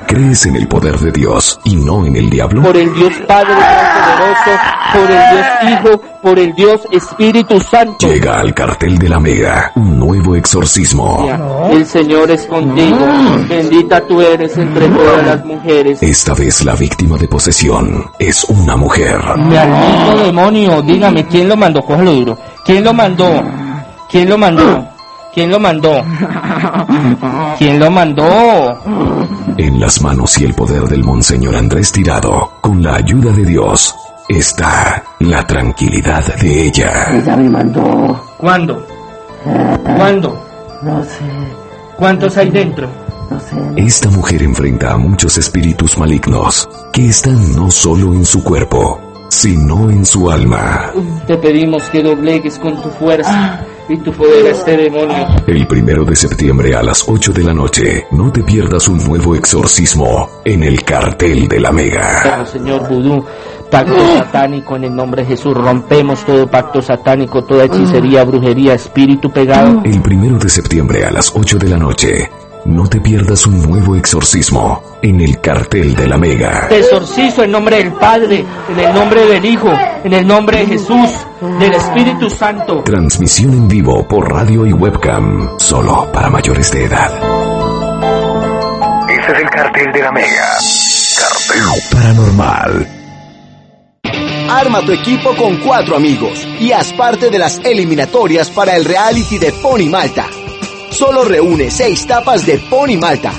¿Crees 0.06 0.46
en 0.46 0.56
el 0.56 0.68
poder 0.68 0.98
de 0.98 1.10
Dios 1.10 1.58
y 1.64 1.76
no 1.76 2.04
en 2.04 2.16
el 2.16 2.28
diablo? 2.28 2.62
Por 2.62 2.76
el 2.76 2.92
Dios 2.94 3.14
Padre 3.26 3.54
Todopoderoso, 3.54 4.27
por 4.92 5.10
el 5.10 5.18
Dios 5.30 5.46
Hijo, 5.62 6.00
por 6.22 6.38
el 6.38 6.54
Dios 6.54 6.80
Espíritu 6.92 7.60
Santo. 7.60 8.08
Llega 8.08 8.40
al 8.40 8.54
cartel 8.54 8.98
de 8.98 9.08
la 9.08 9.20
Mega 9.20 9.72
un 9.74 9.98
nuevo 9.98 10.34
exorcismo. 10.36 11.28
El 11.70 11.86
Señor 11.86 12.30
es 12.30 12.46
contigo. 12.46 12.98
Bendita 13.48 14.00
tú 14.06 14.20
eres 14.20 14.56
entre 14.56 14.88
todas 14.88 15.26
las 15.26 15.44
mujeres. 15.44 16.02
Esta 16.02 16.34
vez 16.34 16.64
la 16.64 16.74
víctima 16.74 17.16
de 17.16 17.28
posesión 17.28 18.10
es 18.18 18.44
una 18.44 18.76
mujer. 18.76 19.18
Maldito 19.36 20.24
demonio, 20.24 20.82
dígame, 20.82 21.26
¿quién 21.26 21.48
lo 21.48 21.56
mandó? 21.56 21.82
Cógelo 21.82 22.12
duro. 22.12 22.38
¿Quién 22.64 22.84
lo 22.84 22.92
mandó? 22.92 23.42
¿Quién 24.10 24.28
lo 24.28 24.38
mandó? 24.38 24.88
¿Quién 25.34 25.50
lo 25.50 25.60
mandó? 25.60 26.02
¿Quién 27.58 27.78
lo 27.78 27.90
mandó? 27.90 28.78
En 29.56 29.80
las 29.80 30.00
manos 30.02 30.38
y 30.38 30.44
el 30.44 30.54
poder 30.54 30.82
del 30.84 31.04
Monseñor 31.04 31.54
Andrés 31.54 31.92
Tirado, 31.92 32.54
con 32.60 32.82
la 32.82 32.96
ayuda 32.96 33.32
de 33.32 33.44
Dios, 33.44 33.94
está 34.28 35.02
la 35.20 35.46
tranquilidad 35.46 36.24
de 36.36 36.66
ella. 36.66 37.06
Ella 37.12 37.36
me 37.36 37.48
mandó. 37.48 38.20
¿Cuándo? 38.38 38.86
¿Cuándo? 39.96 40.44
No 40.82 41.02
sé, 41.02 41.24
¿Cuántos 41.96 42.36
hay 42.36 42.50
dentro? 42.50 42.88
no 43.30 43.40
sé. 43.40 43.56
Esta 43.76 44.08
mujer 44.10 44.42
enfrenta 44.42 44.92
a 44.92 44.96
muchos 44.96 45.36
espíritus 45.38 45.98
malignos 45.98 46.68
que 46.92 47.08
están 47.08 47.54
no 47.54 47.70
solo 47.70 48.12
en 48.14 48.24
su 48.24 48.42
cuerpo, 48.44 49.00
sino 49.28 49.90
en 49.90 50.04
su 50.06 50.30
alma. 50.30 50.92
Te 51.26 51.36
pedimos 51.36 51.82
que 51.90 52.02
doblegues 52.02 52.58
con 52.58 52.80
tu 52.80 52.88
fuerza 52.90 53.64
y 53.88 53.96
tu 53.98 54.12
poder 54.12 54.46
a 54.46 54.50
este 54.50 54.76
demonio. 54.76 55.26
El 55.46 55.66
primero 55.66 56.04
de 56.04 56.14
septiembre 56.16 56.74
a 56.76 56.82
las 56.82 57.04
8 57.08 57.32
de 57.32 57.44
la 57.44 57.54
noche, 57.54 58.06
no 58.12 58.30
te 58.30 58.42
pierdas 58.42 58.86
un 58.88 59.02
nuevo 59.04 59.34
exorcismo 59.34 60.28
en 60.44 60.62
el 60.62 60.82
cartel 60.84 61.48
de 61.48 61.60
la 61.60 61.72
Mega. 61.72 62.40
Oh, 62.42 62.46
Señor 62.46 62.88
Vudú, 62.88 63.24
Pacto 63.70 64.16
satánico 64.16 64.76
en 64.76 64.84
el 64.84 64.96
nombre 64.96 65.22
de 65.22 65.28
Jesús. 65.28 65.54
Rompemos 65.54 66.24
todo 66.24 66.46
pacto 66.50 66.80
satánico, 66.80 67.44
toda 67.44 67.64
hechicería, 67.64 68.24
brujería, 68.24 68.74
espíritu 68.74 69.30
pegado. 69.30 69.82
El 69.84 70.00
primero 70.00 70.38
de 70.38 70.48
septiembre 70.48 71.04
a 71.04 71.10
las 71.10 71.32
8 71.34 71.58
de 71.58 71.68
la 71.68 71.76
noche. 71.76 72.30
No 72.64 72.86
te 72.86 73.00
pierdas 73.00 73.46
un 73.46 73.62
nuevo 73.62 73.96
exorcismo 73.96 74.82
en 75.00 75.20
el 75.20 75.40
cartel 75.40 75.94
de 75.94 76.08
la 76.08 76.18
Mega. 76.18 76.66
Te 76.68 76.80
exorcizo 76.80 77.44
en 77.44 77.52
nombre 77.52 77.76
del 77.76 77.92
Padre, 77.92 78.44
en 78.68 78.78
el 78.78 78.94
nombre 78.94 79.26
del 79.26 79.44
Hijo, 79.44 79.70
en 80.04 80.12
el 80.12 80.26
nombre 80.26 80.58
de 80.58 80.66
Jesús, 80.66 81.10
del 81.60 81.72
Espíritu 81.72 82.28
Santo. 82.28 82.82
Transmisión 82.82 83.52
en 83.52 83.68
vivo 83.68 84.06
por 84.06 84.30
radio 84.30 84.66
y 84.66 84.72
webcam, 84.72 85.58
solo 85.58 86.10
para 86.12 86.28
mayores 86.28 86.70
de 86.72 86.84
edad. 86.84 87.10
Ese 89.08 89.32
es 89.32 89.38
el 89.38 89.50
cartel 89.50 89.92
de 89.92 90.02
la 90.02 90.12
Mega. 90.12 90.58
Cartel 91.16 91.82
Paranormal. 91.90 92.97
Arma 94.48 94.80
tu 94.80 94.92
equipo 94.92 95.36
con 95.36 95.58
cuatro 95.58 95.94
amigos 95.94 96.48
y 96.58 96.72
haz 96.72 96.94
parte 96.94 97.28
de 97.28 97.38
las 97.38 97.58
eliminatorias 97.58 98.50
para 98.50 98.74
el 98.76 98.86
reality 98.86 99.36
de 99.38 99.52
Pony 99.52 99.90
Malta. 99.90 100.26
Solo 100.90 101.22
reúne 101.22 101.70
seis 101.70 102.06
tapas 102.06 102.46
de 102.46 102.56
Pony 102.58 102.96
Malta. 102.98 103.30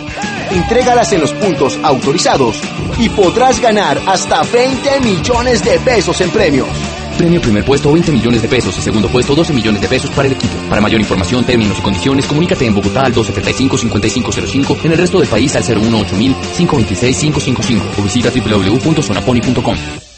Entrégalas 0.52 1.12
en 1.12 1.22
los 1.22 1.34
puntos 1.34 1.80
autorizados 1.82 2.62
y 3.00 3.10
podrás 3.10 3.60
ganar 3.60 4.00
hasta 4.06 4.44
20 4.44 5.00
millones 5.00 5.64
de 5.64 5.80
pesos 5.80 6.22
en 6.22 6.30
premios. 6.30 6.70
Premio 7.18 7.42
primer 7.42 7.66
puesto 7.66 7.92
20 7.92 8.12
millones 8.12 8.44
de 8.44 8.48
pesos 8.48 8.78
y 8.78 8.82
segundo 8.82 9.08
puesto 9.10 9.34
12 9.34 9.52
millones 9.52 9.82
de 9.82 9.88
pesos 9.88 10.12
para 10.12 10.28
el 10.28 10.36
equipo. 10.36 10.54
Para 10.70 10.80
mayor 10.80 11.02
información, 11.02 11.44
términos 11.44 11.80
y 11.80 11.82
condiciones, 11.82 12.28
comunícate 12.28 12.68
en 12.68 12.76
Bogotá 12.76 13.02
al 13.02 13.16
275-5505, 13.16 14.86
en 14.86 14.92
el 14.92 14.98
resto 14.98 15.18
del 15.20 15.28
país 15.28 15.56
al 15.56 15.64
018-526-555 15.64 17.82
o 17.98 18.04
visita 18.04 18.30
www.zonapony.com. 18.30 20.09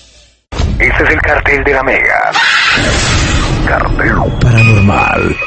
Ese 0.81 1.03
es 1.03 1.09
el 1.11 1.21
cartel 1.21 1.63
de 1.63 1.73
la 1.73 1.83
Mega. 1.83 2.31
Cartel 3.67 4.15
Paranormal. 4.41 5.37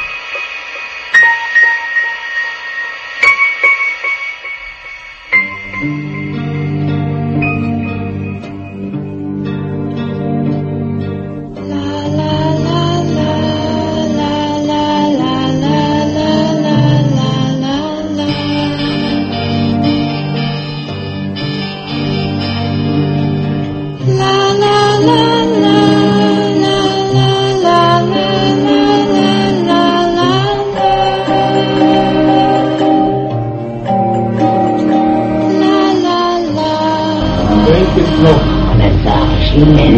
Nine. 39.54 39.94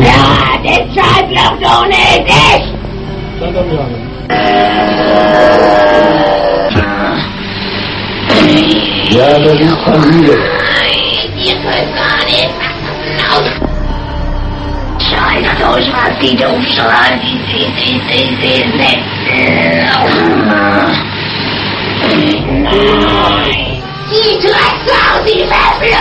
Yeah, 0.00 0.62
this 0.62 0.94
tribe 0.94 1.26
don't 1.34 1.58
donate 1.60 2.24
this! 2.24 2.62
Stand 3.36 3.56
up, 3.56 3.66
Yana. 3.66 3.98
Yeah, 9.10 9.38
that 9.42 9.58
is 9.60 9.74
euch 15.62 15.90
mal 15.92 16.12
die 16.20 16.36
umschlagen. 16.44 17.20
Nein. 22.62 23.82
Die 24.10 24.36
Drecksau, 24.42 25.08
die 25.24 25.44
Wessel! 25.48 25.94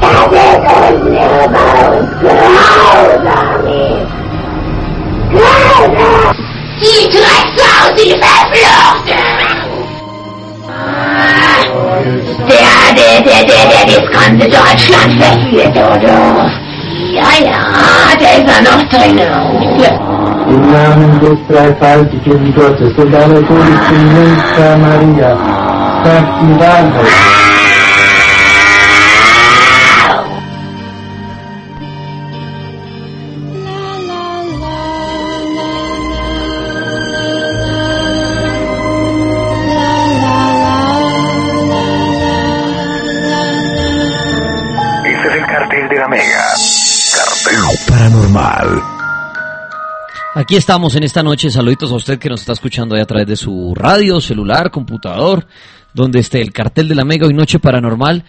Das 0.00 0.10
ist 0.10 0.52
ein 0.68 0.96
grausames, 1.00 2.08
grausames, 2.20 3.48
Die 6.80 7.04
Drecksau, 7.08 7.80
die 7.96 8.12
Wessel! 8.12 8.68
Der, 12.48 12.94
der, 12.94 13.14
der, 13.20 13.40
der, 13.44 13.62
der 13.68 13.84
das 13.86 14.06
ganze 14.12 14.46
Deutschland 14.48 15.12
verführt, 15.22 15.76
oder? 15.76 16.67
Ja, 17.10 17.24
ja, 17.42 17.58
der 18.20 18.38
ist 18.38 18.48
ja 18.48 18.60
noch 18.60 18.86
drin. 18.90 19.18
Im 20.50 20.70
Namen 20.70 21.20
des 21.20 21.38
dreifaltigen 21.48 22.54
Gottes 22.54 22.92
und 22.98 23.14
Maria, 24.76 25.36
sagt 26.04 26.42
die 26.42 26.60
Wahrheit. 26.60 27.47
Aquí 50.48 50.56
estamos 50.56 50.96
en 50.96 51.02
esta 51.02 51.22
noche. 51.22 51.50
Saluditos 51.50 51.92
a 51.92 51.96
usted 51.96 52.18
que 52.18 52.30
nos 52.30 52.40
está 52.40 52.54
escuchando 52.54 52.94
ahí 52.94 53.02
a 53.02 53.04
través 53.04 53.26
de 53.26 53.36
su 53.36 53.74
radio, 53.74 54.18
celular, 54.18 54.70
computador, 54.70 55.46
donde 55.92 56.20
esté 56.20 56.40
el 56.40 56.54
cartel 56.54 56.88
de 56.88 56.94
la 56.94 57.04
Mega 57.04 57.26
hoy 57.26 57.34
Noche 57.34 57.58
Paranormal. 57.58 58.24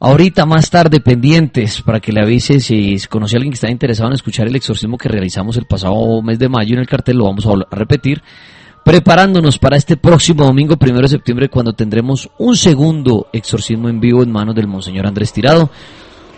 Ahorita 0.00 0.46
más 0.46 0.70
tarde 0.70 1.00
pendientes 1.00 1.82
para 1.82 2.00
que 2.00 2.10
le 2.10 2.22
avise 2.22 2.60
si 2.60 2.96
conoce 3.10 3.36
a 3.36 3.36
alguien 3.36 3.52
que 3.52 3.56
está 3.56 3.70
interesado 3.70 4.08
en 4.08 4.14
escuchar 4.14 4.46
el 4.46 4.56
exorcismo 4.56 4.96
que 4.96 5.10
realizamos 5.10 5.58
el 5.58 5.66
pasado 5.66 6.22
mes 6.22 6.38
de 6.38 6.48
mayo 6.48 6.72
en 6.72 6.80
el 6.80 6.86
cartel, 6.86 7.18
lo 7.18 7.24
vamos 7.24 7.44
a 7.44 7.76
repetir. 7.76 8.22
Preparándonos 8.82 9.58
para 9.58 9.76
este 9.76 9.98
próximo 9.98 10.46
domingo, 10.46 10.78
primero 10.78 11.02
de 11.02 11.08
septiembre, 11.08 11.50
cuando 11.50 11.74
tendremos 11.74 12.30
un 12.38 12.56
segundo 12.56 13.26
exorcismo 13.30 13.90
en 13.90 14.00
vivo 14.00 14.22
en 14.22 14.32
manos 14.32 14.54
del 14.54 14.68
Monseñor 14.68 15.06
Andrés 15.06 15.34
Tirado, 15.34 15.68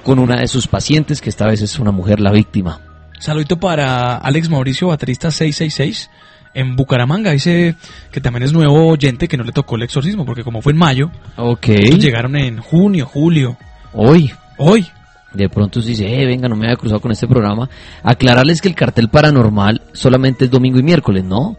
con 0.02 0.18
una 0.18 0.40
de 0.40 0.48
sus 0.48 0.66
pacientes, 0.66 1.20
que 1.20 1.30
esta 1.30 1.46
vez 1.46 1.62
es 1.62 1.78
una 1.78 1.92
mujer 1.92 2.18
la 2.18 2.32
víctima. 2.32 2.89
Saludito 3.20 3.60
para 3.60 4.16
Alex 4.16 4.48
Mauricio, 4.48 4.88
baterista 4.88 5.30
666 5.30 6.10
en 6.54 6.74
Bucaramanga. 6.74 7.30
Dice 7.32 7.76
que 8.10 8.20
también 8.20 8.44
es 8.44 8.52
nuevo 8.52 8.88
oyente 8.88 9.28
que 9.28 9.36
no 9.36 9.44
le 9.44 9.52
tocó 9.52 9.76
el 9.76 9.82
exorcismo, 9.82 10.24
porque 10.24 10.42
como 10.42 10.62
fue 10.62 10.72
en 10.72 10.78
mayo, 10.78 11.10
Ok. 11.36 11.68
estos 11.68 12.00
llegaron 12.00 12.34
en 12.34 12.58
junio, 12.58 13.04
julio. 13.06 13.56
Hoy. 13.92 14.32
Hoy. 14.56 14.86
De 15.34 15.48
pronto 15.50 15.80
se 15.82 15.90
dice, 15.90 16.20
eh, 16.20 16.26
venga, 16.26 16.48
no 16.48 16.56
me 16.56 16.64
había 16.66 16.76
cruzado 16.76 17.00
con 17.00 17.12
este 17.12 17.28
programa. 17.28 17.68
Aclararles 18.02 18.60
que 18.62 18.68
el 18.68 18.74
cartel 18.74 19.08
paranormal 19.10 19.82
solamente 19.92 20.46
es 20.46 20.50
domingo 20.50 20.78
y 20.78 20.82
miércoles, 20.82 21.22
¿no? 21.22 21.56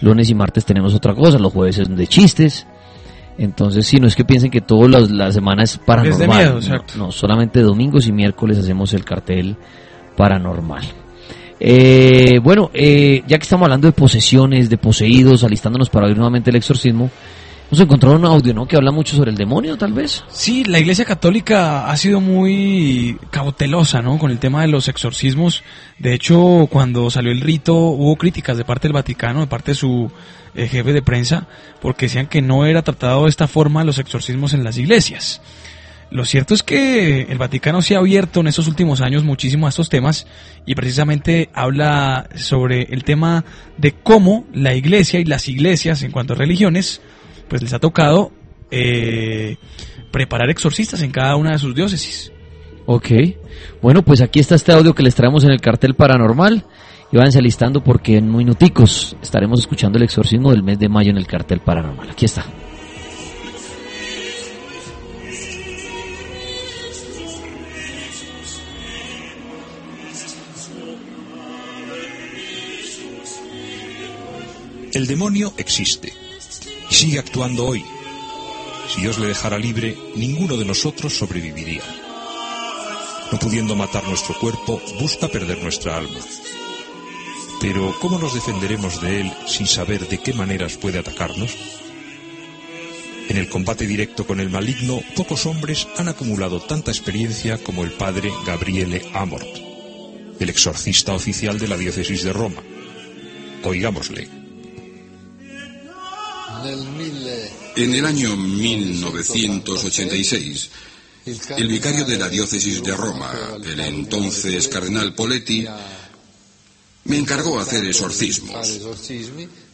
Lunes 0.00 0.30
y 0.30 0.34
martes 0.34 0.64
tenemos 0.64 0.94
otra 0.94 1.14
cosa, 1.14 1.38
los 1.38 1.52
jueves 1.52 1.76
son 1.76 1.94
de 1.94 2.06
chistes. 2.06 2.66
Entonces, 3.38 3.86
sí, 3.86 4.00
no 4.00 4.06
es 4.08 4.16
que 4.16 4.24
piensen 4.24 4.50
que 4.50 4.60
toda 4.62 4.88
la, 4.88 5.00
la 5.00 5.30
semana 5.30 5.62
es 5.62 5.76
paranormal. 5.78 6.12
Es 6.12 6.18
de 6.18 6.26
miedo, 6.26 6.82
no, 6.96 7.04
no, 7.06 7.12
solamente 7.12 7.60
domingos 7.60 8.06
y 8.08 8.12
miércoles 8.12 8.58
hacemos 8.58 8.92
el 8.94 9.04
cartel 9.04 9.56
paranormal. 10.16 10.82
Eh, 11.64 12.40
bueno, 12.42 12.72
eh, 12.74 13.22
ya 13.28 13.38
que 13.38 13.44
estamos 13.44 13.66
hablando 13.66 13.86
de 13.86 13.92
posesiones, 13.92 14.68
de 14.68 14.78
poseídos, 14.78 15.44
alistándonos 15.44 15.90
para 15.90 16.08
oír 16.08 16.16
nuevamente 16.16 16.50
el 16.50 16.56
exorcismo, 16.56 17.08
hemos 17.68 17.80
encontrado 17.80 18.16
un 18.16 18.24
audio, 18.24 18.52
¿no? 18.52 18.66
Que 18.66 18.74
habla 18.74 18.90
mucho 18.90 19.14
sobre 19.14 19.30
el 19.30 19.36
demonio, 19.36 19.78
tal 19.78 19.92
vez. 19.92 20.24
Sí, 20.28 20.64
la 20.64 20.80
Iglesia 20.80 21.04
Católica 21.04 21.88
ha 21.88 21.96
sido 21.96 22.20
muy 22.20 23.16
cautelosa, 23.30 24.02
¿no? 24.02 24.18
Con 24.18 24.32
el 24.32 24.40
tema 24.40 24.62
de 24.62 24.68
los 24.68 24.88
exorcismos. 24.88 25.62
De 26.00 26.14
hecho, 26.14 26.66
cuando 26.68 27.12
salió 27.12 27.30
el 27.30 27.40
rito, 27.40 27.76
hubo 27.76 28.16
críticas 28.16 28.56
de 28.56 28.64
parte 28.64 28.88
del 28.88 28.94
Vaticano, 28.94 29.42
de 29.42 29.46
parte 29.46 29.70
de 29.70 29.76
su 29.76 30.10
eh, 30.56 30.66
jefe 30.66 30.92
de 30.92 31.02
prensa, 31.02 31.46
porque 31.80 32.06
decían 32.06 32.26
que 32.26 32.42
no 32.42 32.66
era 32.66 32.82
tratado 32.82 33.22
de 33.22 33.30
esta 33.30 33.46
forma 33.46 33.84
los 33.84 33.98
exorcismos 33.98 34.52
en 34.52 34.64
las 34.64 34.78
iglesias. 34.78 35.40
Lo 36.12 36.26
cierto 36.26 36.52
es 36.52 36.62
que 36.62 37.22
el 37.22 37.38
Vaticano 37.38 37.80
se 37.80 37.94
ha 37.94 37.98
abierto 37.98 38.40
en 38.40 38.46
estos 38.46 38.68
últimos 38.68 39.00
años 39.00 39.24
muchísimo 39.24 39.64
a 39.64 39.70
estos 39.70 39.88
temas 39.88 40.26
y 40.66 40.74
precisamente 40.74 41.48
habla 41.54 42.28
sobre 42.34 42.82
el 42.82 43.02
tema 43.02 43.46
de 43.78 43.92
cómo 43.92 44.44
la 44.52 44.74
iglesia 44.74 45.20
y 45.20 45.24
las 45.24 45.48
iglesias 45.48 46.02
en 46.02 46.10
cuanto 46.10 46.34
a 46.34 46.36
religiones 46.36 47.00
pues 47.48 47.62
les 47.62 47.72
ha 47.72 47.78
tocado 47.78 48.30
eh, 48.70 49.56
preparar 50.10 50.50
exorcistas 50.50 51.00
en 51.00 51.12
cada 51.12 51.34
una 51.36 51.52
de 51.52 51.58
sus 51.58 51.74
diócesis. 51.74 52.30
Ok. 52.84 53.08
Bueno, 53.80 54.02
pues 54.02 54.20
aquí 54.20 54.38
está 54.38 54.54
este 54.54 54.72
audio 54.72 54.94
que 54.94 55.02
les 55.02 55.14
traemos 55.14 55.44
en 55.44 55.50
el 55.50 55.62
cartel 55.62 55.94
paranormal 55.94 56.66
Y 57.10 57.16
váyanse 57.16 57.38
alistando 57.38 57.82
porque 57.82 58.18
en 58.18 58.30
minuticos 58.30 59.16
estaremos 59.22 59.60
escuchando 59.60 59.96
el 59.96 60.04
exorcismo 60.04 60.50
del 60.50 60.62
mes 60.62 60.78
de 60.78 60.90
mayo 60.90 61.10
en 61.10 61.16
el 61.16 61.26
cartel 61.26 61.60
paranormal. 61.60 62.10
Aquí 62.10 62.26
está. 62.26 62.44
El 74.92 75.06
demonio 75.06 75.54
existe 75.56 76.12
y 76.90 76.94
sigue 76.94 77.18
actuando 77.18 77.64
hoy. 77.64 77.82
Si 78.92 79.00
Dios 79.00 79.18
le 79.18 79.26
dejara 79.26 79.58
libre, 79.58 79.96
ninguno 80.16 80.58
de 80.58 80.66
nosotros 80.66 81.16
sobreviviría. 81.16 81.82
No 83.32 83.38
pudiendo 83.38 83.74
matar 83.74 84.06
nuestro 84.06 84.38
cuerpo, 84.38 84.82
busca 85.00 85.28
perder 85.28 85.62
nuestra 85.62 85.96
alma. 85.96 86.18
Pero, 87.62 87.94
¿cómo 88.02 88.18
nos 88.18 88.34
defenderemos 88.34 89.00
de 89.00 89.22
él 89.22 89.32
sin 89.46 89.66
saber 89.66 90.06
de 90.08 90.18
qué 90.18 90.34
maneras 90.34 90.76
puede 90.76 90.98
atacarnos? 90.98 91.56
En 93.30 93.38
el 93.38 93.48
combate 93.48 93.86
directo 93.86 94.26
con 94.26 94.40
el 94.40 94.50
maligno, 94.50 95.00
pocos 95.16 95.46
hombres 95.46 95.88
han 95.96 96.08
acumulado 96.08 96.60
tanta 96.60 96.90
experiencia 96.90 97.56
como 97.56 97.82
el 97.82 97.92
padre 97.92 98.30
Gabriele 98.44 99.08
Amort, 99.14 99.56
el 100.38 100.50
exorcista 100.50 101.14
oficial 101.14 101.58
de 101.58 101.68
la 101.68 101.78
diócesis 101.78 102.24
de 102.24 102.34
Roma. 102.34 102.62
Oigámosle. 103.64 104.41
En 107.76 107.94
el 107.94 108.06
año 108.06 108.36
1986, 108.36 110.70
el 111.56 111.68
vicario 111.68 112.04
de 112.04 112.18
la 112.18 112.28
diócesis 112.28 112.82
de 112.82 112.96
Roma, 112.96 113.32
el 113.64 113.80
entonces 113.80 114.68
cardenal 114.68 115.14
Poletti, 115.14 115.66
me 117.04 117.18
encargó 117.18 117.58
hacer 117.58 117.84
exorcismos. 117.84 118.80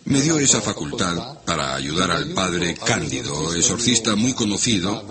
Me 0.05 0.23
dio 0.23 0.39
esa 0.39 0.63
facultad 0.63 1.43
para 1.45 1.75
ayudar 1.75 2.11
al 2.11 2.33
padre 2.33 2.75
Cándido, 2.75 3.55
exorcista 3.55 4.17
muy 4.17 4.33
conocido, 4.33 5.05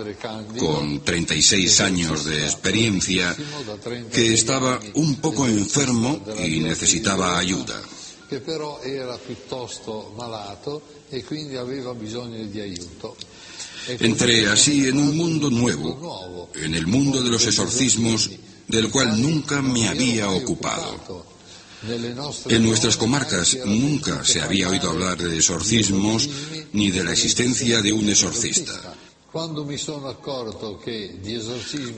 con 0.58 1.04
36 1.04 1.80
años 1.80 2.24
de 2.24 2.44
experiencia, 2.44 3.36
que 4.12 4.34
estaba 4.34 4.80
un 4.94 5.16
poco 5.16 5.46
enfermo 5.46 6.20
y 6.44 6.58
necesitaba 6.58 7.38
ayuda. 7.38 7.80
E. 11.12 11.22
E 13.88 14.04
Entré 14.04 14.48
así 14.48 14.86
en 14.86 14.98
un 14.98 15.16
mundo 15.16 15.50
nuevo, 15.50 16.50
en 16.54 16.74
el 16.74 16.86
mundo 16.86 17.22
de 17.22 17.30
los 17.30 17.46
exorcismos, 17.46 18.30
del 18.66 18.90
cual 18.90 19.20
nunca 19.20 19.62
me 19.62 19.88
había 19.88 20.30
ocupado. 20.30 21.24
En 22.48 22.64
nuestras 22.64 22.96
comarcas 22.96 23.58
nunca 23.64 24.24
se 24.24 24.40
había 24.40 24.68
oído 24.68 24.90
hablar 24.90 25.16
de 25.16 25.36
exorcismos 25.36 26.28
ni 26.72 26.90
de 26.90 27.04
la 27.04 27.12
existencia 27.12 27.80
de 27.80 27.92
un 27.92 28.08
exorcista. 28.08 28.94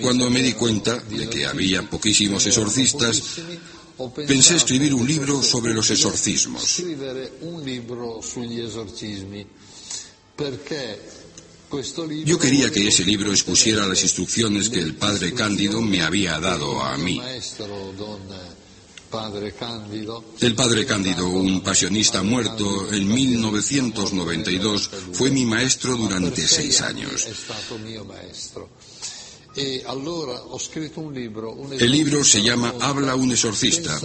Cuando 0.01 0.31
me 0.31 0.43
di 0.43 0.53
cuenta 0.53 0.99
de 0.99 1.29
que 1.29 1.47
había 1.47 1.89
poquísimos 1.89 2.47
exorcistas, 2.47 3.23
pensé 4.09 4.57
escribir 4.57 4.95
un 4.95 5.07
libro 5.07 5.43
sobre 5.43 5.75
los 5.75 5.91
exorcismos. 5.91 6.83
Yo 12.25 12.39
quería 12.39 12.71
que 12.71 12.89
ese 12.89 13.05
libro 13.05 13.31
expusiera 13.31 13.87
las 13.87 14.03
instrucciones 14.03 14.71
que 14.71 14.81
el 14.81 14.95
padre 14.95 15.33
Cándido 15.33 15.81
me 15.81 16.03
había 16.03 16.41
dado 16.41 16.83
a 16.83 16.97
mí. 16.97 17.21
El 20.41 20.55
padre 20.55 20.87
Cándido, 20.87 21.29
un 21.29 21.61
pasionista 21.63 22.23
muerto 22.23 22.93
en 22.93 23.13
1992, 23.13 24.91
fue 25.13 25.31
mi 25.31 25.45
maestro 25.47 25.97
durante 25.97 26.47
seis 26.47 26.81
años. 26.81 27.27
E 29.57 29.85
El 31.79 31.91
libro 31.91 32.23
se 32.25 32.43
llama 32.43 32.75
Habla 32.81 33.17
un 33.17 33.33
exorcista. 33.33 33.99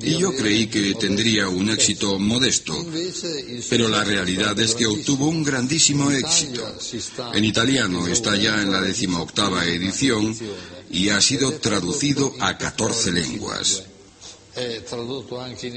y 0.00 0.16
yo 0.16 0.34
creí 0.34 0.68
que 0.68 0.94
tendría 0.94 1.48
un 1.48 1.68
éxito 1.70 2.18
modesto, 2.18 2.74
pero 3.68 3.88
la 3.88 4.04
realidad 4.04 4.58
es 4.58 4.74
que 4.74 4.86
obtuvo 4.86 5.28
un 5.28 5.44
grandísimo 5.44 6.10
éxito. 6.10 6.62
En 7.34 7.44
italiano 7.44 8.06
está 8.06 8.36
ya 8.36 8.62
en 8.62 8.72
la 8.72 8.80
decimoctava 8.80 9.66
edición 9.66 10.36
y 10.90 11.10
ha 11.10 11.20
sido 11.20 11.52
traducido 11.52 12.34
a 12.40 12.56
14 12.56 13.12
lenguas. 13.12 13.84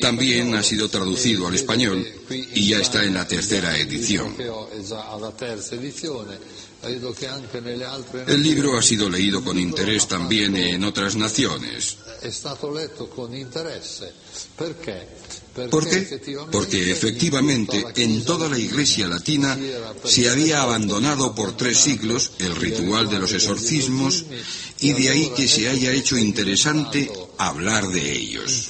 También 0.01 0.55
ha 0.55 0.63
sido 0.63 0.89
traducido 0.89 1.47
al 1.47 1.55
español 1.55 2.05
y 2.53 2.69
ya 2.69 2.79
está 2.79 3.03
en 3.03 3.13
la 3.13 3.27
tercera 3.27 3.77
edición. 3.77 4.35
El 6.83 8.43
libro 8.43 8.77
ha 8.77 8.81
sido 8.81 9.09
leído 9.09 9.43
con 9.43 9.57
interés 9.57 10.07
también 10.07 10.55
en 10.55 10.83
otras 10.83 11.15
naciones. 11.15 11.97
¿Por 14.57 14.75
qué? 14.79 15.07
Porque 16.51 16.91
efectivamente 16.91 17.85
en 17.95 18.25
toda 18.25 18.49
la 18.49 18.57
iglesia 18.57 19.07
latina 19.07 19.57
se 20.03 20.29
había 20.29 20.63
abandonado 20.63 21.35
por 21.35 21.55
tres 21.55 21.77
siglos 21.77 22.31
el 22.39 22.55
ritual 22.55 23.09
de 23.09 23.19
los 23.19 23.31
exorcismos 23.33 24.25
y 24.79 24.93
de 24.93 25.09
ahí 25.09 25.31
que 25.35 25.47
se 25.47 25.69
haya 25.69 25.91
hecho 25.91 26.17
interesante 26.17 27.11
hablar 27.37 27.87
de 27.89 28.11
ellos. 28.11 28.67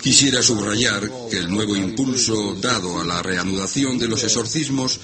Quisiera 0.00 0.42
subrayar 0.42 1.10
que 1.30 1.38
el 1.38 1.50
nuevo 1.50 1.76
impulso 1.76 2.54
dado 2.54 2.98
a 2.98 3.04
la 3.04 3.22
reanudación 3.22 3.98
de 3.98 4.08
los 4.08 4.24
exorcismos 4.24 4.98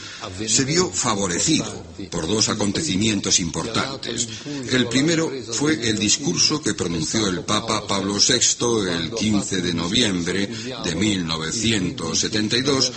se 0.46 0.64
vio 0.64 0.90
favorecido 0.90 1.84
por 2.10 2.26
dos 2.26 2.48
acontecimientos 2.48 3.38
importantes. 3.40 4.26
El 4.70 4.88
primero 4.88 5.30
fue 5.52 5.74
el 5.90 5.98
discurso 5.98 6.62
que 6.62 6.72
pronunció 6.72 7.26
el 7.26 7.40
Papa 7.40 7.86
Pablo 7.86 8.14
VI 8.14 8.88
el 8.90 9.10
15 9.10 9.60
de 9.60 9.74
noviembre 9.74 10.48
de 10.82 10.94
1972, 10.94 12.92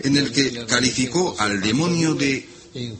en 0.00 0.16
el 0.18 0.32
que 0.32 0.66
calificó 0.66 1.34
al 1.38 1.62
demonio 1.62 2.14
de 2.14 2.46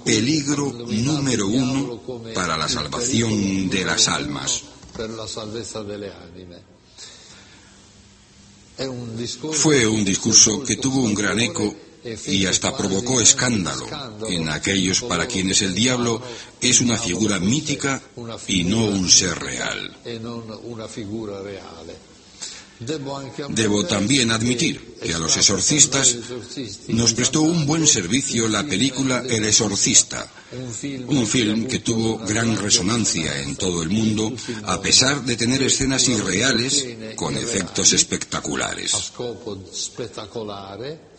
peligro 0.04 0.72
número 0.88 1.48
uno 1.48 2.00
para 2.34 2.56
la 2.56 2.68
salvación 2.68 3.68
de 3.68 3.84
las 3.84 4.08
almas. 4.08 4.71
Per 4.92 5.10
la 5.10 5.26
salvezza 5.26 5.82
delle 5.82 6.12
anime 6.12 6.62
è 8.74 8.84
un 8.84 9.14
discorso 9.16 9.58
Fue 9.58 9.84
un 9.84 10.02
discurso 10.02 10.60
que 10.60 10.76
tuvo 10.76 11.00
un 11.02 11.12
gran 11.12 11.38
eco 11.40 11.74
y 12.26 12.46
hasta 12.46 12.76
provocó 12.76 13.20
escándalo 13.20 13.86
en 14.28 14.48
aquellos 14.48 15.02
para 15.02 15.26
quienes 15.26 15.62
el 15.62 15.74
diablo 15.74 16.20
es 16.60 16.80
una 16.80 16.96
figura 16.96 17.38
mítica 17.38 18.02
y 18.48 18.64
no 18.64 18.86
un 18.86 19.08
ser 19.08 19.38
real. 19.38 19.96
Debo 23.50 23.84
también 23.86 24.30
admitir 24.30 24.96
que 25.02 25.14
a 25.14 25.18
los 25.18 25.36
exorcistas 25.36 26.16
nos 26.88 27.14
prestó 27.14 27.42
un 27.42 27.66
buen 27.66 27.86
servicio 27.86 28.48
la 28.48 28.62
película 28.64 29.22
El 29.28 29.44
Exorcista, 29.44 30.30
un 31.06 31.26
film 31.26 31.66
que 31.66 31.78
tuvo 31.80 32.18
gran 32.18 32.56
resonancia 32.56 33.40
en 33.40 33.56
todo 33.56 33.82
el 33.82 33.90
mundo 33.90 34.32
a 34.64 34.80
pesar 34.80 35.22
de 35.24 35.36
tener 35.36 35.62
escenas 35.62 36.08
irreales 36.08 36.86
con 37.16 37.36
efectos 37.36 37.92
espectaculares. 37.92 38.94
a 38.94 38.98
scopo 39.00 39.64
spettacolare 39.72 40.90
però 40.90 41.08
ha- 41.08 41.10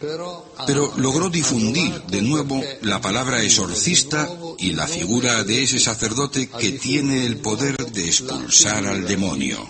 Pero 0.00 0.92
logró 0.96 1.28
difundir 1.28 2.02
de 2.04 2.22
nuevo 2.22 2.62
la 2.82 3.00
palabra 3.00 3.42
exorcista 3.42 4.28
y 4.58 4.72
la 4.72 4.86
figura 4.86 5.42
de 5.42 5.64
ese 5.64 5.80
sacerdote 5.80 6.48
que 6.48 6.72
tiene 6.72 7.26
el 7.26 7.38
poder 7.38 7.76
de 7.90 8.04
expulsar 8.06 8.86
al 8.86 9.06
demonio. 9.06 9.66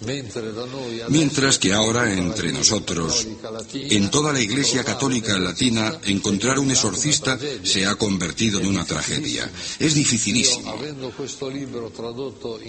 Mientras 0.00 1.58
que 1.58 1.72
ahora 1.72 2.12
entre 2.12 2.52
nosotros, 2.52 3.26
en 3.74 4.10
toda 4.10 4.32
la 4.32 4.40
Iglesia 4.40 4.84
Católica 4.84 5.36
Latina, 5.38 5.98
encontrar 6.04 6.60
un 6.60 6.70
exorcista 6.70 7.36
se 7.64 7.84
ha 7.84 7.96
convertido 7.96 8.60
en 8.60 8.66
una 8.66 8.84
tragedia. 8.84 9.50
Es 9.78 9.94
dificilísimo. 9.94 10.76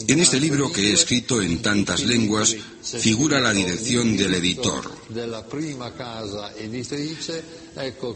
En 0.07 0.19
este 0.19 0.39
libro 0.39 0.71
que 0.71 0.89
he 0.89 0.93
escrito 0.93 1.41
en 1.41 1.61
tantas 1.61 2.03
lenguas 2.03 2.55
figura 2.81 3.39
la 3.39 3.53
dirección 3.53 4.17
del 4.17 4.33
editor. 4.35 4.89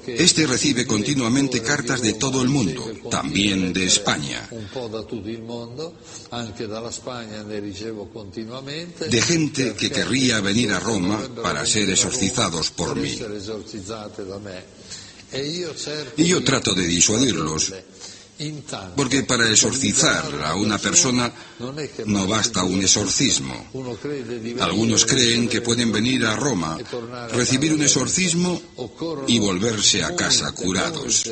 Este 0.07 0.47
recibe 0.47 0.87
continuamente 0.87 1.61
cartas 1.61 2.01
de 2.01 2.13
todo 2.13 2.41
el 2.41 2.49
mundo, 2.49 2.91
también 3.09 3.73
de 3.73 3.85
España. 3.85 4.49
De 9.09 9.21
gente 9.21 9.73
que 9.75 9.89
querría 9.89 10.41
venir 10.41 10.71
a 10.71 10.79
Roma 10.79 11.19
para 11.41 11.65
ser 11.65 11.89
exorcizados 11.89 12.71
por 12.71 12.95
mí. 12.95 13.17
Y 16.17 16.25
yo 16.25 16.43
trato 16.43 16.73
de 16.73 16.85
disuadirlos, 16.85 17.73
porque 18.95 19.23
para 19.23 19.49
exorcizar 19.49 20.23
a 20.45 20.55
una 20.55 20.77
persona 20.77 21.31
no 22.05 22.27
basta 22.27 22.63
un 22.63 22.81
exorcismo. 22.81 23.69
Algunos 24.59 25.05
creen 25.05 25.47
que 25.47 25.61
pueden 25.61 25.91
venir 25.91 26.25
a 26.25 26.35
Roma, 26.35 26.77
recibir 27.31 27.73
un 27.73 27.83
exorcismo 27.83 28.61
y 29.27 29.39
volverse 29.39 30.03
a 30.03 30.15
casa 30.15 30.51
curados. 30.51 31.23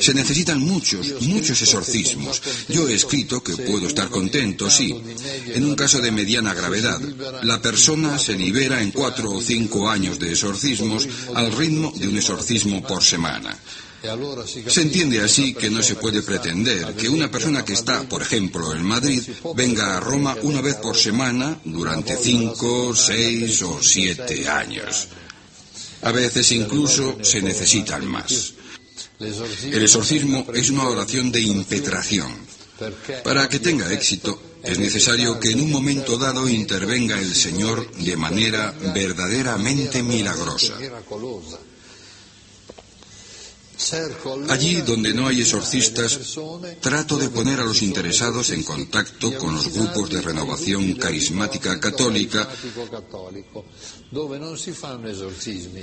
Se 0.00 0.14
necesitan 0.14 0.60
muchos, 0.60 1.22
muchos 1.22 1.60
exorcismos. 1.62 2.42
Yo 2.68 2.88
he 2.88 2.94
escrito 2.94 3.42
que 3.42 3.56
puedo 3.56 3.86
estar 3.86 4.08
contento, 4.08 4.70
sí. 4.70 4.94
En 5.54 5.64
un 5.64 5.74
caso 5.74 6.00
de 6.00 6.12
mediana 6.12 6.54
gravedad, 6.54 7.00
la 7.42 7.60
persona 7.60 8.18
se 8.18 8.34
libera 8.34 8.82
en 8.82 8.90
cuatro 8.90 9.32
o 9.32 9.40
cinco 9.40 9.88
años 9.88 10.18
de 10.18 10.30
exorcismos 10.30 11.08
al 11.34 11.52
ritmo 11.52 11.92
de 11.96 12.08
un 12.08 12.16
exorcismo 12.16 12.82
por 12.82 13.02
semana. 13.02 13.58
Se 14.66 14.82
entiende 14.82 15.20
así 15.20 15.54
que 15.54 15.70
no 15.70 15.80
se 15.82 15.94
puede 15.94 16.22
pretender 16.22 16.94
que 16.94 17.08
una 17.08 17.30
persona 17.30 17.64
que 17.64 17.74
está, 17.74 18.02
por 18.08 18.20
ejemplo, 18.20 18.74
en 18.74 18.82
Madrid, 18.82 19.22
venga 19.54 19.96
a 19.96 20.00
Roma 20.00 20.36
una 20.42 20.60
vez 20.60 20.74
por 20.76 20.96
semana 20.96 21.60
durante 21.64 22.16
cinco, 22.16 22.96
seis 22.96 23.62
o 23.62 23.80
siete 23.80 24.48
años. 24.48 25.08
A 26.02 26.10
veces 26.10 26.50
incluso 26.50 27.18
se 27.22 27.42
necesitan 27.42 28.04
más. 28.06 28.54
El 29.20 29.82
exorcismo 29.82 30.46
es 30.52 30.70
una 30.70 30.88
oración 30.88 31.30
de 31.30 31.40
impetración. 31.40 32.32
Para 33.22 33.48
que 33.48 33.60
tenga 33.60 33.92
éxito, 33.92 34.42
es 34.64 34.80
necesario 34.80 35.38
que 35.38 35.52
en 35.52 35.60
un 35.60 35.70
momento 35.70 36.18
dado 36.18 36.48
intervenga 36.48 37.20
el 37.20 37.32
Señor 37.32 37.88
de 37.92 38.16
manera 38.16 38.74
verdaderamente 38.92 40.02
milagrosa. 40.02 40.74
Allí 44.48 44.80
donde 44.82 45.12
no 45.12 45.26
hay 45.26 45.40
exorcistas, 45.40 46.38
trato 46.80 47.16
de 47.16 47.28
poner 47.28 47.60
a 47.60 47.64
los 47.64 47.82
interesados 47.82 48.50
en 48.50 48.62
contacto 48.62 49.36
con 49.38 49.54
los 49.54 49.72
grupos 49.72 50.10
de 50.10 50.20
renovación 50.20 50.94
carismática 50.94 51.80
católica 51.80 52.48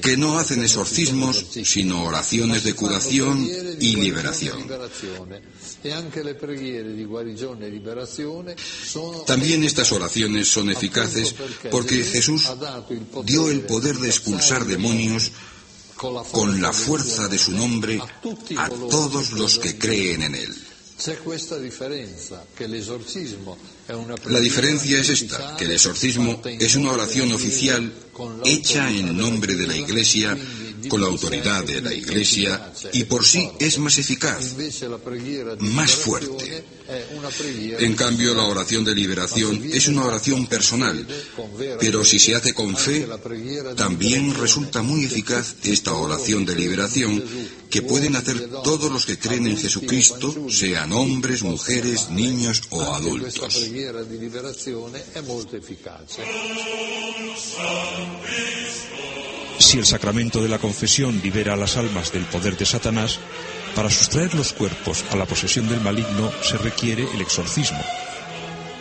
que 0.01 0.17
no 0.17 0.39
hacen 0.39 0.63
exorcismos, 0.63 1.45
sino 1.63 2.03
oraciones 2.03 2.63
de 2.63 2.73
curación 2.73 3.47
y 3.79 3.95
liberación. 3.95 4.65
También 9.25 9.63
estas 9.63 9.91
oraciones 9.91 10.47
son 10.47 10.69
eficaces 10.69 11.35
porque 11.71 12.03
Jesús 12.03 12.49
dio 13.25 13.49
el 13.49 13.61
poder 13.61 13.97
de 13.97 14.07
expulsar 14.07 14.65
demonios 14.65 15.31
con 15.99 16.61
la 16.61 16.71
fuerza 16.71 17.27
de 17.27 17.37
su 17.37 17.51
nombre 17.51 17.99
a 18.57 18.69
todos 18.69 19.33
los 19.33 19.59
que 19.59 19.77
creen 19.77 20.23
en 20.23 20.35
él. 20.35 20.55
La 24.25 24.39
diferencia 24.39 24.99
es 24.99 25.09
esta, 25.09 25.55
que 25.57 25.65
el 25.65 25.71
exorcismo 25.71 26.41
es 26.45 26.75
una 26.75 26.91
oración 26.91 27.31
oficial 27.33 27.93
hecha 28.43 28.89
en 28.89 29.17
nombre 29.17 29.55
de 29.55 29.67
la 29.67 29.75
Iglesia, 29.75 30.37
con 30.87 31.01
la 31.01 31.07
autoridad 31.07 31.63
de 31.63 31.81
la 31.81 31.93
Iglesia, 31.93 32.71
y 32.93 33.03
por 33.03 33.25
sí 33.25 33.49
es 33.59 33.77
más 33.79 33.97
eficaz, 33.97 34.55
más 35.59 35.91
fuerte. 35.91 36.63
En 37.79 37.93
cambio, 37.95 38.33
la 38.33 38.43
oración 38.43 38.83
de 38.83 38.95
liberación 38.95 39.61
es 39.71 39.87
una 39.87 40.05
oración 40.05 40.47
personal, 40.47 41.05
pero 41.79 42.03
si 42.03 42.19
se 42.19 42.35
hace 42.35 42.53
con 42.53 42.75
fe, 42.75 43.07
también 43.75 44.33
resulta 44.35 44.81
muy 44.81 45.05
eficaz 45.05 45.55
esta 45.63 45.93
oración 45.93 46.45
de 46.45 46.55
liberación 46.55 47.23
que 47.69 47.83
pueden 47.83 48.15
hacer 48.15 48.49
todos 48.63 48.91
los 48.91 49.05
que 49.05 49.19
creen 49.19 49.45
en 49.47 49.57
Jesucristo, 49.57 50.49
sean 50.49 50.91
hombres, 50.91 51.43
mujeres, 51.43 52.09
niños 52.09 52.63
o 52.71 52.81
adultos. 52.81 53.39
Si 59.59 59.77
el 59.77 59.85
sacramento 59.85 60.41
de 60.41 60.49
la 60.49 60.57
confesión 60.57 61.19
libera 61.21 61.53
a 61.53 61.57
las 61.57 61.77
almas 61.77 62.11
del 62.11 62.23
poder 62.25 62.57
de 62.57 62.65
Satanás, 62.65 63.19
para 63.75 63.89
sustraer 63.89 64.33
los 64.33 64.53
cuerpos 64.53 65.03
a 65.11 65.15
la 65.15 65.25
posesión 65.25 65.67
del 65.69 65.81
maligno 65.81 66.31
se 66.41 66.57
requiere 66.57 67.07
el 67.13 67.21
exorcismo. 67.21 67.79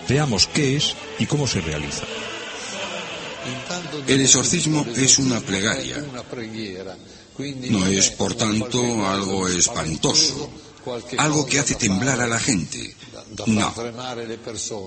Veamos 0.08 0.46
qué 0.46 0.76
es 0.76 0.94
y 1.18 1.26
cómo 1.26 1.46
se 1.46 1.60
realiza. 1.60 2.04
El 4.06 4.20
exorcismo 4.20 4.86
es 4.96 5.18
una 5.18 5.40
plegaria. 5.40 6.02
No 7.70 7.86
es, 7.86 8.10
por 8.10 8.34
tanto, 8.34 9.06
algo 9.06 9.48
espantoso, 9.48 10.50
algo 11.18 11.46
que 11.46 11.58
hace 11.58 11.74
temblar 11.74 12.20
a 12.20 12.26
la 12.26 12.38
gente. 12.38 12.94
No. 13.46 13.74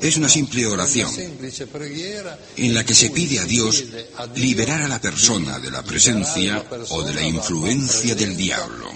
Es 0.01 0.17
una 0.17 0.29
simple 0.29 0.65
oración 0.65 1.09
en 2.57 2.73
la 2.73 2.83
que 2.83 2.95
se 2.95 3.09
pide 3.09 3.39
a 3.39 3.45
Dios 3.45 3.83
liberar 4.35 4.81
a 4.81 4.87
la 4.87 4.99
persona 4.99 5.59
de 5.59 5.71
la 5.71 5.83
presencia 5.83 6.65
o 6.89 7.03
de 7.03 7.13
la 7.13 7.23
influencia 7.23 8.15
del 8.15 8.35
diablo. 8.35 8.91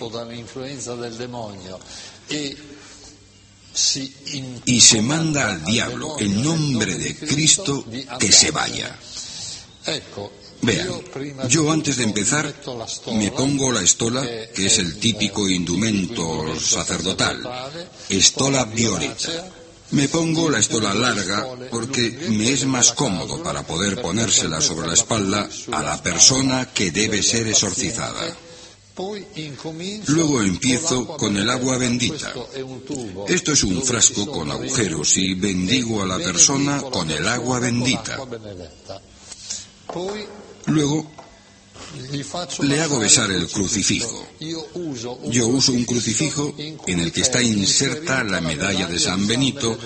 Y 4.65 4.81
se 4.81 5.01
manda 5.01 5.51
al 5.51 5.63
diablo 5.63 6.19
en 6.19 6.43
nombre 6.43 6.95
de 6.95 7.15
Cristo 7.15 7.85
que 8.19 8.31
se 8.31 8.51
vaya. 8.51 8.97
Vean, 10.61 10.89
yo 11.49 11.71
antes 11.71 11.97
de 11.97 12.03
empezar 12.03 12.53
me 13.13 13.31
pongo 13.31 13.71
la 13.71 13.81
estola, 13.81 14.21
que 14.53 14.65
es 14.65 14.79
el 14.79 14.97
típico 14.99 15.47
indumento 15.47 16.59
sacerdotal, 16.59 17.43
estola 18.09 18.65
violeta. 18.65 19.51
Me 19.91 20.09
pongo 20.09 20.49
la 20.49 20.59
estola 20.59 20.93
larga 20.93 21.47
porque 21.69 22.09
me 22.29 22.51
es 22.51 22.65
más 22.65 22.93
cómodo 22.93 23.43
para 23.43 23.61
poder 23.65 24.01
ponérsela 24.01 24.59
sobre 24.59 24.87
la 24.87 24.95
espalda 24.95 25.47
a 25.71 25.83
la 25.83 26.01
persona 26.01 26.73
que 26.73 26.91
debe 26.91 27.21
ser 27.21 27.47
exorcizada. 27.47 28.35
Luego 30.07 30.41
empiezo 30.41 31.05
con 31.05 31.35
el 31.35 31.49
agua 31.49 31.77
bendita. 31.77 32.33
Esto 33.27 33.51
es 33.51 33.63
un 33.63 33.83
frasco 33.83 34.25
con 34.25 34.49
agujeros 34.49 35.17
y 35.17 35.33
bendigo 35.33 36.01
a 36.01 36.05
la 36.05 36.17
persona 36.17 36.81
con 36.81 37.11
el 37.11 37.27
agua 37.27 37.59
bendita. 37.59 38.17
Luego 40.67 41.11
le 42.61 42.81
hago 42.81 42.99
besar 42.99 43.31
el 43.31 43.47
crucifijo. 43.47 44.27
Yo 44.39 45.47
uso 45.47 45.71
un 45.71 45.85
crucifijo 45.85 46.53
en 46.57 46.99
el 46.99 47.11
que 47.11 47.21
está 47.21 47.41
inserta 47.41 48.23
la 48.23 48.41
medalla 48.41 48.87
de 48.87 48.99
San 48.99 49.25
Benito 49.27 49.77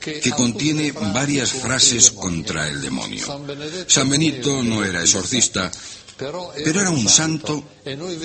que 0.00 0.30
contiene 0.30 0.92
varias 0.92 1.52
frases 1.52 2.10
contra 2.10 2.68
el 2.68 2.80
demonio. 2.80 3.26
San 3.86 4.08
Benito 4.08 4.62
no 4.62 4.82
era 4.84 5.02
exorcista, 5.02 5.70
pero 6.20 6.80
era 6.80 6.90
un 6.90 7.08
santo 7.08 7.64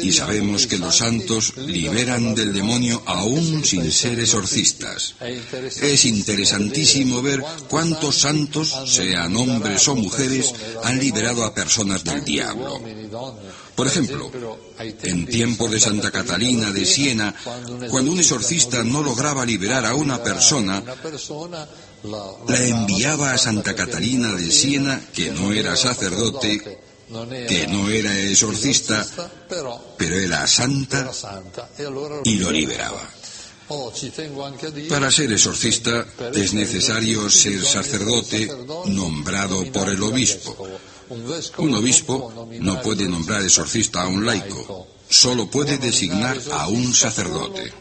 y 0.02 0.12
sabemos 0.12 0.68
que 0.68 0.78
los 0.78 0.98
santos 0.98 1.56
liberan 1.58 2.36
del 2.36 2.54
demonio 2.54 3.02
aún 3.06 3.64
sin 3.64 3.90
ser 3.92 4.20
exorcistas. 4.20 5.16
Es 5.22 6.06
interesantísimo 6.06 7.22
ver 7.22 7.42
cuántos 7.70 8.20
santos, 8.20 8.76
sean 8.86 9.36
hombres 9.38 9.88
o 9.88 9.96
mujeres, 9.96 10.54
han 10.84 11.00
liberado 11.00 11.46
a 11.46 11.54
personas 11.54 12.04
del 12.04 12.24
diablo. 12.26 12.82
Por 13.76 13.88
ejemplo, 13.88 14.32
en 14.80 15.26
tiempos 15.26 15.72
de 15.72 15.80
Santa 15.80 16.12
Catalina 16.12 16.72
de 16.72 16.86
Siena, 16.86 17.34
cuando 17.90 18.12
un 18.12 18.20
exorcista 18.20 18.84
no 18.84 19.02
lograba 19.02 19.46
liberar 19.46 19.86
a 19.86 19.96
una 19.96 20.22
persona, 20.22 20.84
la 22.48 22.66
enviaba 22.66 23.32
a 23.32 23.38
Santa 23.38 23.74
Catalina 23.74 24.34
de 24.34 24.52
Siena, 24.52 25.02
que 25.14 25.32
no 25.32 25.52
era 25.52 25.76
sacerdote, 25.76 26.85
que 27.48 27.68
no 27.68 27.90
era 27.90 28.18
exorcista, 28.20 29.06
pero 29.98 30.16
era 30.16 30.48
santa 30.48 31.12
y 32.26 32.36
lo 32.36 32.52
liberaba. 32.52 33.10
Para 34.90 35.12
ser 35.12 35.32
exorcista 35.32 36.06
es 36.34 36.54
necesario 36.54 37.30
ser 37.30 37.64
sacerdote 37.66 38.50
nombrado 38.88 39.66
por 39.72 39.90
el 39.90 40.02
obispo. 40.04 40.68
Un 41.58 41.76
obispo 41.76 42.48
no 42.60 42.82
puede 42.82 43.08
nombrar 43.08 43.42
exorcista 43.42 44.04
a 44.04 44.08
un 44.08 44.26
laico, 44.26 44.88
solo 45.10 45.50
puede 45.50 45.78
designar 45.78 46.40
a 46.52 46.68
un 46.68 46.94
sacerdote. 46.94 47.74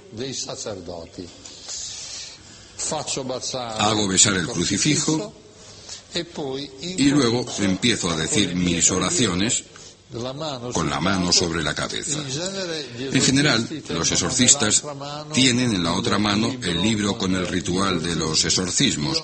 Hago 3.79 4.09
besar 4.09 4.35
el 4.35 4.47
crucifijo 4.47 5.35
y 6.81 7.09
luego 7.11 7.45
empiezo 7.61 8.11
a 8.11 8.17
decir 8.17 8.55
mis 8.55 8.91
oraciones 8.91 9.65
con 10.73 10.89
la 10.89 11.01
mano 11.01 11.33
sobre 11.33 11.63
la 11.63 11.75
cabeza. 11.75 12.21
En 12.99 13.21
general, 13.21 13.69
los 13.89 14.13
exorcistas 14.13 14.85
tienen 15.33 15.75
en 15.75 15.83
la 15.83 15.95
otra 15.95 16.19
mano 16.19 16.55
el 16.63 16.81
libro 16.81 17.19
con 17.19 17.35
el 17.35 17.47
ritual 17.49 18.03
de 18.03 18.15
los 18.15 18.45
exorcismos, 18.45 19.23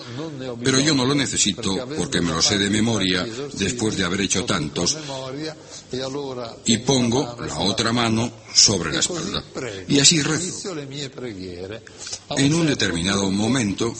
pero 0.62 0.80
yo 0.80 0.94
no 0.94 1.04
lo 1.04 1.14
necesito 1.14 1.86
porque 1.96 2.20
me 2.20 2.32
lo 2.32 2.42
sé 2.42 2.58
de 2.58 2.70
memoria 2.70 3.26
después 3.52 3.96
de 3.96 4.04
haber 4.04 4.22
hecho 4.22 4.44
tantos 4.44 4.96
y 6.64 6.78
pongo 6.78 7.36
la 7.46 7.58
otra 7.60 7.92
mano 7.92 8.30
sobre 8.52 8.92
la 8.92 9.00
espalda 9.00 9.44
y 9.86 10.00
así 10.00 10.22
rezo. 10.22 10.74
En 12.36 12.54
un 12.54 12.66
determinado 12.66 13.30
momento 13.30 13.94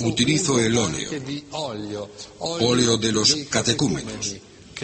utilizo 0.00 0.58
el 0.58 0.76
óleo, 0.76 2.10
óleo 2.40 2.96
de 2.96 3.12
los 3.12 3.34
catecúmenos 3.48 4.36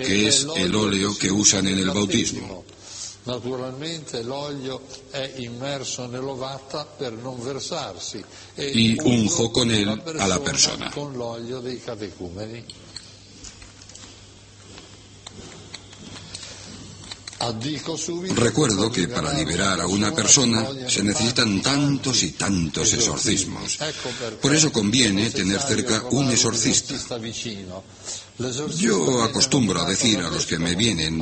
que 0.03 0.29
es 0.29 0.47
el 0.57 0.75
óleo 0.75 1.17
que 1.17 1.31
usan 1.31 1.67
en 1.67 1.79
el 1.79 1.91
bautismo. 1.91 2.65
Naturalmente 3.29 4.23
l'olio 4.23 4.81
è 5.11 5.35
immerso 5.37 6.07
nell'ovata 6.07 6.87
per 6.87 7.13
non 7.13 7.39
versarsi 7.43 8.25
Y 8.57 8.97
unjo 9.03 9.51
con 9.51 9.71
él 9.71 10.03
a 10.17 10.27
la 10.27 10.41
persona. 10.41 10.91
subito 17.97 18.35
Recuerdo 18.35 18.91
que 18.91 19.09
para 19.09 19.33
liberar 19.33 19.81
a 19.81 19.87
una 19.87 20.13
persona 20.13 20.67
se 20.89 21.03
necesitan 21.03 21.61
tantos 21.61 22.23
y 22.23 22.33
tantos 22.33 22.95
exorcismos. 22.95 23.79
Por 24.41 24.55
eso 24.55 24.73
conviene 24.73 25.31
tener 25.31 25.61
cerca 25.61 26.03
un 26.11 26.31
exorcista. 26.31 26.95
Yo 28.77 29.23
acostumbro 29.25 29.81
a 29.83 29.89
decir 29.89 30.21
a 30.21 30.31
los 30.31 30.47
que 30.47 30.59
me 30.59 30.77
vienen, 30.77 31.21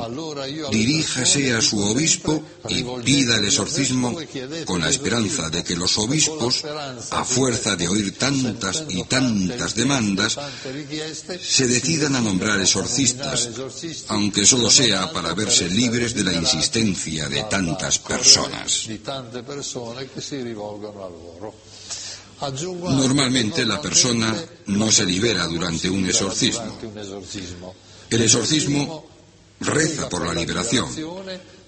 diríjase 0.69 1.51
a 1.53 1.61
su 1.61 1.79
obispo 1.79 2.43
y 2.69 2.83
pida 3.03 3.37
el 3.37 3.45
exorcismo 3.45 4.15
con 4.65 4.81
la 4.81 4.89
esperanza 4.89 5.49
de 5.49 5.63
que 5.63 5.75
los 5.75 5.97
obispos, 5.97 6.63
a 7.11 7.25
fuerza 7.25 7.75
de 7.75 7.87
oír 7.87 8.15
tantas 8.17 8.83
y 8.89 9.03
tantas 9.05 9.73
demandas, 9.73 10.37
se 11.41 11.67
decidan 11.67 12.15
a 12.15 12.21
nombrar 12.21 12.59
exorcistas, 12.61 13.49
aunque 14.09 14.45
solo 14.45 14.69
sea 14.69 15.11
para 15.11 15.33
verse 15.33 15.67
libres 15.69 16.13
de 16.13 16.23
la 16.23 16.33
insistencia 16.33 17.27
de 17.27 17.43
tantas 17.45 17.97
personas. 17.97 18.87
Normalmente 22.39 23.65
la 23.65 23.81
persona 23.81 24.35
no 24.67 24.91
se 24.91 25.05
libera 25.05 25.47
durante 25.47 25.89
un 25.89 26.05
exorcismo. 26.05 26.77
El 28.09 28.21
exorcismo 28.21 29.05
reza 29.59 30.07
por 30.07 30.25
la 30.25 30.33
liberación, 30.33 30.87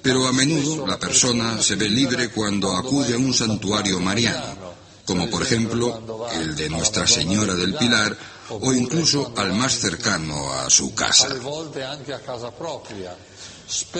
pero 0.01 0.27
a 0.27 0.31
menudo 0.31 0.85
la 0.85 0.99
persona 0.99 1.61
se 1.61 1.75
ve 1.75 1.89
libre 1.89 2.29
cuando 2.29 2.75
acude 2.75 3.15
a 3.15 3.17
un 3.17 3.33
santuario 3.33 3.99
mariano, 3.99 4.73
como 5.05 5.29
por 5.29 5.41
ejemplo 5.41 6.27
el 6.33 6.55
de 6.55 6.69
Nuestra 6.69 7.07
Señora 7.07 7.55
del 7.55 7.73
Pilar 7.75 8.15
o 8.49 8.73
incluso 8.73 9.33
al 9.37 9.53
más 9.53 9.79
cercano 9.79 10.53
a 10.53 10.69
su 10.69 10.93
casa. 10.93 11.29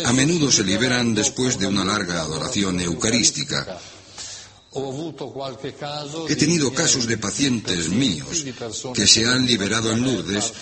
A 0.06 0.14
menudo 0.14 0.52
se 0.52 0.64
liberan 0.64 1.14
después 1.14 1.60
de 1.60 1.68
una 1.68 1.84
larga 1.84 2.22
adoración 2.22 2.80
eucarística. 2.80 3.80
He 4.72 6.36
tenido 6.36 6.72
casos 6.72 7.08
de 7.08 7.18
pacientes 7.18 7.90
míos 7.90 8.46
que 8.94 9.08
se 9.08 9.26
han 9.26 9.48
liberado 9.48 9.92
en 9.92 10.04
Lourdes 10.04 10.54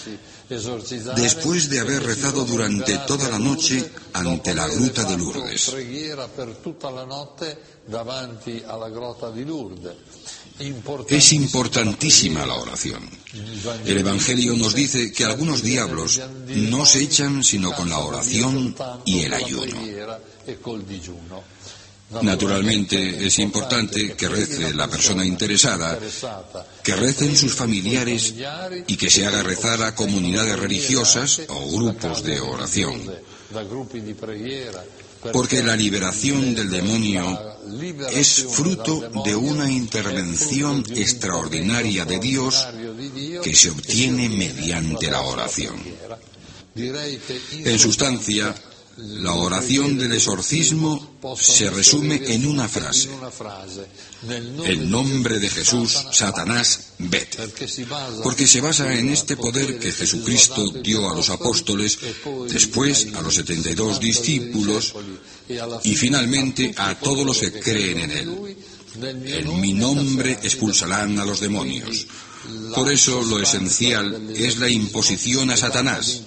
después 1.18 1.70
de 1.70 1.82
haber 1.82 2.04
rezado 2.04 2.46
durante 2.46 2.98
toda 3.00 3.30
la 3.30 3.38
noche 3.38 3.84
ante 4.14 4.56
la 4.56 4.68
gruta 4.70 5.04
de 5.04 5.18
Lourdes. 5.18 5.74
Es 11.10 11.34
importantísima 11.34 12.46
la 12.46 12.56
oración. 12.56 13.04
El 13.86 13.98
Evangelio 13.98 14.56
nos 14.56 14.74
dice 14.74 15.12
que 15.12 15.26
algunos 15.26 15.62
diablos 15.62 16.22
no 16.48 16.86
se 16.86 17.04
echan 17.04 17.44
sino 17.44 17.74
con 17.74 17.90
la 17.90 18.00
oración 18.00 18.74
y 19.04 19.20
el 19.20 19.34
ayuno. 19.34 19.76
Naturalmente 22.10 23.26
es 23.26 23.38
importante 23.40 24.14
que 24.14 24.30
rece 24.30 24.74
la 24.74 24.88
persona 24.88 25.26
interesada, 25.26 26.00
que 26.82 26.96
recen 26.96 27.36
sus 27.36 27.54
familiares 27.54 28.34
y 28.88 28.96
que 28.96 29.10
se 29.10 29.26
haga 29.26 29.44
rezar 29.44 29.84
a 29.84 29.94
comunidades 29.94 30.58
religiosas 30.58 31.42
o 31.50 31.70
grupos 31.76 32.24
de 32.24 32.40
oración. 32.40 33.02
Porque 35.34 35.62
la 35.64 35.76
liberación 35.76 36.56
del 36.56 36.70
demonio 36.70 37.58
es 38.12 38.46
fruto 38.52 39.10
de 39.26 39.36
una 39.36 39.70
intervención 39.70 40.86
extraordinaria 40.96 42.06
de 42.06 42.20
Dios 42.20 42.68
que 43.44 43.54
se 43.54 43.72
obtiene 43.72 44.30
mediante 44.30 45.12
la 45.12 45.22
oración. 45.22 45.76
En 46.76 47.80
sustancia, 47.80 48.56
la 48.98 49.34
oración 49.34 49.98
del 49.98 50.14
exorcismo 50.14 51.18
se 51.36 51.70
resume 51.70 52.20
en 52.34 52.48
una 52.48 52.68
frase. 52.68 53.10
El 54.66 54.90
nombre 54.90 55.40
de 55.40 55.50
Jesús, 55.50 56.06
Satanás, 56.12 56.94
vete. 56.98 57.38
Porque 58.24 58.48
se 58.48 58.62
basa 58.62 58.92
en 58.94 59.10
este 59.10 59.38
poder 59.38 59.78
que 59.78 59.92
Jesucristo 59.92 60.72
dio 60.84 61.10
a 61.10 61.16
los 61.16 61.30
apóstoles, 61.30 62.00
después 62.50 63.08
a 63.14 63.22
los 63.22 63.36
72 63.36 64.00
discípulos 64.00 64.96
y 65.84 65.96
finalmente 65.96 66.74
a 66.78 66.96
todos 66.96 67.26
los 67.26 67.38
que 67.38 67.52
creen 67.60 68.00
en 68.00 68.12
Él. 68.12 68.58
En 69.00 69.62
mi 69.62 69.74
nombre 69.74 70.40
expulsarán 70.42 71.20
a 71.20 71.26
los 71.26 71.40
demonios. 71.40 72.08
Por 72.74 72.92
eso 72.92 73.22
lo 73.22 73.40
esencial 73.40 74.32
es 74.36 74.58
la 74.58 74.70
imposición 74.70 75.52
a 75.52 75.58
Satanás. 75.58 76.22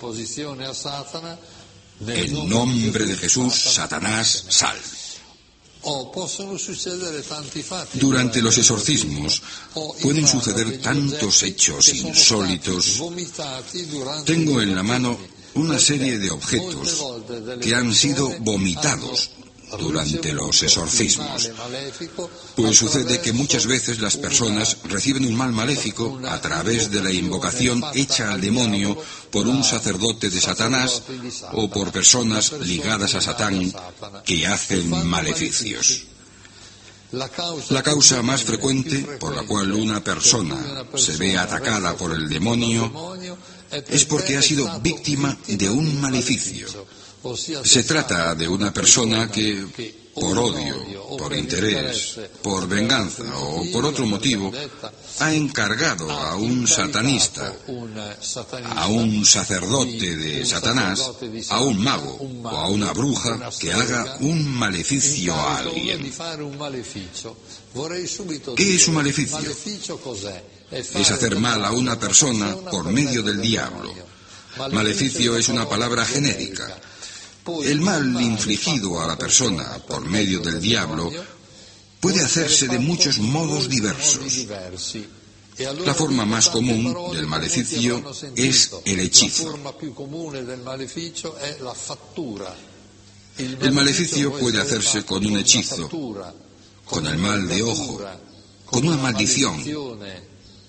En 2.07 2.49
nombre 2.49 3.05
de 3.05 3.17
Jesús, 3.17 3.55
Satanás, 3.55 4.47
sal. 4.49 4.77
Durante 7.95 8.43
los 8.43 8.59
exorcismos 8.59 9.43
pueden 10.03 10.27
suceder 10.27 10.81
tantos 10.81 11.43
hechos 11.43 11.89
insólitos. 11.89 13.03
Tengo 14.25 14.61
en 14.61 14.75
la 14.75 14.83
mano 14.83 15.19
una 15.55 15.79
serie 15.79 16.19
de 16.19 16.31
objetos 16.31 17.05
que 17.61 17.75
han 17.75 17.95
sido 17.95 18.31
vomitados 18.41 19.31
durante 19.79 20.33
los 20.33 20.63
exorcismos. 20.63 21.51
Pues 22.57 22.77
sucede 22.77 23.21
que 23.21 23.33
muchas 23.33 23.67
veces 23.67 24.01
las 24.01 24.17
personas 24.17 24.79
reciben 24.85 25.25
un 25.25 25.35
mal 25.35 25.53
maléfico 25.53 26.21
a 26.29 26.41
través 26.41 26.91
de 26.91 27.03
la 27.03 27.13
invocación 27.13 27.83
hecha 27.95 28.33
al 28.33 28.41
demonio 28.41 28.97
por 29.31 29.47
un 29.47 29.63
sacerdote 29.63 30.31
de 30.31 30.41
Satanás 30.41 31.03
o 31.53 31.71
por 31.71 31.93
personas 31.93 32.53
ligadas 32.61 33.15
a 33.15 33.21
Satán 33.21 33.73
que 34.25 34.47
hacen 34.47 35.07
maleficios. 35.07 36.05
La 37.13 37.83
causa 37.83 38.23
más 38.23 38.45
frecuente 38.45 39.19
por 39.19 39.35
la 39.35 39.43
cual 39.43 39.73
una 39.73 40.03
persona 40.03 40.85
se 40.95 41.17
ve 41.17 41.37
atacada 41.37 41.97
por 41.97 42.13
el 42.13 42.29
demonio 42.29 43.17
es 43.89 44.05
porque 44.05 44.37
ha 44.37 44.43
sido 44.43 44.81
víctima 44.81 45.37
de 45.49 45.69
un 45.69 46.01
maleficio. 46.01 46.69
Se 47.65 47.85
trata 47.85 48.35
de 48.35 48.49
una 48.49 48.73
persona 48.73 49.31
que, 49.31 49.67
por 50.15 50.39
odio, 50.39 51.19
por 51.19 51.35
interés, 51.35 52.19
por 52.43 52.67
venganza 52.67 53.23
o 53.37 53.65
por 53.71 53.85
otro 53.85 54.07
motivo, 54.07 54.51
ha 55.19 55.35
encargado 55.35 56.11
a 56.11 56.37
un 56.37 56.67
satanista, 56.67 57.55
a 58.75 58.87
un 58.87 59.27
sacerdote 59.27 60.17
de 60.17 60.47
Satanás, 60.47 61.11
a 61.51 61.61
un 61.61 61.83
mago 61.83 62.19
o 62.45 62.57
a 62.57 62.69
una 62.69 62.93
bruja 62.93 63.51
que 63.59 63.71
haga 63.73 64.17
un 64.21 64.47
maleficio 64.55 65.35
a 65.35 65.59
alguien. 65.59 66.11
¿Qué 68.57 68.75
es 68.77 68.89
un 68.89 68.95
maleficio? 68.95 69.39
Es 70.71 71.11
hacer 71.11 71.37
mal 71.37 71.65
a 71.65 71.73
una 71.73 72.01
persona 72.01 72.57
por 72.57 72.91
medio 72.91 73.23
del 73.23 73.43
diablo. 73.43 73.93
Maleficio 74.73 75.37
es 75.37 75.49
una 75.49 75.69
palabra 75.69 76.05
genérica. 76.07 76.81
El 77.65 77.81
mal 77.81 78.21
infligido 78.21 79.01
a 79.01 79.07
la 79.07 79.17
persona 79.17 79.79
por 79.87 80.05
medio 80.05 80.41
del 80.41 80.61
diablo 80.61 81.11
puede 82.01 82.23
hacerse 82.23 82.69
de 82.69 82.79
muchos 82.79 83.19
modos 83.19 83.69
diversos. 83.69 84.47
La 85.85 85.95
forma 85.95 86.25
más 86.25 86.49
común 86.49 86.95
del 87.13 87.27
maleficio 87.27 88.03
es 88.35 88.71
el 88.85 89.01
hechizo. 89.01 89.55
El 93.39 93.73
maleficio 93.73 94.39
puede 94.39 94.61
hacerse 94.61 95.05
con 95.05 95.25
un 95.27 95.39
hechizo, 95.39 95.89
con 96.85 97.07
el 97.07 97.19
mal 97.19 97.47
de 97.47 97.63
ojo, 97.63 98.01
con 98.65 98.87
una 98.87 98.97
maldición, 98.97 99.63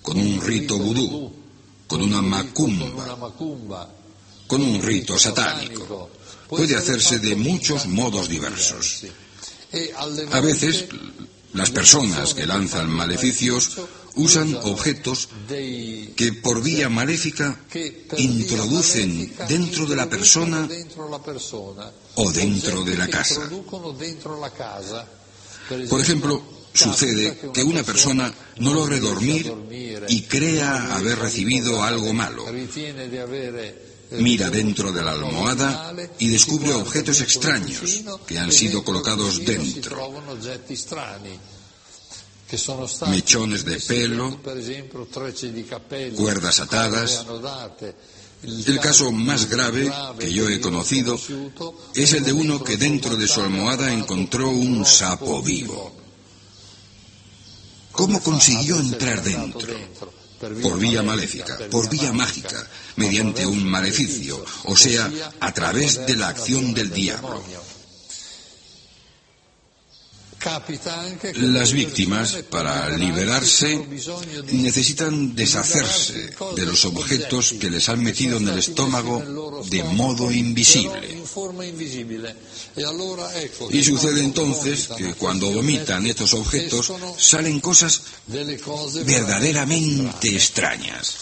con 0.02 0.18
un 0.18 0.40
rito 0.40 0.78
vudú, 0.78 1.32
con 1.86 2.02
una 2.02 2.20
macumba 2.20 3.88
con 4.52 4.60
un 4.60 4.82
rito 4.82 5.18
satánico. 5.18 6.10
Puede 6.52 6.76
hacerse 6.76 7.18
de 7.18 7.34
muchos 7.34 7.86
modos 7.86 8.28
diversos. 8.28 9.04
A 10.30 10.40
veces, 10.40 10.84
las 11.54 11.70
personas 11.70 12.34
que 12.34 12.44
lanzan 12.44 12.90
maleficios 12.90 13.80
usan 14.16 14.54
objetos 14.56 15.30
que 15.48 16.32
por 16.42 16.62
vía 16.62 16.90
maléfica 16.90 17.58
introducen 18.18 19.32
dentro 19.48 19.86
de 19.86 19.96
la 19.96 20.10
persona 20.10 20.68
o 22.16 22.30
dentro 22.32 22.84
de 22.84 22.96
la 22.98 23.08
casa. 23.08 23.48
Por 25.88 26.00
ejemplo, 26.02 26.42
sucede 26.74 27.50
que 27.54 27.62
una 27.62 27.82
persona 27.82 28.30
no 28.58 28.74
logre 28.74 29.00
dormir 29.00 29.50
y 30.06 30.20
crea 30.24 30.96
haber 30.96 31.18
recibido 31.18 31.82
algo 31.82 32.12
malo. 32.12 32.44
Mira 34.18 34.50
dentro 34.50 34.92
de 34.92 35.02
la 35.02 35.12
almohada 35.12 35.94
y 36.18 36.28
descubre 36.28 36.72
objetos 36.72 37.20
extraños 37.20 38.04
que 38.26 38.38
han 38.38 38.52
sido 38.52 38.84
colocados 38.84 39.44
dentro. 39.44 40.12
Mechones 43.08 43.64
de 43.64 43.80
pelo, 43.80 44.38
cuerdas 46.16 46.60
atadas. 46.60 47.24
El 48.42 48.80
caso 48.80 49.12
más 49.12 49.48
grave 49.48 49.90
que 50.18 50.32
yo 50.32 50.48
he 50.48 50.60
conocido 50.60 51.18
es 51.94 52.12
el 52.12 52.24
de 52.24 52.32
uno 52.32 52.62
que 52.62 52.76
dentro 52.76 53.16
de 53.16 53.28
su 53.28 53.40
almohada 53.40 53.92
encontró 53.92 54.50
un 54.50 54.84
sapo 54.84 55.40
vivo. 55.42 55.92
¿Cómo 57.92 58.20
consiguió 58.22 58.80
entrar 58.80 59.22
dentro? 59.22 59.68
Por 60.42 60.78
vía 60.78 61.04
maléfica, 61.04 61.56
por 61.70 61.88
vía 61.88 62.12
mágica, 62.12 62.66
mediante 62.96 63.46
un 63.46 63.64
maleficio, 63.64 64.44
o 64.64 64.76
sea, 64.76 65.08
a 65.38 65.54
través 65.54 66.04
de 66.04 66.16
la 66.16 66.28
acción 66.28 66.74
del 66.74 66.90
diablo. 66.90 67.44
Las 71.36 71.72
víctimas, 71.72 72.32
para 72.50 72.90
liberarse, 72.96 73.86
necesitan 74.52 75.36
deshacerse 75.36 76.34
de 76.56 76.66
los 76.66 76.84
objetos 76.84 77.54
que 77.60 77.70
les 77.70 77.88
han 77.88 78.02
metido 78.02 78.38
en 78.38 78.48
el 78.48 78.58
estómago 78.58 79.62
de 79.68 79.84
modo 79.84 80.32
invisible. 80.32 81.22
Y 83.70 83.84
sucede 83.84 84.24
entonces 84.24 84.88
que 84.96 85.14
cuando 85.14 85.52
vomitan 85.52 86.06
estos 86.06 86.34
objetos 86.34 86.92
salen 87.18 87.60
cosas 87.60 88.02
verdaderamente 88.26 90.34
extrañas. 90.34 91.14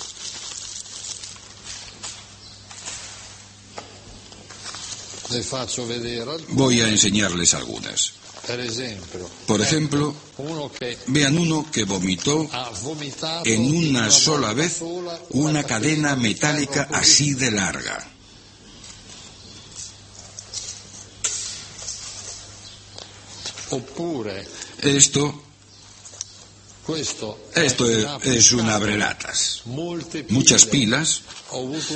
Voy 6.48 6.80
a 6.80 6.88
enseñarles 6.88 7.54
algunas. 7.54 8.19
Por 9.46 9.60
ejemplo, 9.60 10.14
vean 11.08 11.38
uno 11.38 11.66
que 11.70 11.84
vomitó 11.84 12.48
en 13.44 13.76
una 13.76 14.10
sola 14.10 14.52
vez 14.52 14.80
una 15.30 15.64
cadena 15.64 16.16
metálica 16.16 16.88
así 16.92 17.34
de 17.34 17.50
larga. 17.50 18.06
Esto, 24.82 25.42
esto 27.54 28.20
es 28.22 28.52
un 28.52 28.68
abrelatas. 28.68 29.62
Muchas 30.28 30.66
pilas. 30.66 31.22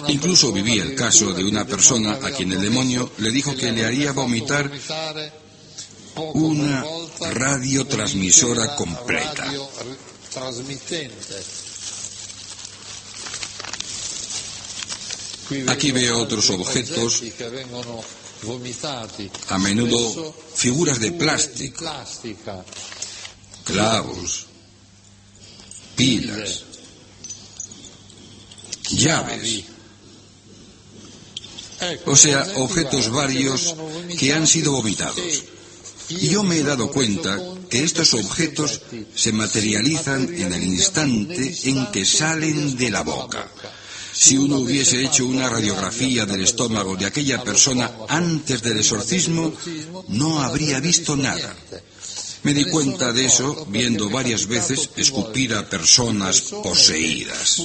Incluso 0.08 0.52
viví 0.52 0.78
el 0.78 0.94
caso 0.94 1.32
de 1.32 1.44
una 1.44 1.64
persona 1.64 2.18
a 2.22 2.30
quien 2.30 2.52
el 2.52 2.60
demonio 2.60 3.10
le 3.18 3.30
dijo 3.30 3.56
que 3.56 3.72
le 3.72 3.84
haría 3.84 4.12
vomitar 4.12 4.70
una 6.16 6.84
radiotransmisora 7.20 8.76
completa. 8.76 9.52
Aquí 15.68 15.92
veo 15.92 16.18
otros 16.18 16.50
objetos, 16.50 17.22
a 19.48 19.58
menudo 19.58 20.34
figuras 20.54 21.00
de 21.00 21.12
plástico, 21.12 21.84
clavos, 23.64 24.46
pilas, 25.96 26.64
llaves. 28.90 29.64
O 32.06 32.16
sea, 32.16 32.46
objetos 32.56 33.10
varios 33.10 33.74
que 34.18 34.32
han 34.32 34.46
sido 34.46 34.72
vomitados. 34.72 35.44
Y 36.08 36.28
yo 36.28 36.42
me 36.42 36.58
he 36.58 36.62
dado 36.62 36.90
cuenta 36.90 37.38
que 37.68 37.82
estos 37.82 38.14
objetos 38.14 38.80
se 39.14 39.32
materializan 39.32 40.32
en 40.34 40.52
el 40.52 40.62
instante 40.62 41.54
en 41.64 41.90
que 41.90 42.04
salen 42.04 42.76
de 42.76 42.90
la 42.90 43.02
boca. 43.02 43.50
Si 44.12 44.36
uno 44.36 44.58
hubiese 44.58 45.02
hecho 45.04 45.26
una 45.26 45.48
radiografía 45.48 46.24
del 46.24 46.42
estómago 46.42 46.96
de 46.96 47.06
aquella 47.06 47.42
persona 47.42 47.90
antes 48.08 48.62
del 48.62 48.78
exorcismo, 48.78 49.52
no 50.08 50.40
habría 50.40 50.78
visto 50.78 51.16
nada. 51.16 51.56
Me 52.44 52.52
di 52.52 52.64
cuenta 52.66 53.12
de 53.12 53.24
eso 53.24 53.66
viendo 53.70 54.10
varias 54.10 54.46
veces 54.46 54.90
escupir 54.96 55.54
a 55.54 55.68
personas 55.68 56.42
poseídas. 56.42 57.62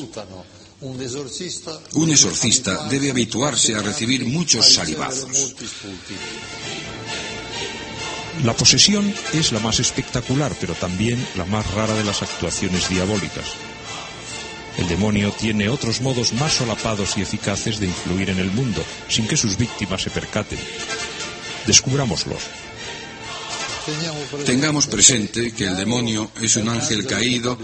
Un 0.82 2.10
exorcista 2.10 2.88
debe 2.88 3.12
habituarse 3.12 3.76
a 3.76 3.82
recibir 3.82 4.26
muchos 4.26 4.74
salivazos. 4.74 5.54
La 8.44 8.54
posesión 8.54 9.14
es 9.34 9.52
la 9.52 9.60
más 9.60 9.80
espectacular, 9.80 10.56
pero 10.60 10.74
también 10.74 11.26
la 11.36 11.46
más 11.46 11.70
rara 11.74 11.94
de 11.94 12.06
las 12.06 12.22
actuaciones 12.22 12.88
diabólicas. 12.88 13.46
El 14.78 14.88
demonio 14.88 15.34
tiene 15.34 15.68
otros 15.68 16.00
modos 16.00 16.32
más 16.34 16.54
solapados 16.54 17.18
y 17.18 17.22
eficaces 17.22 17.80
de 17.82 17.88
influir 17.88 18.30
en 18.30 18.40
el 18.40 18.50
mundo, 18.52 18.82
sin 19.10 19.28
que 19.28 19.36
sus 19.36 19.58
víctimas 19.58 20.04
se 20.04 20.10
percaten. 20.10 20.60
Descubrámoslos. 21.68 22.40
Tengamos 24.46 24.88
presente 24.88 25.52
que 25.52 25.66
el 25.66 25.76
demonio 25.76 26.32
es 26.42 26.56
un 26.56 26.70
ángel 26.70 27.06
caído 27.06 27.58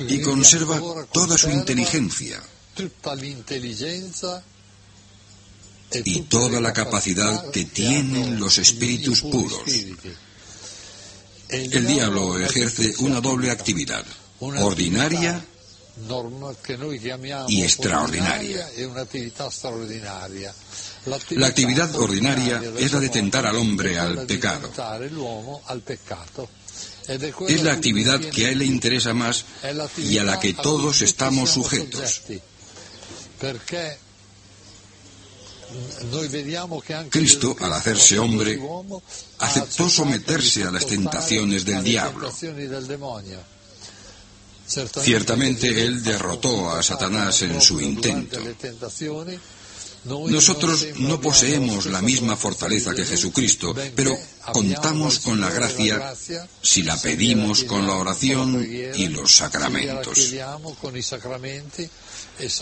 y 0.00 0.20
conserva 0.20 0.78
toda 1.10 1.38
su 1.38 1.48
inteligencia 1.48 2.42
y 6.04 6.22
toda 6.22 6.60
la 6.60 6.72
capacidad 6.72 7.50
que 7.50 7.64
tienen 7.64 8.38
los 8.38 8.58
espíritus 8.58 9.22
puros. 9.22 9.62
El 11.48 11.86
diablo 11.86 12.38
ejerce 12.38 12.94
una 12.98 13.20
doble 13.20 13.50
actividad, 13.50 14.04
ordinaria 14.40 15.44
y 17.48 17.62
extraordinaria. 17.62 18.66
La 21.30 21.46
actividad 21.46 21.94
ordinaria 21.96 22.62
es 22.78 22.92
la 22.92 23.00
de 23.00 23.08
tentar 23.10 23.46
al 23.46 23.56
hombre 23.56 23.98
al 23.98 24.26
pecado. 24.26 24.70
Es 27.48 27.62
la 27.62 27.72
actividad 27.72 28.20
que 28.20 28.46
a 28.46 28.50
él 28.50 28.58
le 28.58 28.64
interesa 28.64 29.12
más 29.12 29.44
y 29.98 30.18
a 30.18 30.24
la 30.24 30.38
que 30.40 30.54
todos 30.54 31.02
estamos 31.02 31.50
sujetos. 31.50 32.22
Cristo, 37.10 37.56
al 37.60 37.72
hacerse 37.72 38.18
hombre, 38.18 38.60
aceptó 39.38 39.88
someterse 39.88 40.64
a 40.64 40.70
las 40.70 40.86
tentaciones 40.86 41.64
del 41.64 41.82
diablo. 41.82 42.30
Ciertamente 45.02 45.84
Él 45.84 46.02
derrotó 46.02 46.70
a 46.70 46.82
Satanás 46.82 47.42
en 47.42 47.60
su 47.60 47.80
intento. 47.80 48.38
Nosotros 50.04 50.88
no 50.96 51.20
poseemos 51.20 51.86
la 51.86 52.02
misma 52.02 52.36
fortaleza 52.36 52.94
que 52.94 53.04
Jesucristo, 53.04 53.74
pero 53.94 54.18
contamos 54.52 55.20
con 55.20 55.40
la 55.40 55.50
gracia 55.50 56.14
si 56.60 56.82
la 56.82 56.96
pedimos 56.96 57.62
con 57.64 57.86
la 57.86 57.94
oración 57.94 58.66
y 58.94 59.08
los 59.08 59.36
sacramentos. 59.36 60.32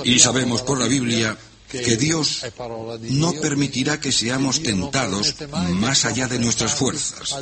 Y 0.05 0.19
sabemos 0.19 0.63
por 0.63 0.79
la 0.79 0.87
Biblia 0.87 1.37
que 1.71 1.97
Dios 1.97 2.43
no 3.11 3.33
permitirá 3.35 4.01
que 4.01 4.11
seamos 4.11 4.63
tentados 4.63 5.35
más 5.75 6.05
allá 6.05 6.27
de 6.27 6.39
nuestras 6.39 6.75
fuerzas. 6.75 7.35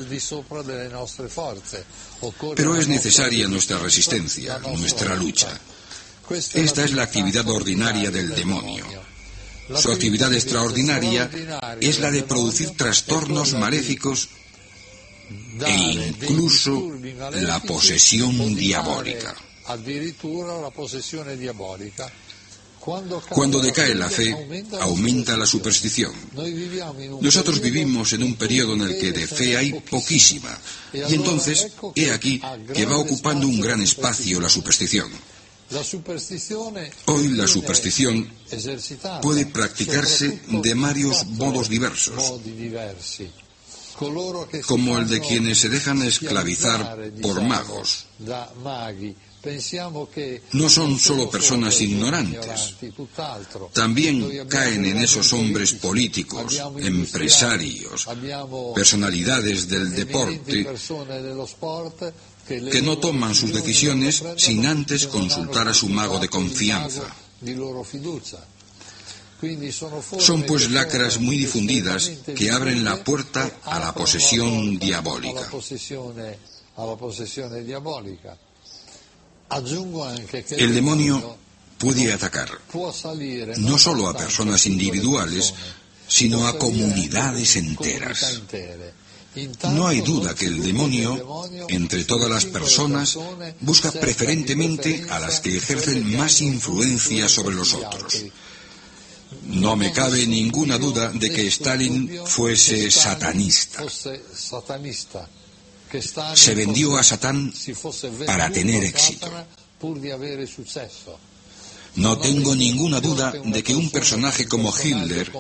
Pero 2.55 2.77
es 2.77 2.89
necesaria 2.89 3.49
nuestra 3.49 3.79
resistencia, 3.79 4.59
nuestra 4.59 5.15
lucha. 5.17 5.49
Esta 6.31 6.85
es 6.85 6.93
la 6.93 7.05
actividad 7.05 7.49
ordinaria 7.49 8.11
del 8.11 8.35
demonio. 8.35 8.85
Su 9.75 9.91
actividad 9.91 10.33
extraordinaria 10.33 11.31
es 11.81 11.99
la 11.99 12.11
de 12.11 12.23
producir 12.23 12.77
trastornos 12.77 13.55
maléficos 13.55 14.29
e 15.67 15.73
incluso 15.73 16.93
la 17.33 17.61
posesión 17.61 18.55
diabólica. 18.55 19.35
Cuando 23.29 23.61
decae 23.61 23.95
la 23.95 24.09
fe, 24.09 24.35
aumenta 24.81 25.37
la 25.37 25.47
superstición. 25.47 26.13
Nosotros 27.21 27.61
vivimos 27.61 28.13
en 28.15 28.23
un 28.23 28.37
periodo 28.37 28.75
en 28.75 28.83
el 28.83 28.99
que 28.99 29.13
de 29.13 29.27
fe 29.27 29.57
hay 29.57 29.73
poquísima, 29.73 30.57
y 30.93 31.15
entonces, 31.15 31.69
he 31.95 32.11
aquí 32.11 32.41
que 32.75 32.87
va 32.87 32.97
ocupando 32.97 33.47
un 33.47 33.61
gran 33.61 33.83
espacio 33.83 34.41
la 34.41 34.49
superstición. 34.49 35.11
Hoy 37.07 37.29
la 37.29 37.47
superstición 37.47 38.27
puede 39.21 39.45
practicarse 39.47 40.41
de 40.49 40.75
varios 40.75 41.27
modos 41.27 41.69
diversos, 41.69 42.41
como 44.67 44.99
el 44.99 45.09
de 45.09 45.21
quienes 45.21 45.59
se 45.59 45.69
dejan 45.69 46.03
esclavizar 46.03 47.13
por 47.21 47.43
magos. 47.43 48.07
No 50.53 50.69
son 50.69 50.99
solo 50.99 51.31
personas 51.31 51.81
ignorantes, 51.81 52.75
también 53.73 54.47
caen 54.49 54.85
en 54.85 54.99
esos 54.99 55.33
hombres 55.33 55.73
políticos, 55.75 56.61
empresarios, 56.79 58.07
personalidades 58.75 59.69
del 59.69 59.95
deporte 59.95 60.67
que 62.47 62.83
no 62.83 62.99
toman 62.99 63.35
sus 63.35 63.53
decisiones 63.53 64.25
sin 64.37 64.67
antes 64.67 65.07
consultar 65.07 65.69
a 65.69 65.75
su 65.75 65.89
mago 65.89 66.19
de 66.19 66.29
confianza. 66.29 67.03
Son 70.19 70.43
pues 70.43 70.71
lacras 70.71 71.21
muy 71.21 71.37
difundidas 71.37 72.11
que 72.37 72.51
abren 72.51 72.85
la 72.85 73.05
puerta 73.05 73.59
a 73.65 73.79
la 73.79 73.95
posesión 73.95 74.79
diabólica. 74.79 75.49
El 80.51 80.75
demonio 80.75 81.39
puede 81.79 82.13
atacar 82.13 82.51
no 83.57 83.79
solo 83.79 84.09
a 84.09 84.17
personas 84.17 84.67
individuales, 84.67 85.55
sino 86.07 86.47
a 86.47 86.59
comunidades 86.59 87.57
enteras. 87.57 88.43
No 89.71 89.87
hay 89.87 90.01
duda 90.01 90.35
que 90.35 90.47
el 90.47 90.63
demonio, 90.63 91.47
entre 91.69 92.05
todas 92.05 92.29
las 92.29 92.47
personas, 92.47 93.19
busca 93.61 93.93
preferentemente 93.93 95.07
a 95.11 95.21
las 95.21 95.41
que 95.41 95.57
ejercen 95.57 96.17
más 96.17 96.41
influencia 96.41 97.29
sobre 97.29 97.55
los 97.55 97.75
otros. 97.75 98.25
No 99.45 99.77
me 99.77 99.93
cabe 99.93 100.27
ninguna 100.27 100.79
duda 100.79 101.11
de 101.13 101.31
que 101.31 101.47
Stalin 101.47 102.21
fuese 102.25 102.91
satanista. 102.91 103.85
Se 106.35 106.55
vendió 106.55 106.97
a 106.97 107.03
Satán 107.03 107.53
para 108.27 108.51
tener 108.51 108.85
éxito. 108.85 109.31
No 111.97 112.19
tengo 112.19 112.55
ninguna 112.55 113.01
duda 113.01 113.33
de 113.33 113.63
que 113.63 113.75
un 113.75 113.91
personaje 113.91 114.47
como 114.47 114.73
Hitler 114.77 115.33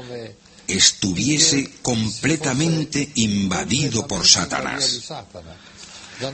estuviese 0.66 1.70
completamente 1.82 3.11
invadido 3.16 4.07
por 4.07 4.26
Satanás. 4.26 5.11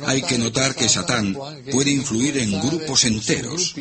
Hay 0.07 0.23
que 0.23 0.39
notar 0.39 0.75
que 0.75 0.89
Satán 0.89 1.37
puede 1.71 1.91
influir 1.91 2.39
en 2.39 2.61
grupos 2.61 3.05
enteros. 3.05 3.75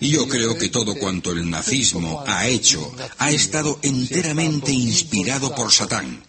Y 0.00 0.10
yo 0.10 0.28
creo 0.28 0.56
que 0.56 0.68
todo 0.68 0.94
cuanto 0.94 1.32
el 1.32 1.48
nazismo 1.48 2.22
ha 2.26 2.46
hecho 2.46 2.92
ha 3.18 3.30
estado 3.30 3.78
enteramente 3.82 4.72
inspirado 4.72 5.54
por 5.54 5.72
Satán. 5.72 6.22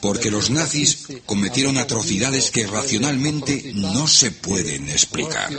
Porque 0.00 0.30
los 0.30 0.50
nazis 0.50 1.06
cometieron 1.26 1.78
atrocidades 1.78 2.50
que 2.50 2.66
racionalmente 2.66 3.72
no 3.74 4.06
se 4.06 4.30
pueden 4.30 4.88
explicar. 4.88 5.50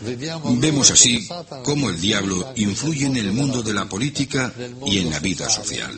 Vemos 0.00 0.90
así 0.90 1.28
cómo 1.64 1.90
el 1.90 2.00
diablo 2.00 2.52
influye 2.56 3.06
en 3.06 3.16
el 3.16 3.32
mundo 3.32 3.62
de 3.62 3.72
la 3.72 3.88
política 3.88 4.52
y 4.84 4.98
en 4.98 5.10
la 5.10 5.20
vida 5.20 5.48
social. 5.48 5.94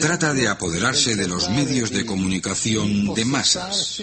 Trata 0.00 0.32
de 0.32 0.48
apoderarse 0.48 1.14
de 1.14 1.28
los 1.28 1.50
medios 1.50 1.90
de 1.90 2.06
comunicación 2.06 3.12
de 3.14 3.24
masas. 3.24 4.00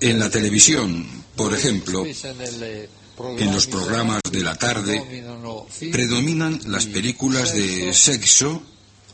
En 0.00 0.18
la 0.18 0.28
televisión, 0.28 1.06
por 1.34 1.54
ejemplo, 1.54 2.04
en 2.04 3.52
los 3.52 3.66
programas 3.66 4.20
de 4.30 4.42
la 4.42 4.54
tarde, 4.54 5.24
predominan 5.90 6.60
las 6.66 6.86
películas 6.86 7.54
de 7.54 7.94
sexo, 7.94 8.62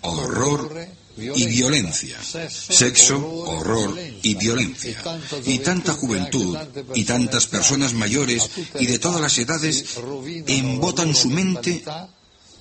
horror 0.01 0.89
y 1.19 1.47
violencia, 1.47 2.19
sexo, 2.23 3.19
horror 3.19 3.99
y 4.23 4.35
violencia. 4.35 5.03
Y 5.45 5.59
tanta 5.59 5.93
juventud 5.93 6.57
y 6.95 7.05
tantas 7.05 7.47
personas 7.47 7.93
mayores 7.95 8.51
y 8.79 8.87
de 8.87 8.99
todas 8.99 9.21
las 9.21 9.37
edades 9.39 9.99
embotan 10.47 11.15
su 11.15 11.29
mente 11.31 11.83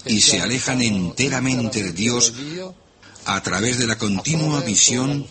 y 0.05 0.21
se 0.21 0.41
alejan 0.41 0.81
enteramente 0.81 1.83
de 1.83 1.91
Dios 1.91 2.33
a 3.25 3.41
través 3.43 3.77
de 3.77 3.87
la 3.87 3.97
continua 3.97 4.61
visión 4.61 5.27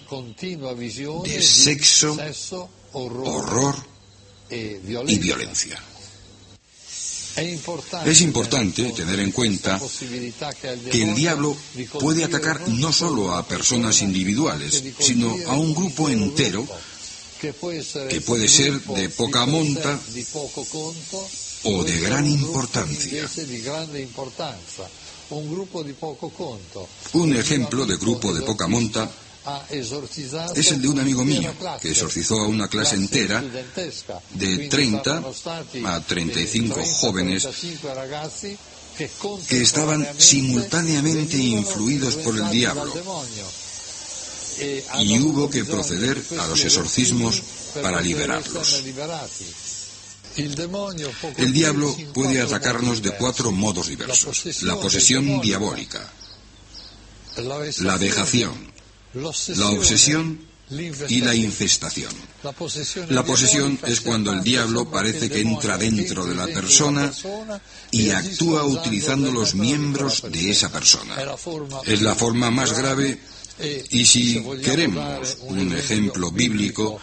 de 1.24 1.42
sexo, 1.42 2.16
horror 2.92 3.74
y 4.50 5.18
violencia. 5.18 5.82
Es 7.36 8.20
importante 8.22 8.92
tener 8.92 9.20
en 9.20 9.30
cuenta 9.30 9.78
que 10.90 11.02
el 11.02 11.14
diablo 11.14 11.56
puede 12.00 12.24
atacar 12.24 12.66
no 12.68 12.92
solo 12.92 13.34
a 13.34 13.46
personas 13.46 14.00
individuales, 14.00 14.82
sino 14.98 15.36
a 15.46 15.56
un 15.56 15.74
grupo 15.74 16.08
entero 16.08 16.66
que 17.40 17.52
puede 17.52 18.48
ser 18.48 18.80
de 18.80 19.08
poca 19.10 19.44
monta 19.44 20.00
o 21.64 21.84
de 21.84 22.00
gran 22.00 22.26
importancia. 22.26 23.28
Un 27.12 27.36
ejemplo 27.36 27.84
de 27.84 27.96
grupo 27.96 28.32
de 28.32 28.42
poca 28.42 28.66
monta 28.66 29.10
es 29.70 30.72
el 30.72 30.82
de 30.82 30.88
un 30.88 30.98
amigo 31.00 31.24
mío 31.24 31.54
que 31.80 31.90
exorcizó 31.90 32.40
a 32.40 32.46
una 32.46 32.68
clase 32.68 32.96
entera 32.96 33.42
de 34.34 34.68
30 34.68 35.22
a 35.84 36.00
35 36.00 36.82
jóvenes 37.00 37.48
que 39.48 39.62
estaban 39.62 40.06
simultáneamente 40.18 41.36
influidos 41.36 42.16
por 42.16 42.36
el 42.36 42.50
diablo. 42.50 42.92
Y 45.00 45.18
hubo 45.20 45.50
que 45.50 45.64
proceder 45.64 46.22
a 46.40 46.46
los 46.46 46.64
exorcismos 46.64 47.42
para 47.82 48.00
liberarlos. 48.00 48.82
El 50.36 51.52
diablo 51.52 51.96
puede 52.12 52.40
atacarnos 52.40 53.02
de 53.02 53.10
cuatro 53.12 53.52
modos 53.52 53.88
diversos. 53.88 54.62
La 54.62 54.76
posesión 54.76 55.40
diabólica, 55.40 56.10
la 57.36 57.96
vejación, 57.96 58.75
la 59.16 59.68
obsesión 59.68 60.40
y 61.08 61.20
la 61.20 61.34
infestación. 61.34 62.12
La 63.08 63.24
posesión 63.24 63.78
es 63.86 64.00
cuando 64.00 64.32
el 64.32 64.42
diablo 64.42 64.90
parece 64.90 65.30
que 65.30 65.40
entra 65.40 65.78
dentro 65.78 66.26
de 66.26 66.34
la 66.34 66.46
persona 66.46 67.12
y 67.90 68.10
actúa 68.10 68.64
utilizando 68.64 69.30
los 69.30 69.54
miembros 69.54 70.22
de 70.30 70.50
esa 70.50 70.70
persona. 70.70 71.14
Es 71.84 72.02
la 72.02 72.14
forma 72.14 72.50
más 72.50 72.76
grave 72.76 73.18
y 73.90 74.04
si 74.04 74.44
queremos 74.62 75.38
un 75.42 75.72
ejemplo 75.72 76.30
bíblico, 76.30 77.00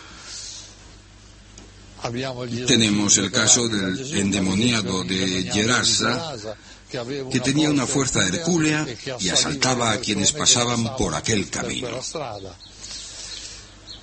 tenemos 2.67 3.17
el 3.17 3.31
caso 3.31 3.69
del 3.69 4.17
endemoniado 4.17 5.03
de 5.05 5.49
Gerasa, 5.51 6.35
que 7.31 7.39
tenía 7.39 7.69
una 7.69 7.87
fuerza 7.87 8.27
hercúlea 8.27 8.85
y 9.19 9.29
asaltaba 9.29 9.91
a 9.91 9.99
quienes 9.99 10.31
pasaban 10.31 10.95
por 10.95 11.15
aquel 11.15 11.49
camino. 11.49 11.89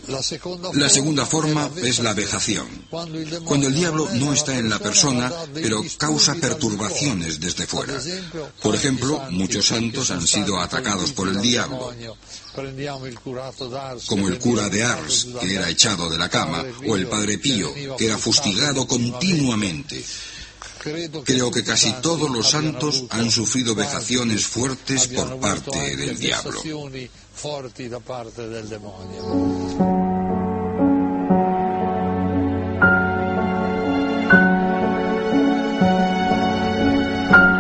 La 0.09 0.89
segunda 0.89 1.27
forma 1.27 1.71
es 1.77 2.01
la 2.01 2.15
vejación, 2.15 2.67
cuando 3.45 3.69
el 3.69 3.75
diablo 3.75 4.09
no 4.15 4.33
está 4.33 4.59
en 4.59 4.69
la 4.69 4.79
persona, 4.79 5.33
pero 5.55 5.85
causa 5.99 6.35
perturbaciones 6.35 7.39
desde 7.39 7.67
fuera. 7.67 8.01
Por 8.63 8.75
ejemplo, 8.75 9.23
muchos 9.31 9.67
santos 9.67 10.11
han 10.11 10.27
sido 10.27 10.59
atacados 10.59 11.13
por 11.13 11.29
el 11.29 11.41
diablo, 11.41 11.93
como 14.07 14.29
el 14.29 14.39
cura 14.39 14.69
de 14.69 14.83
Ars, 14.83 15.29
que 15.41 15.55
era 15.55 15.69
echado 15.69 16.11
de 16.11 16.19
la 16.19 16.29
cama, 16.29 16.65
o 16.89 16.97
el 16.97 17.07
padre 17.07 17.39
Pío, 17.39 17.73
que 17.97 18.07
era 18.07 18.19
fustigado 18.19 18.87
continuamente. 18.87 20.05
Creo 20.83 21.51
que 21.51 21.63
casi 21.63 21.93
todos 22.01 22.31
los 22.31 22.49
santos 22.49 23.05
han 23.11 23.31
sufrido 23.31 23.75
vejaciones 23.75 24.47
fuertes 24.47 25.09
por 25.09 25.39
parte 25.39 25.95
del 25.95 26.19
diablo. 26.19 26.59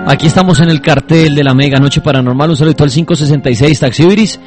Aquí 0.06 0.26
estamos 0.26 0.60
en 0.60 0.70
el 0.70 0.80
cartel 0.80 1.34
de 1.34 1.44
la 1.44 1.52
Mega 1.52 1.78
Noche 1.78 2.00
Paranormal. 2.00 2.50
Un 2.50 2.56
saludo 2.56 2.74
al 2.82 2.90
566 2.90 3.80
Taxi 3.80 4.02
Iris. 4.04 4.40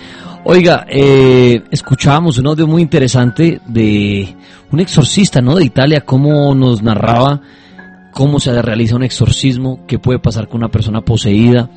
Oiga, 0.46 0.88
eh, 0.90 1.64
escuchábamos 1.70 2.40
un 2.40 2.48
audio 2.48 2.66
muy 2.66 2.82
interesante 2.82 3.62
de 3.68 4.36
un 4.72 4.80
exorcista, 4.80 5.42
¿no? 5.42 5.56
De 5.56 5.64
Italia, 5.64 6.02
cómo 6.02 6.56
nos 6.56 6.82
narraba 6.82 7.40
cómo 8.14 8.40
se 8.40 8.62
realiza 8.62 8.96
un 8.96 9.04
exorcismo, 9.04 9.86
qué 9.88 10.00
puede 10.00 10.20
pasar 10.20 10.48
con 10.48 10.58
una 10.58 10.70
persona 10.70 11.02
poseída, 11.02 11.70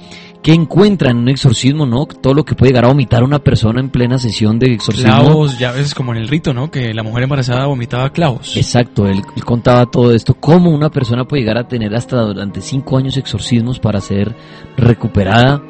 qué 0.43 0.53
encuentra 0.53 1.11
en 1.11 1.17
un 1.17 1.29
exorcismo, 1.29 1.87
¿no? 1.87 2.07
Todo 2.07 2.35
lo 2.35 2.45
que 2.45 2.55
puede 2.55 2.71
llegar 2.71 2.85
a 2.85 2.89
vomitar 2.89 3.25
una 3.25 3.39
persona 3.41 3.81
en 3.81 3.91
plena 3.91 4.19
sesión 4.19 4.59
de 4.59 4.75
exorcismo. 4.75 5.11
Clavos, 5.11 5.59
ya 5.59 5.73
ves 5.73 5.95
como 5.95 6.13
en 6.13 6.19
el 6.19 6.29
rito, 6.29 6.53
¿no? 6.53 6.71
Que 6.71 6.95
la 6.95 7.03
mujer 7.03 7.25
embarazada 7.25 7.67
vomitaba 7.67 8.11
clavos. 8.11 8.57
Exacto, 8.57 9.09
él, 9.09 9.23
él 9.35 9.45
contaba 9.45 9.87
todo 9.87 10.13
esto, 10.13 10.35
cómo 10.35 10.71
una 10.71 10.91
persona 10.91 11.25
puede 11.25 11.43
llegar 11.43 11.59
a 11.59 11.67
tener 11.67 11.95
hasta 11.95 12.21
durante 12.21 12.61
cinco 12.61 12.99
años 12.99 13.17
exorcismos 13.17 13.81
para 13.81 14.01
ser 14.01 14.35
recuperada, 14.77 15.63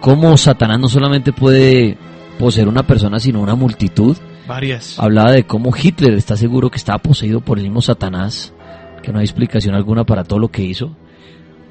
cómo 0.00 0.36
Satanás 0.36 0.80
no 0.80 0.88
solamente 0.88 1.32
puede 1.32 1.96
poseer 2.38 2.68
una 2.68 2.86
persona, 2.86 3.20
sino 3.20 3.40
una 3.40 3.54
multitud. 3.54 4.16
Varias. 4.46 4.98
Hablaba 4.98 5.32
de 5.32 5.44
cómo 5.44 5.72
Hitler 5.76 6.14
está 6.14 6.36
seguro 6.36 6.70
que 6.70 6.78
estaba 6.78 6.98
poseído 6.98 7.40
por 7.40 7.58
el 7.58 7.64
mismo 7.64 7.82
Satanás, 7.82 8.54
que 9.02 9.12
no 9.12 9.18
hay 9.18 9.24
explicación 9.24 9.74
alguna 9.74 10.04
para 10.04 10.24
todo 10.24 10.38
lo 10.38 10.48
que 10.48 10.62
hizo. 10.62 10.96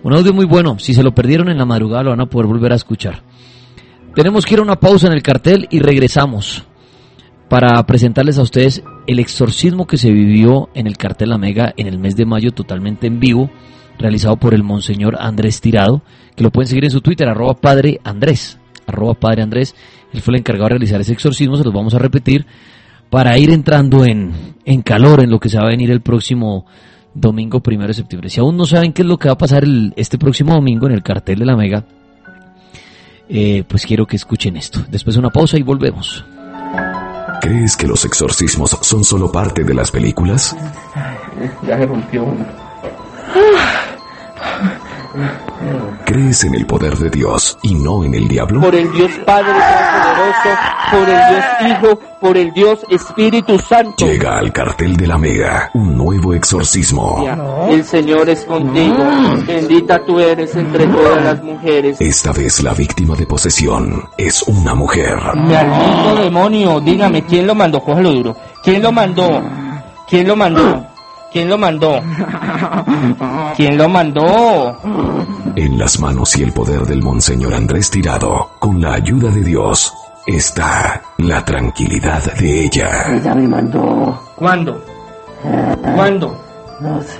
Un 0.03 0.13
audio 0.15 0.33
muy 0.33 0.45
bueno, 0.45 0.79
si 0.79 0.93
se 0.93 1.03
lo 1.03 1.13
perdieron 1.13 1.49
en 1.49 1.57
la 1.57 1.65
madrugada 1.65 2.03
lo 2.03 2.09
van 2.11 2.21
a 2.21 2.25
poder 2.27 2.47
volver 2.47 2.71
a 2.71 2.75
escuchar. 2.75 3.23
Tenemos 4.15 4.45
que 4.45 4.53
ir 4.55 4.59
a 4.59 4.63
una 4.63 4.79
pausa 4.79 5.07
en 5.07 5.13
el 5.13 5.21
cartel 5.21 5.67
y 5.69 5.79
regresamos 5.79 6.63
para 7.49 7.81
presentarles 7.85 8.37
a 8.37 8.41
ustedes 8.41 8.83
el 9.05 9.19
exorcismo 9.19 9.87
que 9.87 9.97
se 9.97 10.11
vivió 10.11 10.69
en 10.73 10.87
el 10.87 10.97
cartel 10.97 11.29
La 11.29 11.37
Mega 11.37 11.73
en 11.77 11.87
el 11.87 11.97
mes 11.97 12.15
de 12.15 12.25
mayo 12.25 12.51
totalmente 12.51 13.07
en 13.07 13.19
vivo, 13.19 13.49
realizado 13.97 14.37
por 14.37 14.53
el 14.53 14.63
Monseñor 14.63 15.17
Andrés 15.19 15.61
Tirado, 15.61 16.01
que 16.35 16.43
lo 16.43 16.51
pueden 16.51 16.67
seguir 16.67 16.85
en 16.85 16.91
su 16.91 17.01
Twitter, 17.01 17.27
arroba 17.27 17.55
Padre 17.55 17.99
Andrés, 18.03 18.59
arroba 18.85 19.13
Padre 19.13 19.43
Andrés. 19.43 19.75
Él 20.13 20.21
fue 20.21 20.33
el 20.33 20.39
encargado 20.39 20.65
de 20.65 20.75
realizar 20.75 21.01
ese 21.01 21.13
exorcismo, 21.13 21.55
se 21.55 21.63
los 21.63 21.73
vamos 21.73 21.93
a 21.93 21.99
repetir, 21.99 22.45
para 23.09 23.37
ir 23.37 23.49
entrando 23.49 24.05
en, 24.05 24.55
en 24.65 24.81
calor 24.81 25.21
en 25.21 25.29
lo 25.29 25.39
que 25.39 25.49
se 25.49 25.57
va 25.57 25.65
a 25.65 25.69
venir 25.69 25.89
el 25.89 26.01
próximo 26.01 26.65
domingo 27.19 27.59
primero 27.59 27.87
de 27.89 27.93
septiembre. 27.93 28.29
Si 28.29 28.39
aún 28.39 28.55
no 28.57 28.65
saben 28.65 28.93
qué 28.93 29.01
es 29.01 29.07
lo 29.07 29.17
que 29.17 29.27
va 29.29 29.33
a 29.33 29.37
pasar 29.37 29.63
el- 29.63 29.93
este 29.95 30.17
próximo 30.17 30.53
domingo 30.53 30.87
en 30.87 30.93
el 30.93 31.03
cartel 31.03 31.39
de 31.39 31.45
la 31.45 31.55
Mega, 31.55 31.83
eh, 33.29 33.63
pues 33.67 33.85
quiero 33.85 34.05
que 34.05 34.15
escuchen 34.15 34.55
esto. 34.57 34.83
Después 34.89 35.15
de 35.15 35.19
una 35.19 35.29
pausa 35.29 35.57
y 35.57 35.63
volvemos. 35.63 36.23
¿Crees 37.41 37.75
que 37.77 37.87
los 37.87 38.03
exorcismos 38.05 38.77
son 38.81 39.03
solo 39.03 39.31
parte 39.31 39.63
de 39.63 39.73
las 39.73 39.91
películas? 39.91 40.55
Ya 41.67 41.77
se 41.77 41.85
rompió 41.85 42.23
uno. 42.23 42.43
¿Crees 46.05 46.43
en 46.43 46.55
el 46.55 46.65
poder 46.65 46.97
de 46.97 47.09
Dios 47.09 47.57
y 47.61 47.75
no 47.75 48.03
en 48.03 48.13
el 48.13 48.27
diablo? 48.27 48.61
Por 48.61 48.75
el 48.75 48.91
Dios 48.91 49.11
Padre 49.25 49.53
Todopoderoso, 49.53 50.59
por 50.91 51.09
el 51.09 51.21
Dios 51.29 51.45
Hijo, 51.61 51.99
por 52.21 52.37
el 52.37 52.53
Dios 52.53 52.79
Espíritu 52.89 53.59
Santo. 53.59 54.05
Llega 54.05 54.37
al 54.37 54.51
cartel 54.51 54.95
de 54.95 55.07
la 55.07 55.17
Mega 55.17 55.69
un 55.73 55.97
nuevo 55.97 56.33
exorcismo. 56.33 57.25
El 57.69 57.83
Señor 57.83 58.29
es 58.29 58.45
contigo. 58.45 58.97
Bendita 59.45 59.99
tú 60.05 60.19
eres 60.19 60.55
entre 60.55 60.87
todas 60.87 61.23
las 61.23 61.43
mujeres. 61.43 61.99
Esta 61.99 62.31
vez 62.31 62.63
la 62.63 62.73
víctima 62.73 63.15
de 63.15 63.25
posesión 63.25 64.03
es 64.17 64.43
una 64.43 64.73
mujer. 64.75 65.17
Maldito 65.35 66.23
demonio, 66.23 66.79
dígame, 66.79 67.23
¿quién 67.23 67.47
lo 67.47 67.55
mandó? 67.55 67.79
Cógelo 67.81 68.11
duro. 68.11 68.35
¿Quién 68.63 68.81
lo 68.81 68.91
mandó? 68.91 69.43
¿Quién 70.09 70.27
lo 70.27 70.35
mandó? 70.35 70.96
¿Quién 71.37 71.49
lo 71.49 71.57
mandó? 71.59 72.01
¿Quién 73.55 73.77
lo 73.77 73.87
mandó? 73.87 74.75
En 75.55 75.77
las 75.77 75.99
manos 75.99 76.35
y 76.35 76.41
el 76.41 76.51
poder 76.51 76.81
del 76.87 77.03
Monseñor 77.03 77.53
Andrés 77.53 77.91
Tirado, 77.91 78.53
con 78.57 78.81
la 78.81 78.93
ayuda 78.93 79.29
de 79.29 79.43
Dios, 79.43 79.93
está 80.25 80.99
la 81.19 81.45
tranquilidad 81.45 82.33
de 82.39 82.63
ella. 82.63 83.13
Ella 83.13 83.35
me 83.35 83.47
mandó. 83.47 84.19
¿Cuándo? 84.35 84.83
¿Cuándo? 85.95 86.43
No 86.81 86.99
sé, 87.03 87.19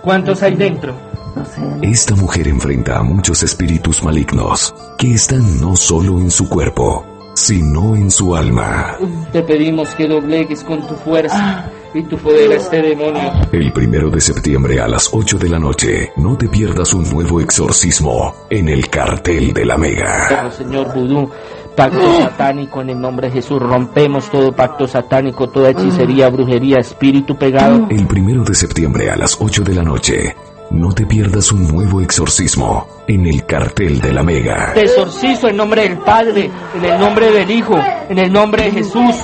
¿Cuántos 0.00 0.42
hay 0.42 0.54
dentro? 0.54 0.94
no 1.36 1.44
sé. 1.44 1.60
Esta 1.82 2.16
mujer 2.16 2.48
enfrenta 2.48 2.96
a 2.96 3.02
muchos 3.02 3.42
espíritus 3.42 4.02
malignos 4.02 4.74
que 4.96 5.12
están 5.12 5.60
no 5.60 5.76
solo 5.76 6.18
en 6.18 6.30
su 6.30 6.48
cuerpo, 6.48 7.04
sino 7.34 7.94
en 7.94 8.10
su 8.10 8.34
alma. 8.34 8.96
Te 9.32 9.42
pedimos 9.42 9.90
que 9.96 10.08
doblegues 10.08 10.64
con 10.64 10.80
tu 10.86 10.94
fuerza 10.94 11.70
y 11.94 12.02
tu 12.02 12.18
poder 12.18 12.52
a 12.52 12.56
este 12.56 12.82
demonio. 12.82 13.32
El 13.52 13.72
primero 13.72 14.10
de 14.10 14.20
septiembre 14.20 14.80
a 14.80 14.88
las 14.88 15.08
8 15.12 15.38
de 15.38 15.48
la 15.48 15.58
noche, 15.58 16.12
no 16.16 16.36
te 16.36 16.48
pierdas 16.48 16.92
un 16.92 17.08
nuevo 17.08 17.40
exorcismo 17.40 18.34
en 18.50 18.68
el 18.68 18.88
cartel 18.90 19.52
de 19.52 19.64
la 19.64 19.78
Mega. 19.78 20.26
Pero, 20.28 20.50
Señor 20.50 20.92
Vudú, 20.92 21.30
pacto 21.76 22.18
satánico 22.18 22.82
en 22.82 22.90
el 22.90 23.00
nombre 23.00 23.28
de 23.28 23.34
Jesús. 23.34 23.60
Rompemos 23.60 24.28
todo 24.30 24.52
pacto 24.52 24.88
satánico, 24.88 25.48
toda 25.48 25.70
hechicería, 25.70 26.28
brujería, 26.28 26.78
espíritu 26.78 27.36
pegado. 27.36 27.86
El 27.88 28.06
primero 28.06 28.42
de 28.42 28.54
septiembre 28.54 29.10
a 29.10 29.16
las 29.16 29.36
8 29.40 29.62
de 29.62 29.74
la 29.74 29.82
noche, 29.82 30.36
no 30.74 30.92
te 30.92 31.06
pierdas 31.06 31.52
un 31.52 31.68
nuevo 31.68 32.00
exorcismo 32.00 32.86
en 33.06 33.26
el 33.26 33.46
cartel 33.46 34.00
de 34.00 34.12
la 34.12 34.22
Mega. 34.22 34.72
Te 34.74 34.82
exorcizo 34.82 35.48
en 35.48 35.56
nombre 35.56 35.82
del 35.82 35.98
Padre, 35.98 36.50
en 36.74 36.84
el 36.84 36.98
nombre 36.98 37.30
del 37.30 37.50
Hijo, 37.50 37.76
en 38.08 38.18
el 38.18 38.32
nombre 38.32 38.64
de 38.64 38.70
Jesús, 38.72 39.14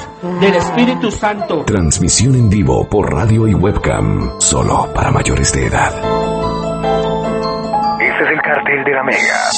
del 0.41 0.55
Espíritu 0.55 1.11
Santo. 1.11 1.65
Transmisión 1.65 2.35
en 2.35 2.49
vivo 2.49 2.89
por 2.89 3.13
radio 3.13 3.49
y 3.49 3.55
webcam, 3.55 4.41
solo 4.41 4.89
para 4.95 5.11
mayores 5.11 5.53
de 5.53 5.67
edad. 5.67 5.93
Ese 8.01 8.23
es 8.25 8.31
el 8.31 8.41
cartel 8.43 8.85
de 8.85 8.93
la 8.93 9.03
Mega. 9.03 9.51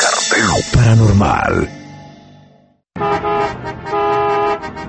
Cartel 0.00 0.44
Paranormal. 0.74 1.68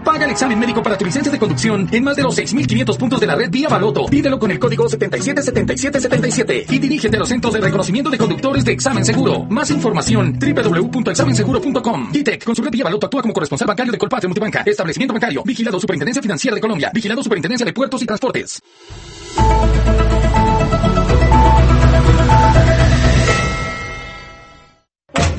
Paga 0.04 0.26
el 0.26 0.32
examen 0.32 0.60
médico 0.60 0.82
para 0.82 0.98
tu 0.98 1.06
licencia 1.06 1.32
de 1.32 1.38
conducción 1.38 1.88
en 1.92 2.04
más 2.04 2.16
de 2.16 2.24
los 2.24 2.38
6.500 2.38 2.98
puntos 2.98 3.20
de 3.20 3.28
la 3.28 3.36
red 3.36 3.50
Vía 3.50 3.70
Baloto. 3.70 4.06
Pídelo 4.08 4.40
con 4.40 4.52
el 4.52 4.60
código 4.60 4.90
777777 4.90 6.66
y 6.70 6.80
dirígete 6.80 7.18
a 7.18 7.20
los 7.20 7.30
centros 7.30 7.54
de 7.54 7.62
reconocimiento 7.62 8.10
de 8.10 8.18
conductores 8.18 8.66
de 8.66 8.72
examen 8.72 9.06
seguro. 9.06 9.46
Más 9.46 9.70
información 9.70 10.40
www.examenseguro.com. 10.40 12.12
DITEC 12.12 12.44
con 12.44 12.56
su 12.56 12.64
red 12.64 12.72
Vía 12.72 12.86
Baloto 12.86 13.06
actúa 13.06 13.22
como 13.22 13.34
corresponsal 13.34 13.68
bancario 13.68 13.92
de 13.92 13.98
Colpatria 13.98 14.28
Multibanca. 14.28 14.64
Establecimiento 14.66 15.14
bancario. 15.14 15.44
Vigilado 15.44 15.80
Superintendencia 15.80 16.22
Financiera 16.22 16.56
de 16.56 16.62
Colombia. 16.62 16.92
Vigilado 16.94 17.22
Superintendencia 17.24 17.66
de 17.66 17.74
Puertos 17.74 18.02
y 18.02 18.06
Transportes. 18.06 18.62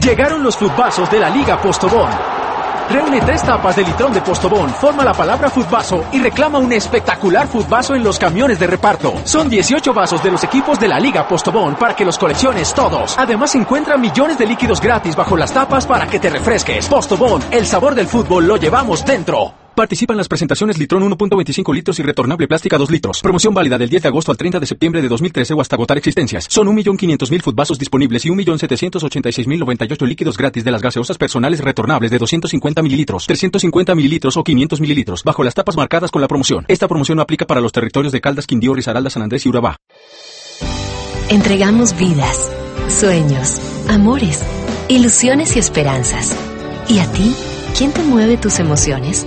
Llegaron 0.02 0.42
los 0.42 0.56
futbazos 0.56 1.10
de 1.10 1.20
la 1.20 1.30
Liga 1.30 1.60
Postobón. 1.62 2.41
Reúne 2.92 3.22
tres 3.22 3.42
tapas 3.42 3.74
de 3.74 3.84
litrón 3.84 4.12
de 4.12 4.20
Postobón, 4.20 4.68
forma 4.68 5.02
la 5.02 5.14
palabra 5.14 5.48
futbazo 5.48 6.04
y 6.12 6.18
reclama 6.18 6.58
un 6.58 6.70
espectacular 6.74 7.48
futbazo 7.48 7.94
en 7.94 8.04
los 8.04 8.18
camiones 8.18 8.58
de 8.58 8.66
reparto. 8.66 9.14
Son 9.24 9.48
18 9.48 9.94
vasos 9.94 10.22
de 10.22 10.30
los 10.30 10.44
equipos 10.44 10.78
de 10.78 10.88
la 10.88 11.00
Liga 11.00 11.26
Postobón 11.26 11.76
para 11.76 11.96
que 11.96 12.04
los 12.04 12.18
colecciones 12.18 12.74
todos. 12.74 13.16
Además 13.18 13.54
encuentra 13.54 13.96
millones 13.96 14.36
de 14.36 14.44
líquidos 14.44 14.82
gratis 14.82 15.16
bajo 15.16 15.38
las 15.38 15.54
tapas 15.54 15.86
para 15.86 16.06
que 16.06 16.20
te 16.20 16.28
refresques. 16.28 16.86
Postobón, 16.86 17.42
el 17.50 17.66
sabor 17.66 17.94
del 17.94 18.08
fútbol 18.08 18.46
lo 18.46 18.58
llevamos 18.58 19.06
dentro. 19.06 19.61
Participa 19.74 20.12
en 20.12 20.18
las 20.18 20.28
presentaciones 20.28 20.78
Litrón 20.78 21.02
1.25 21.10 21.74
litros 21.74 21.98
y 21.98 22.02
retornable 22.02 22.46
plástica 22.46 22.76
2 22.76 22.90
litros. 22.90 23.20
Promoción 23.22 23.54
válida 23.54 23.78
del 23.78 23.88
10 23.88 24.02
de 24.02 24.08
agosto 24.08 24.30
al 24.30 24.36
30 24.36 24.60
de 24.60 24.66
septiembre 24.66 25.00
de 25.00 25.08
2013 25.08 25.54
o 25.54 25.60
hasta 25.62 25.76
agotar 25.76 25.96
existencias. 25.96 26.46
Son 26.50 26.68
1.500.000 26.68 27.40
futvasos 27.40 27.78
disponibles 27.78 28.26
y 28.26 28.28
1.786.098 28.28 30.06
líquidos 30.06 30.36
gratis 30.36 30.64
de 30.64 30.70
las 30.70 30.82
gaseosas 30.82 31.16
personales 31.16 31.60
retornables 31.60 32.10
de 32.10 32.18
250 32.18 32.82
mililitros, 32.82 33.26
350 33.26 33.94
mililitros 33.94 34.36
o 34.36 34.44
500 34.44 34.80
mililitros, 34.80 35.24
bajo 35.24 35.42
las 35.42 35.54
tapas 35.54 35.76
marcadas 35.76 36.10
con 36.10 36.20
la 36.20 36.28
promoción. 36.28 36.66
Esta 36.68 36.86
promoción 36.86 37.16
no 37.16 37.22
aplica 37.22 37.46
para 37.46 37.62
los 37.62 37.72
territorios 37.72 38.12
de 38.12 38.20
Caldas, 38.20 38.46
Quindío, 38.46 38.74
Risaralda, 38.74 39.08
San 39.08 39.22
Andrés 39.22 39.46
y 39.46 39.48
Urabá. 39.48 39.78
Entregamos 41.30 41.96
vidas, 41.96 42.52
sueños, 42.88 43.58
amores, 43.88 44.44
ilusiones 44.90 45.56
y 45.56 45.60
esperanzas. 45.60 46.36
¿Y 46.90 46.98
a 46.98 47.10
ti? 47.10 47.34
¿Quién 47.76 47.90
te 47.92 48.02
mueve 48.02 48.36
tus 48.36 48.58
emociones? 48.58 49.26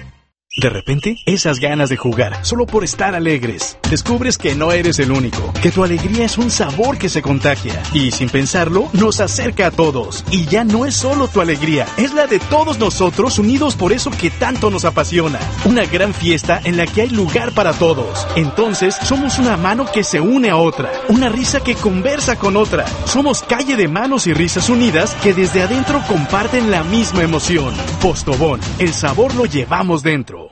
De 0.60 0.70
repente, 0.70 1.16
esas 1.26 1.60
ganas 1.60 1.88
de 1.88 1.96
jugar, 1.96 2.46
solo 2.46 2.66
por 2.66 2.84
estar 2.84 3.16
alegres. 3.16 3.78
Descubres 3.90 4.38
que 4.38 4.56
no 4.56 4.74
eres 4.74 5.00
el 5.00 5.10
único, 5.10 5.54
que 5.62 5.72
tu 5.72 5.86
alegría 5.86 6.26
es 6.26 6.38
un 6.38 6.52
sabor 6.52 6.98
que 6.98 7.08
se 7.08 7.22
contagia. 7.22 7.82
Y 7.94 8.12
sin 8.12 8.28
pensarlo, 8.28 8.90
nos 8.92 9.22
acerca 9.22 9.68
a 9.68 9.72
todos. 9.72 10.26
Y 10.32 10.48
ya 10.48 10.66
no 10.66 10.86
es 10.86 10.96
solo 10.96 11.30
tu 11.30 11.40
alegría, 11.40 11.88
es 11.96 12.14
la 12.14 12.28
de 12.28 12.40
todos 12.40 12.78
nosotros 12.78 13.40
unidos 13.40 13.78
por 13.78 13.94
eso 13.94 14.12
que 14.12 14.32
tanto 14.32 14.70
nos 14.70 14.84
apasiona. 14.84 15.40
Una 15.64 15.86
gran 15.86 16.14
fiesta 16.14 16.60
en 16.66 16.76
la 16.76 16.86
que 16.88 17.04
hay 17.04 17.10
lugar 17.10 17.54
para 17.54 17.72
todos. 17.72 18.28
Entonces, 18.36 18.98
somos 19.06 19.40
una 19.40 19.56
mano 19.56 19.86
que 19.90 20.04
se 20.04 20.20
une 20.20 20.50
a 20.50 20.58
otra, 20.58 20.92
una 21.08 21.30
risa 21.30 21.62
que 21.62 21.76
conversa 21.76 22.38
con 22.38 22.58
otra. 22.58 22.86
Somos 23.06 23.44
calle 23.44 23.78
de 23.78 23.88
manos 23.88 24.28
y 24.28 24.34
risas 24.34 24.68
unidas 24.68 25.16
que 25.24 25.34
desde 25.34 25.62
adentro 25.62 26.04
comparten 26.06 26.70
la 26.70 26.84
misma 26.84 27.24
emoción. 27.24 27.74
Postobón, 28.02 28.60
el 28.78 28.94
sabor 28.94 29.34
lo 29.36 29.46
llevamos 29.46 30.04
dentro. 30.04 30.49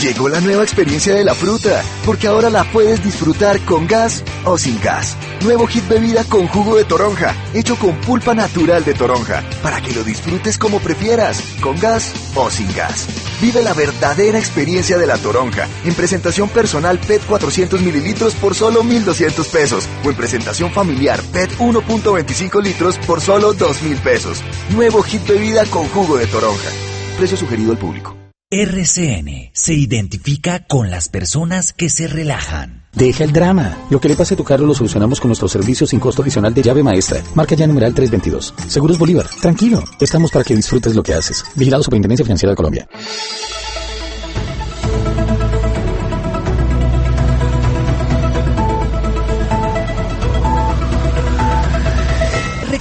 Llegó 0.00 0.28
la 0.28 0.40
nueva 0.40 0.62
experiencia 0.62 1.14
de 1.14 1.22
la 1.22 1.34
fruta, 1.34 1.82
porque 2.04 2.26
ahora 2.26 2.50
la 2.50 2.64
puedes 2.64 3.04
disfrutar 3.04 3.60
con 3.60 3.86
gas 3.86 4.24
o 4.44 4.58
sin 4.58 4.80
gas. 4.80 5.16
Nuevo 5.42 5.66
hit 5.66 5.86
bebida 5.86 6.24
con 6.24 6.48
jugo 6.48 6.76
de 6.76 6.84
toronja, 6.84 7.36
hecho 7.54 7.76
con 7.76 7.94
pulpa 8.00 8.34
natural 8.34 8.84
de 8.84 8.94
toronja, 8.94 9.44
para 9.62 9.80
que 9.80 9.92
lo 9.92 10.02
disfrutes 10.02 10.58
como 10.58 10.80
prefieras, 10.80 11.42
con 11.60 11.78
gas 11.78 12.14
o 12.34 12.50
sin 12.50 12.72
gas. 12.74 13.06
Vive 13.40 13.62
la 13.62 13.74
verdadera 13.74 14.38
experiencia 14.38 14.98
de 14.98 15.06
la 15.06 15.18
toronja, 15.18 15.68
en 15.84 15.94
presentación 15.94 16.48
personal 16.48 16.98
PET 16.98 17.24
400 17.26 17.80
mililitros 17.82 18.34
por 18.34 18.54
solo 18.54 18.82
1,200 18.82 19.46
pesos, 19.48 19.88
o 20.04 20.10
en 20.10 20.16
presentación 20.16 20.72
familiar 20.72 21.22
PET 21.32 21.58
1.25 21.58 22.62
litros 22.62 22.98
por 22.98 23.20
solo 23.20 23.52
2,000 23.52 23.98
pesos. 23.98 24.42
Nuevo 24.70 25.02
hit 25.02 25.24
bebida 25.28 25.64
con 25.66 25.86
jugo 25.88 26.16
de 26.16 26.26
toronja. 26.26 26.70
Precio 27.18 27.36
sugerido 27.36 27.72
al 27.72 27.78
público. 27.78 28.21
RCN 28.54 29.48
se 29.54 29.72
identifica 29.72 30.66
con 30.66 30.90
las 30.90 31.08
personas 31.08 31.72
que 31.72 31.88
se 31.88 32.06
relajan. 32.06 32.84
Deja 32.92 33.24
el 33.24 33.32
drama. 33.32 33.78
Lo 33.88 33.98
que 33.98 34.10
le 34.10 34.14
pase 34.14 34.34
a 34.34 34.36
tu 34.36 34.44
carro 34.44 34.66
lo 34.66 34.74
solucionamos 34.74 35.20
con 35.20 35.30
nuestro 35.30 35.48
servicio 35.48 35.86
sin 35.86 35.98
costo 35.98 36.20
adicional 36.20 36.52
de 36.52 36.60
llave 36.60 36.82
maestra. 36.82 37.22
Marca 37.34 37.54
ya 37.54 37.66
numeral 37.66 37.94
322. 37.94 38.52
Seguros 38.68 38.98
Bolívar. 38.98 39.26
Tranquilo. 39.40 39.82
Estamos 39.98 40.30
para 40.30 40.44
que 40.44 40.54
disfrutes 40.54 40.94
lo 40.94 41.02
que 41.02 41.14
haces. 41.14 41.46
Vigilado 41.54 41.82
Superintendencia 41.82 42.26
Financiera 42.26 42.50
de 42.50 42.56
Colombia. 42.56 42.86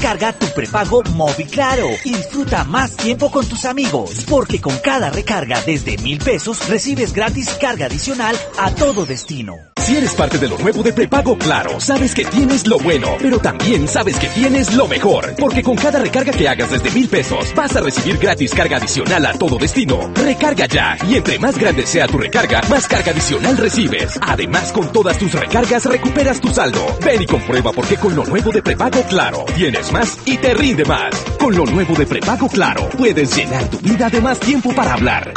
Recarga 0.01 0.33
tu 0.33 0.47
prepago 0.47 1.03
Móvil 1.13 1.45
Claro 1.45 1.87
y 2.03 2.11
disfruta 2.15 2.63
más 2.63 2.97
tiempo 2.97 3.29
con 3.29 3.45
tus 3.45 3.65
amigos, 3.65 4.25
porque 4.27 4.59
con 4.59 4.75
cada 4.79 5.11
recarga 5.11 5.61
desde 5.61 5.95
mil 5.99 6.17
pesos 6.17 6.67
recibes 6.67 7.13
gratis 7.13 7.49
carga 7.61 7.85
adicional 7.85 8.35
a 8.57 8.73
todo 8.73 9.05
destino. 9.05 9.57
Si 9.81 9.97
eres 9.97 10.13
parte 10.13 10.37
de 10.37 10.47
lo 10.47 10.57
nuevo 10.59 10.83
de 10.83 10.93
prepago 10.93 11.37
Claro, 11.37 11.79
sabes 11.79 12.13
que 12.13 12.23
tienes 12.23 12.67
lo 12.67 12.77
bueno, 12.77 13.15
pero 13.19 13.39
también 13.39 13.87
sabes 13.87 14.17
que 14.17 14.27
tienes 14.27 14.75
lo 14.75 14.87
mejor. 14.87 15.35
Porque 15.35 15.63
con 15.63 15.75
cada 15.75 15.97
recarga 15.97 16.31
que 16.31 16.47
hagas 16.47 16.69
desde 16.69 16.91
mil 16.91 17.07
pesos, 17.07 17.51
vas 17.55 17.75
a 17.75 17.81
recibir 17.81 18.17
gratis 18.17 18.53
carga 18.53 18.77
adicional 18.77 19.25
a 19.25 19.33
todo 19.33 19.57
destino. 19.57 20.11
Recarga 20.13 20.67
ya, 20.67 20.97
y 21.09 21.15
entre 21.15 21.39
más 21.39 21.57
grande 21.57 21.85
sea 21.87 22.07
tu 22.07 22.19
recarga, 22.19 22.61
más 22.69 22.87
carga 22.87 23.11
adicional 23.11 23.57
recibes. 23.57 24.19
Además, 24.21 24.71
con 24.71 24.91
todas 24.91 25.17
tus 25.17 25.33
recargas 25.33 25.85
recuperas 25.85 26.39
tu 26.39 26.49
saldo. 26.49 26.85
Ven 27.03 27.23
y 27.23 27.25
comprueba 27.25 27.71
por 27.71 27.87
qué 27.87 27.97
con 27.97 28.15
lo 28.15 28.23
nuevo 28.23 28.51
de 28.51 28.61
prepago 28.61 29.01
Claro, 29.09 29.45
tienes 29.55 29.90
más 29.91 30.18
y 30.26 30.38
te 30.38 30.53
rinde 30.53 30.85
más. 30.85 31.13
Con 31.39 31.55
lo 31.55 31.65
nuevo 31.65 31.93
de 31.95 32.05
prepago 32.05 32.47
Claro, 32.49 32.89
puedes 32.97 33.35
llenar 33.35 33.63
tu 33.69 33.77
vida 33.80 34.09
de 34.09 34.22
más 34.22 34.39
tiempo 34.39 34.73
para 34.73 34.93
hablar. 34.93 35.34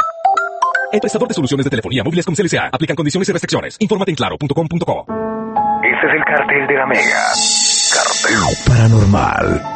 El 0.91 0.99
prestador 0.99 1.27
de 1.27 1.33
soluciones 1.33 1.65
de 1.65 1.69
telefonía 1.69 2.03
móviles 2.03 2.25
con 2.25 2.35
CLCA. 2.35 2.69
Aplican 2.71 2.95
condiciones 2.95 3.27
y 3.29 3.31
restricciones. 3.31 3.77
Infórmate 3.79 4.11
en 4.11 4.15
claro.com.co. 4.15 5.05
Ese 5.83 6.07
es 6.07 6.13
el 6.13 6.23
cartel 6.23 6.67
de 6.67 6.73
la 6.75 6.85
Mega. 6.85 7.31
Cartel 7.93 8.57
paranormal. 8.67 9.74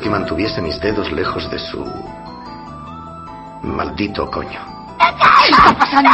Que 0.00 0.10
mantuviese 0.10 0.60
mis 0.62 0.80
dedos 0.80 1.10
lejos 1.12 1.50
de 1.50 1.58
su... 1.58 1.84
maldito 3.62 4.30
coño. 4.30 4.60
¿Qué 4.98 5.50
está 5.50 5.74
pasando? 5.78 6.10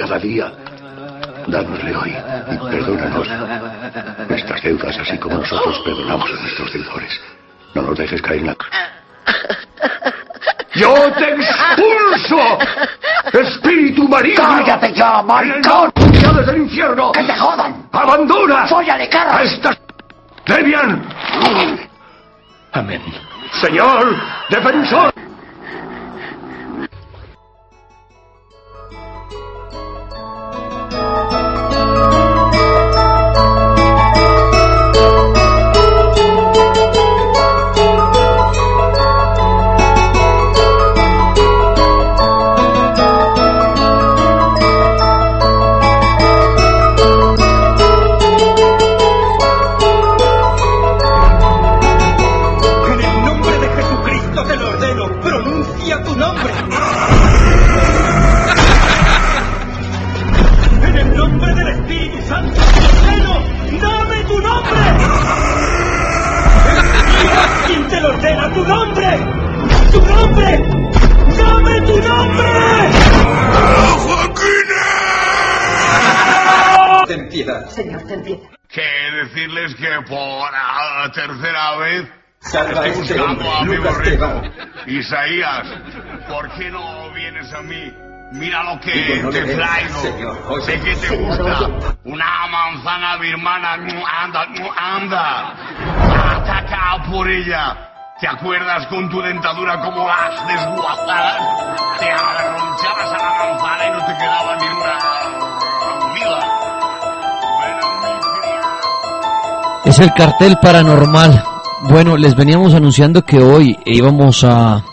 Cada 0.00 0.18
día. 0.18 0.50
Dánosle 1.46 1.96
hoy 1.96 2.16
y 2.52 2.56
perdónanos 2.70 3.28
nuestras 4.28 4.62
deudas, 4.62 4.98
así 4.98 5.18
como 5.18 5.36
nosotros 5.36 5.78
perdonamos 5.84 6.30
a 6.30 6.40
nuestros 6.42 6.72
deudores. 6.72 7.20
No 7.74 7.82
nos 7.82 7.98
dejes 7.98 8.22
caer 8.22 8.40
en 8.40 8.46
la... 8.46 8.56
¡Yo 10.74 10.94
te 11.12 11.34
expulso! 11.34 12.58
¡Espíritu 13.32 14.08
maligno! 14.08 14.42
¡Cállate 14.42 14.92
ya, 14.94 15.22
maricón! 15.22 15.90
¡Autoridades 15.94 16.46
del 16.46 16.58
infierno! 16.58 17.12
¡Que 17.12 17.24
te 17.24 17.36
jodan! 17.36 17.88
¡Abandona! 17.92 18.66
¡Fóllale, 18.66 19.08
cara! 19.08 19.36
¡A 19.36 19.42
estas... 19.42 19.78
¡Debian! 20.46 21.02
Amén. 22.72 23.02
Señor, 23.60 24.16
defensor. 24.48 25.12
Señor, 77.70 78.02
ten 78.06 78.22
piedad. 78.22 78.48
Que 78.68 78.82
decirles 79.24 79.74
que 79.76 79.88
por 80.08 80.52
la 80.52 81.10
tercera 81.12 81.76
vez 81.76 82.08
Salva 82.40 82.86
estoy 82.86 83.02
este 83.02 83.14
buscando 83.18 83.48
hombre, 83.50 83.58
a 83.58 83.62
mi 83.64 83.76
Lucas. 83.76 84.42
Isaías, 84.86 85.66
¿por 86.28 86.50
qué 86.52 86.70
no 86.70 87.10
vienes 87.12 87.52
a 87.52 87.60
mí? 87.62 87.92
Mira 88.32 88.62
lo 88.62 88.80
que 88.80 88.92
Digo, 88.92 89.22
no 89.24 89.30
te 89.30 89.42
traigo. 89.56 90.00
señor, 90.02 90.38
oye, 90.48 90.64
sé 90.64 90.80
que 90.80 90.90
te 90.94 91.08
señor, 91.08 91.36
gusta. 91.36 91.66
oye. 91.66 91.96
Una 92.04 92.46
manzana 92.46 93.16
birmana. 93.16 93.72
Anda, 93.72 94.46
anda. 94.76 95.54
Ataca 96.36 97.02
por 97.10 97.28
ella. 97.28 97.86
¿Te 98.20 98.28
acuerdas 98.28 98.86
con 98.86 99.08
tu 99.10 99.20
dentadura 99.20 99.80
como 99.80 100.06
las 100.06 100.46
desguazadas? 100.46 101.98
Te 101.98 102.10
arronchabas 102.10 103.12
a 103.12 103.16
la 103.18 103.30
manzana 103.52 103.86
y 103.86 103.90
no 103.90 104.06
te 104.06 104.16
quedaba 104.16 104.56
ni 104.56 104.66
una 104.66 104.98
comida. 105.90 106.59
Es 109.90 109.98
el 109.98 110.12
cartel 110.12 110.56
paranormal. 110.62 111.42
Bueno, 111.88 112.16
les 112.16 112.36
veníamos 112.36 112.74
anunciando 112.74 113.24
que 113.24 113.38
hoy 113.38 113.76
íbamos 113.84 114.44
a, 114.44 114.84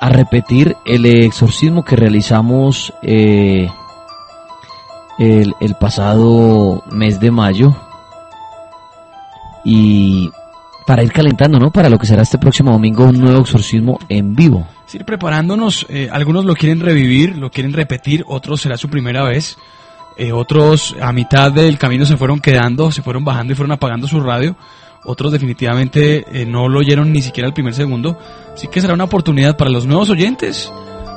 a 0.00 0.08
repetir 0.08 0.74
el 0.86 1.04
exorcismo 1.04 1.84
que 1.84 1.94
realizamos 1.94 2.94
eh, 3.02 3.68
el, 5.18 5.74
pasado 5.78 6.82
mes 6.90 7.20
de 7.20 7.30
mayo. 7.30 7.76
Y 9.66 10.30
para 10.86 11.02
ir 11.02 11.12
calentando, 11.12 11.58
¿no? 11.58 11.70
Para 11.70 11.90
lo 11.90 11.98
que 11.98 12.06
será 12.06 12.22
este 12.22 12.38
próximo 12.38 12.72
domingo 12.72 13.04
un 13.04 13.20
nuevo 13.20 13.42
exorcismo 13.42 13.98
en 14.08 14.34
vivo. 14.34 14.66
Ir 14.94 15.04
preparándonos, 15.04 15.84
eh, 15.90 16.08
algunos 16.10 16.46
lo 16.46 16.54
quieren 16.54 16.80
revivir, 16.80 17.36
lo 17.36 17.50
quieren 17.50 17.74
repetir, 17.74 18.24
otros 18.28 18.62
será 18.62 18.78
su 18.78 18.88
primera 18.88 19.24
vez, 19.24 19.58
eh, 20.18 20.32
otros 20.32 20.96
a 21.00 21.12
mitad 21.12 21.52
del 21.52 21.78
camino 21.78 22.04
se 22.04 22.16
fueron 22.16 22.40
quedando, 22.40 22.90
se 22.90 23.02
fueron 23.02 23.24
bajando 23.24 23.52
y 23.52 23.56
fueron 23.56 23.72
apagando 23.72 24.08
su 24.08 24.20
radio, 24.20 24.56
otros 25.04 25.30
definitivamente 25.30 26.24
eh, 26.32 26.44
no 26.44 26.68
lo 26.68 26.80
oyeron 26.80 27.12
ni 27.12 27.22
siquiera 27.22 27.46
el 27.46 27.54
primer 27.54 27.72
segundo. 27.72 28.18
Así 28.52 28.66
que 28.66 28.80
será 28.80 28.94
una 28.94 29.04
oportunidad 29.04 29.56
para 29.56 29.70
los 29.70 29.86
nuevos 29.86 30.10
oyentes 30.10 30.72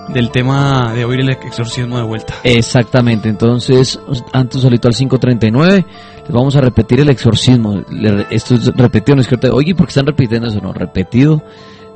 del 0.09 0.29
tema 0.29 0.93
de 0.93 1.03
oír 1.05 1.21
el 1.21 1.29
exorcismo 1.29 1.97
de 1.97 2.03
vuelta. 2.03 2.35
Exactamente, 2.43 3.27
entonces 3.27 3.99
antes 4.33 4.61
solito 4.61 4.87
al 4.87 4.93
539 4.93 5.85
les 6.21 6.31
vamos 6.31 6.55
a 6.55 6.61
repetir 6.61 6.99
el 6.99 7.09
exorcismo. 7.09 7.81
Esto 8.29 8.53
es 8.53 8.67
repetido, 8.75 9.15
no 9.15 9.21
es 9.21 9.27
que 9.27 9.49
oye, 9.49 9.73
¿por 9.73 9.87
qué 9.87 9.91
están 9.91 10.05
repitiendo 10.05 10.47
eso? 10.47 10.61
No, 10.61 10.73
repetido 10.73 11.43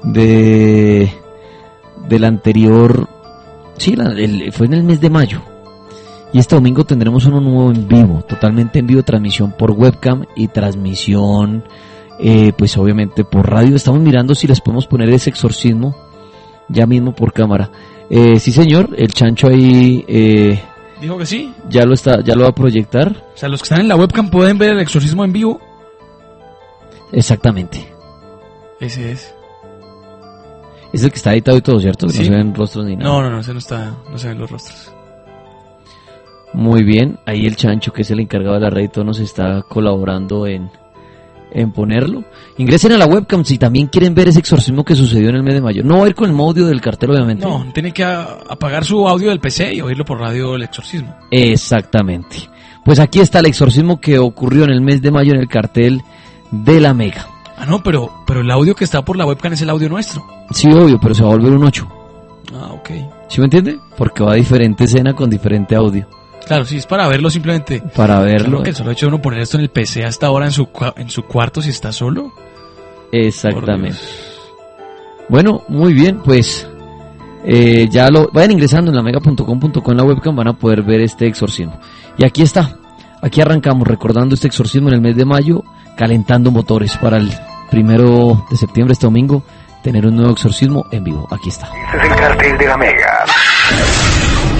de 0.03 1.13
del 2.07 2.23
anterior, 2.23 3.07
sí, 3.77 3.95
fue 4.51 4.65
en 4.65 4.73
el 4.73 4.83
mes 4.83 4.99
de 5.01 5.09
mayo. 5.09 5.54
Y 6.33 6.39
este 6.39 6.55
domingo 6.55 6.83
tendremos 6.83 7.25
uno 7.25 7.39
nuevo 7.39 7.71
en 7.71 7.87
vivo, 7.87 8.21
totalmente 8.27 8.79
en 8.79 8.87
vivo, 8.87 9.03
transmisión 9.03 9.53
por 9.57 9.71
webcam 9.71 10.25
y 10.35 10.47
transmisión, 10.49 11.63
eh, 12.19 12.51
pues 12.57 12.77
obviamente 12.77 13.23
por 13.23 13.49
radio. 13.49 13.75
Estamos 13.75 14.01
mirando 14.01 14.35
si 14.35 14.47
les 14.47 14.59
podemos 14.59 14.87
poner 14.87 15.09
ese 15.09 15.29
exorcismo 15.29 15.95
ya 16.67 16.85
mismo 16.85 17.13
por 17.13 17.31
cámara. 17.31 17.69
Eh, 18.09 18.39
sí, 18.39 18.51
señor, 18.51 18.89
el 18.97 19.13
chancho 19.13 19.47
ahí 19.47 20.03
eh, 20.07 20.61
Dijo 21.01 21.17
que 21.17 21.25
sí. 21.25 21.53
ya 21.69 21.85
lo 21.85 21.93
está, 21.93 22.21
ya 22.21 22.35
lo 22.35 22.43
va 22.43 22.49
a 22.49 22.55
proyectar. 22.55 23.15
O 23.33 23.37
sea, 23.37 23.49
los 23.49 23.61
que 23.61 23.65
están 23.65 23.81
en 23.81 23.87
la 23.87 23.95
webcam 23.95 24.29
pueden 24.29 24.57
ver 24.57 24.71
el 24.71 24.79
exorcismo 24.79 25.23
en 25.23 25.33
vivo. 25.33 25.59
Exactamente. 27.11 27.93
Ese 28.79 29.11
es. 29.11 29.33
Es 30.93 31.03
el 31.03 31.11
que 31.11 31.17
está 31.17 31.33
editado 31.33 31.57
y 31.57 31.61
todo, 31.61 31.79
¿cierto? 31.79 32.07
Sí. 32.09 32.19
No 32.19 32.23
se 32.25 32.31
ven 32.31 32.55
rostros 32.55 32.85
ni 32.85 32.95
nada. 32.95 33.09
No, 33.09 33.21
no, 33.21 33.29
no, 33.29 33.39
ese 33.39 33.53
no 33.53 33.59
está, 33.59 33.97
no 34.09 34.17
se 34.17 34.29
ven 34.29 34.39
los 34.39 34.49
rostros. 34.49 34.94
Muy 36.55 36.83
bien, 36.83 37.19
ahí 37.25 37.45
el 37.45 37.57
chancho 37.57 37.91
que 37.91 38.03
es 38.03 38.11
el 38.11 38.21
encargado 38.21 38.55
de 38.55 38.61
la 38.61 38.69
red 38.69 38.85
y 38.85 38.87
todo 38.87 39.03
nos 39.03 39.19
está 39.19 39.61
colaborando 39.67 40.47
en, 40.47 40.71
en 41.51 41.73
ponerlo. 41.73 42.23
Ingresen 42.57 42.93
a 42.93 42.97
la 42.97 43.05
webcam 43.07 43.43
si 43.43 43.57
también 43.57 43.87
quieren 43.87 44.15
ver 44.15 44.29
ese 44.29 44.39
exorcismo 44.39 44.85
que 44.85 44.95
sucedió 44.95 45.29
en 45.29 45.35
el 45.35 45.43
mes 45.43 45.55
de 45.55 45.61
mayo. 45.61 45.83
No 45.83 45.99
va 45.99 46.05
a 46.05 46.07
ir 46.07 46.15
con 46.15 46.29
el 46.29 46.39
audio 46.39 46.65
del 46.65 46.79
cartel, 46.79 47.11
obviamente. 47.11 47.45
No, 47.45 47.65
tiene 47.73 47.91
que 47.91 48.05
apagar 48.05 48.85
su 48.85 49.05
audio 49.05 49.29
del 49.29 49.41
PC 49.41 49.73
y 49.73 49.81
oírlo 49.81 50.05
por 50.05 50.21
radio 50.21 50.55
el 50.55 50.63
exorcismo. 50.63 51.13
Exactamente. 51.29 52.37
Pues 52.85 52.99
aquí 52.99 53.19
está 53.19 53.39
el 53.39 53.47
exorcismo 53.47 53.99
que 53.99 54.17
ocurrió 54.17 54.63
en 54.63 54.69
el 54.69 54.79
mes 54.79 55.01
de 55.01 55.11
mayo 55.11 55.33
en 55.33 55.39
el 55.41 55.49
cartel 55.49 56.01
de 56.51 56.79
la 56.79 56.93
Mega. 56.93 57.27
Ah, 57.57 57.65
no, 57.65 57.83
pero, 57.83 58.23
pero 58.25 58.39
el 58.41 58.51
audio 58.51 58.75
que 58.75 58.85
está 58.85 59.03
por 59.03 59.17
la 59.17 59.25
webcam 59.25 59.51
es 59.51 59.61
el 59.61 59.69
audio 59.69 59.89
nuestro. 59.89 60.25
Sí, 60.51 60.69
obvio, 60.71 60.99
pero 61.01 61.13
se 61.13 61.23
va 61.23 61.29
a 61.29 61.35
volver 61.35 61.51
un 61.51 61.65
8. 61.65 61.87
Ah, 62.53 62.69
ok. 62.71 62.89
¿Sí 63.27 63.41
me 63.41 63.45
entiende? 63.45 63.77
Porque 63.97 64.23
va 64.23 64.31
a 64.31 64.35
diferente 64.35 64.85
escena 64.85 65.13
con 65.13 65.29
diferente 65.29 65.75
audio. 65.75 66.07
Claro, 66.45 66.65
sí, 66.65 66.77
es 66.77 66.85
para 66.85 67.07
verlo 67.07 67.29
simplemente. 67.29 67.81
Para 67.95 68.19
verlo. 68.19 68.45
Claro 68.47 68.63
que 68.63 68.69
el 68.69 68.75
solo 68.75 68.91
hecho 68.91 69.07
de 69.07 69.13
uno 69.13 69.21
poner 69.21 69.41
esto 69.41 69.57
en 69.57 69.63
el 69.63 69.69
PC 69.69 70.05
hasta 70.05 70.27
ahora 70.27 70.45
en 70.45 70.51
su, 70.51 70.67
en 70.95 71.09
su 71.09 71.23
cuarto 71.23 71.61
si 71.61 71.69
está 71.69 71.91
solo. 71.91 72.31
Exactamente. 73.11 73.97
Bueno, 75.27 75.63
muy 75.67 75.93
bien, 75.93 76.21
pues 76.23 76.67
eh, 77.43 77.87
ya 77.89 78.09
lo 78.09 78.29
vayan 78.31 78.51
ingresando 78.51 78.91
en 78.91 78.97
la 78.97 79.03
mega.com.co 79.03 79.91
en 79.91 79.97
la 79.97 80.03
webcam 80.03 80.35
van 80.35 80.49
a 80.49 80.53
poder 80.53 80.83
ver 80.83 81.01
este 81.01 81.27
exorcismo. 81.27 81.79
Y 82.17 82.25
aquí 82.25 82.41
está. 82.41 82.77
Aquí 83.21 83.41
arrancamos 83.41 83.87
recordando 83.87 84.35
este 84.35 84.47
exorcismo 84.47 84.89
en 84.89 84.95
el 84.95 85.01
mes 85.01 85.15
de 85.15 85.25
mayo, 85.25 85.63
calentando 85.97 86.51
motores 86.51 86.95
para 86.97 87.17
el 87.17 87.31
primero 87.71 88.45
de 88.51 88.57
septiembre, 88.57 88.93
este 88.93 89.07
domingo, 89.07 89.43
tener 89.83 90.05
un 90.05 90.15
nuevo 90.15 90.33
exorcismo 90.33 90.85
en 90.91 91.03
vivo. 91.03 91.27
Aquí 91.31 91.49
está. 91.49 91.67
Este 91.93 92.05
es 92.05 92.11
el 92.11 92.19
cartel 92.19 92.57
de 92.57 92.67
la 92.67 92.77
Mega. 92.77 93.25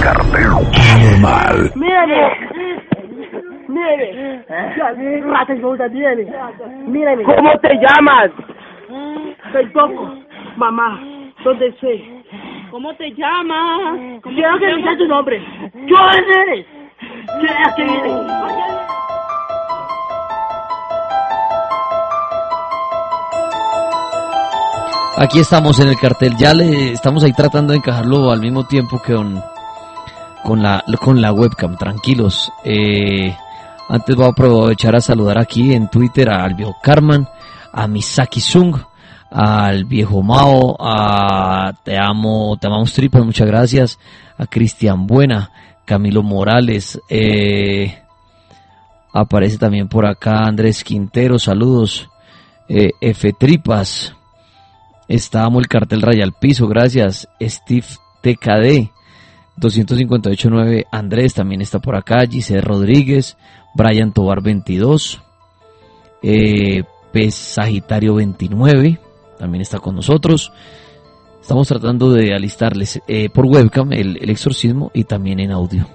Cartel 0.06 0.22
Paranormal. 0.30 1.72
Mírame. 1.74 2.20
Mírame. 3.66 4.44
Rata 5.26 5.52
idiota 5.52 5.88
tiene. 5.90 6.32
Mírame. 6.86 7.24
¿Cómo 7.24 7.50
te 7.58 7.70
llamas? 7.74 8.30
Soy 9.50 9.66
Coco. 9.72 10.14
Mamá, 10.58 11.00
¿dónde 11.42 11.72
sé? 11.80 12.04
¿Cómo 12.70 12.94
te 12.94 13.10
llamas? 13.14 14.20
Quiero 14.22 14.58
que 14.60 14.76
digas 14.76 14.96
tu 14.96 15.08
nombre. 15.08 15.44
¿Quién 15.72 16.30
eres? 16.40 16.66
¿Quién 17.40 17.56
es 17.66 17.74
que 17.74 17.82
viene? 17.82 18.14
Aquí 25.18 25.40
estamos 25.40 25.80
en 25.80 25.88
el 25.88 25.96
cartel, 25.96 26.36
ya 26.38 26.54
le 26.54 26.92
estamos 26.92 27.24
ahí 27.24 27.32
tratando 27.32 27.72
de 27.72 27.78
encajarlo 27.78 28.30
al 28.30 28.40
mismo 28.40 28.66
tiempo 28.66 29.00
que 29.02 29.14
con, 29.14 29.42
con, 30.46 30.62
la, 30.62 30.84
con 31.00 31.20
la 31.20 31.32
webcam, 31.32 31.76
tranquilos. 31.76 32.52
Eh, 32.64 33.34
antes 33.88 34.14
voy 34.14 34.26
a 34.26 34.28
aprovechar 34.28 34.94
a 34.94 35.00
saludar 35.00 35.38
aquí 35.38 35.74
en 35.74 35.90
Twitter 35.90 36.30
al 36.30 36.54
viejo 36.54 36.76
Carman, 36.80 37.28
a 37.72 37.88
Misaki 37.88 38.40
Sung, 38.40 38.76
al 39.28 39.86
viejo 39.86 40.22
Mao, 40.22 40.76
a 40.78 41.72
Te 41.82 41.98
Amo, 41.98 42.56
Te 42.60 42.68
Amamos 42.68 42.92
Tripas, 42.92 43.24
muchas 43.24 43.48
gracias, 43.48 43.98
a 44.38 44.46
Cristian 44.46 45.08
Buena, 45.08 45.50
Camilo 45.84 46.22
Morales, 46.22 47.00
eh, 47.08 47.98
aparece 49.12 49.58
también 49.58 49.88
por 49.88 50.06
acá 50.06 50.44
Andrés 50.44 50.84
Quintero, 50.84 51.40
saludos, 51.40 52.08
eh, 52.68 52.90
F 53.00 53.32
Tripas, 53.32 54.14
Estábamos 55.08 55.62
el 55.62 55.68
cartel 55.68 56.02
Raya 56.02 56.24
al 56.24 56.32
Piso, 56.32 56.66
gracias. 56.66 57.28
Steve 57.40 57.86
TKD, 58.22 58.90
258.9. 59.60 60.86
Andrés 60.90 61.34
también 61.34 61.60
está 61.62 61.78
por 61.78 61.96
acá. 61.96 62.26
Giselle 62.26 62.60
Rodríguez, 62.60 63.36
Brian 63.74 64.12
Tobar 64.12 64.42
22. 64.42 65.20
Eh, 66.22 66.82
Pez 67.12 67.34
Sagitario 67.34 68.14
29, 68.16 69.00
también 69.38 69.62
está 69.62 69.78
con 69.78 69.94
nosotros. 69.94 70.52
Estamos 71.40 71.68
tratando 71.68 72.12
de 72.12 72.34
alistarles 72.34 73.00
eh, 73.06 73.30
por 73.30 73.46
webcam 73.46 73.92
el, 73.92 74.28
exorcismo 74.28 74.90
y 74.92 75.04
también 75.04 75.40
en 75.40 75.52
audio. 75.52 75.86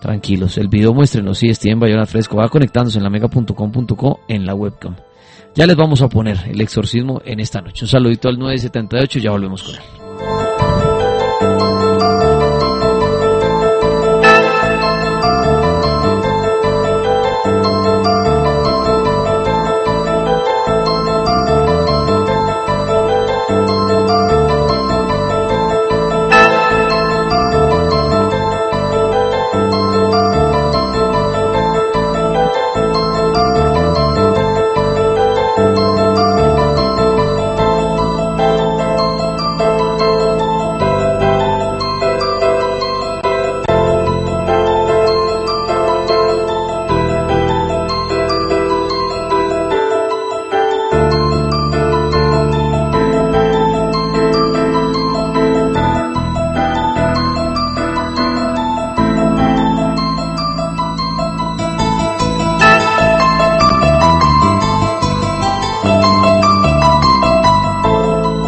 Tranquilos, 0.00 0.58
el 0.58 0.68
video 0.68 0.92
muéstrenos, 0.92 1.38
sí, 1.38 1.54
Steven 1.54 1.78
Bayona 1.78 2.04
Fresco 2.04 2.36
va 2.36 2.48
conectándose 2.48 2.98
en 2.98 3.04
la 3.04 3.10
mega.com.co 3.10 4.20
en 4.28 4.44
la 4.44 4.54
webcam. 4.54 4.96
Ya 5.54 5.66
les 5.66 5.76
vamos 5.76 6.02
a 6.02 6.08
poner 6.08 6.38
el 6.46 6.60
exorcismo 6.60 7.22
en 7.24 7.40
esta 7.40 7.60
noche. 7.60 7.84
Un 7.84 7.88
saludito 7.88 8.28
al 8.28 8.38
978, 8.38 9.18
ya 9.18 9.30
volvemos 9.30 9.62
con 9.62 9.76
él. 9.76 10.89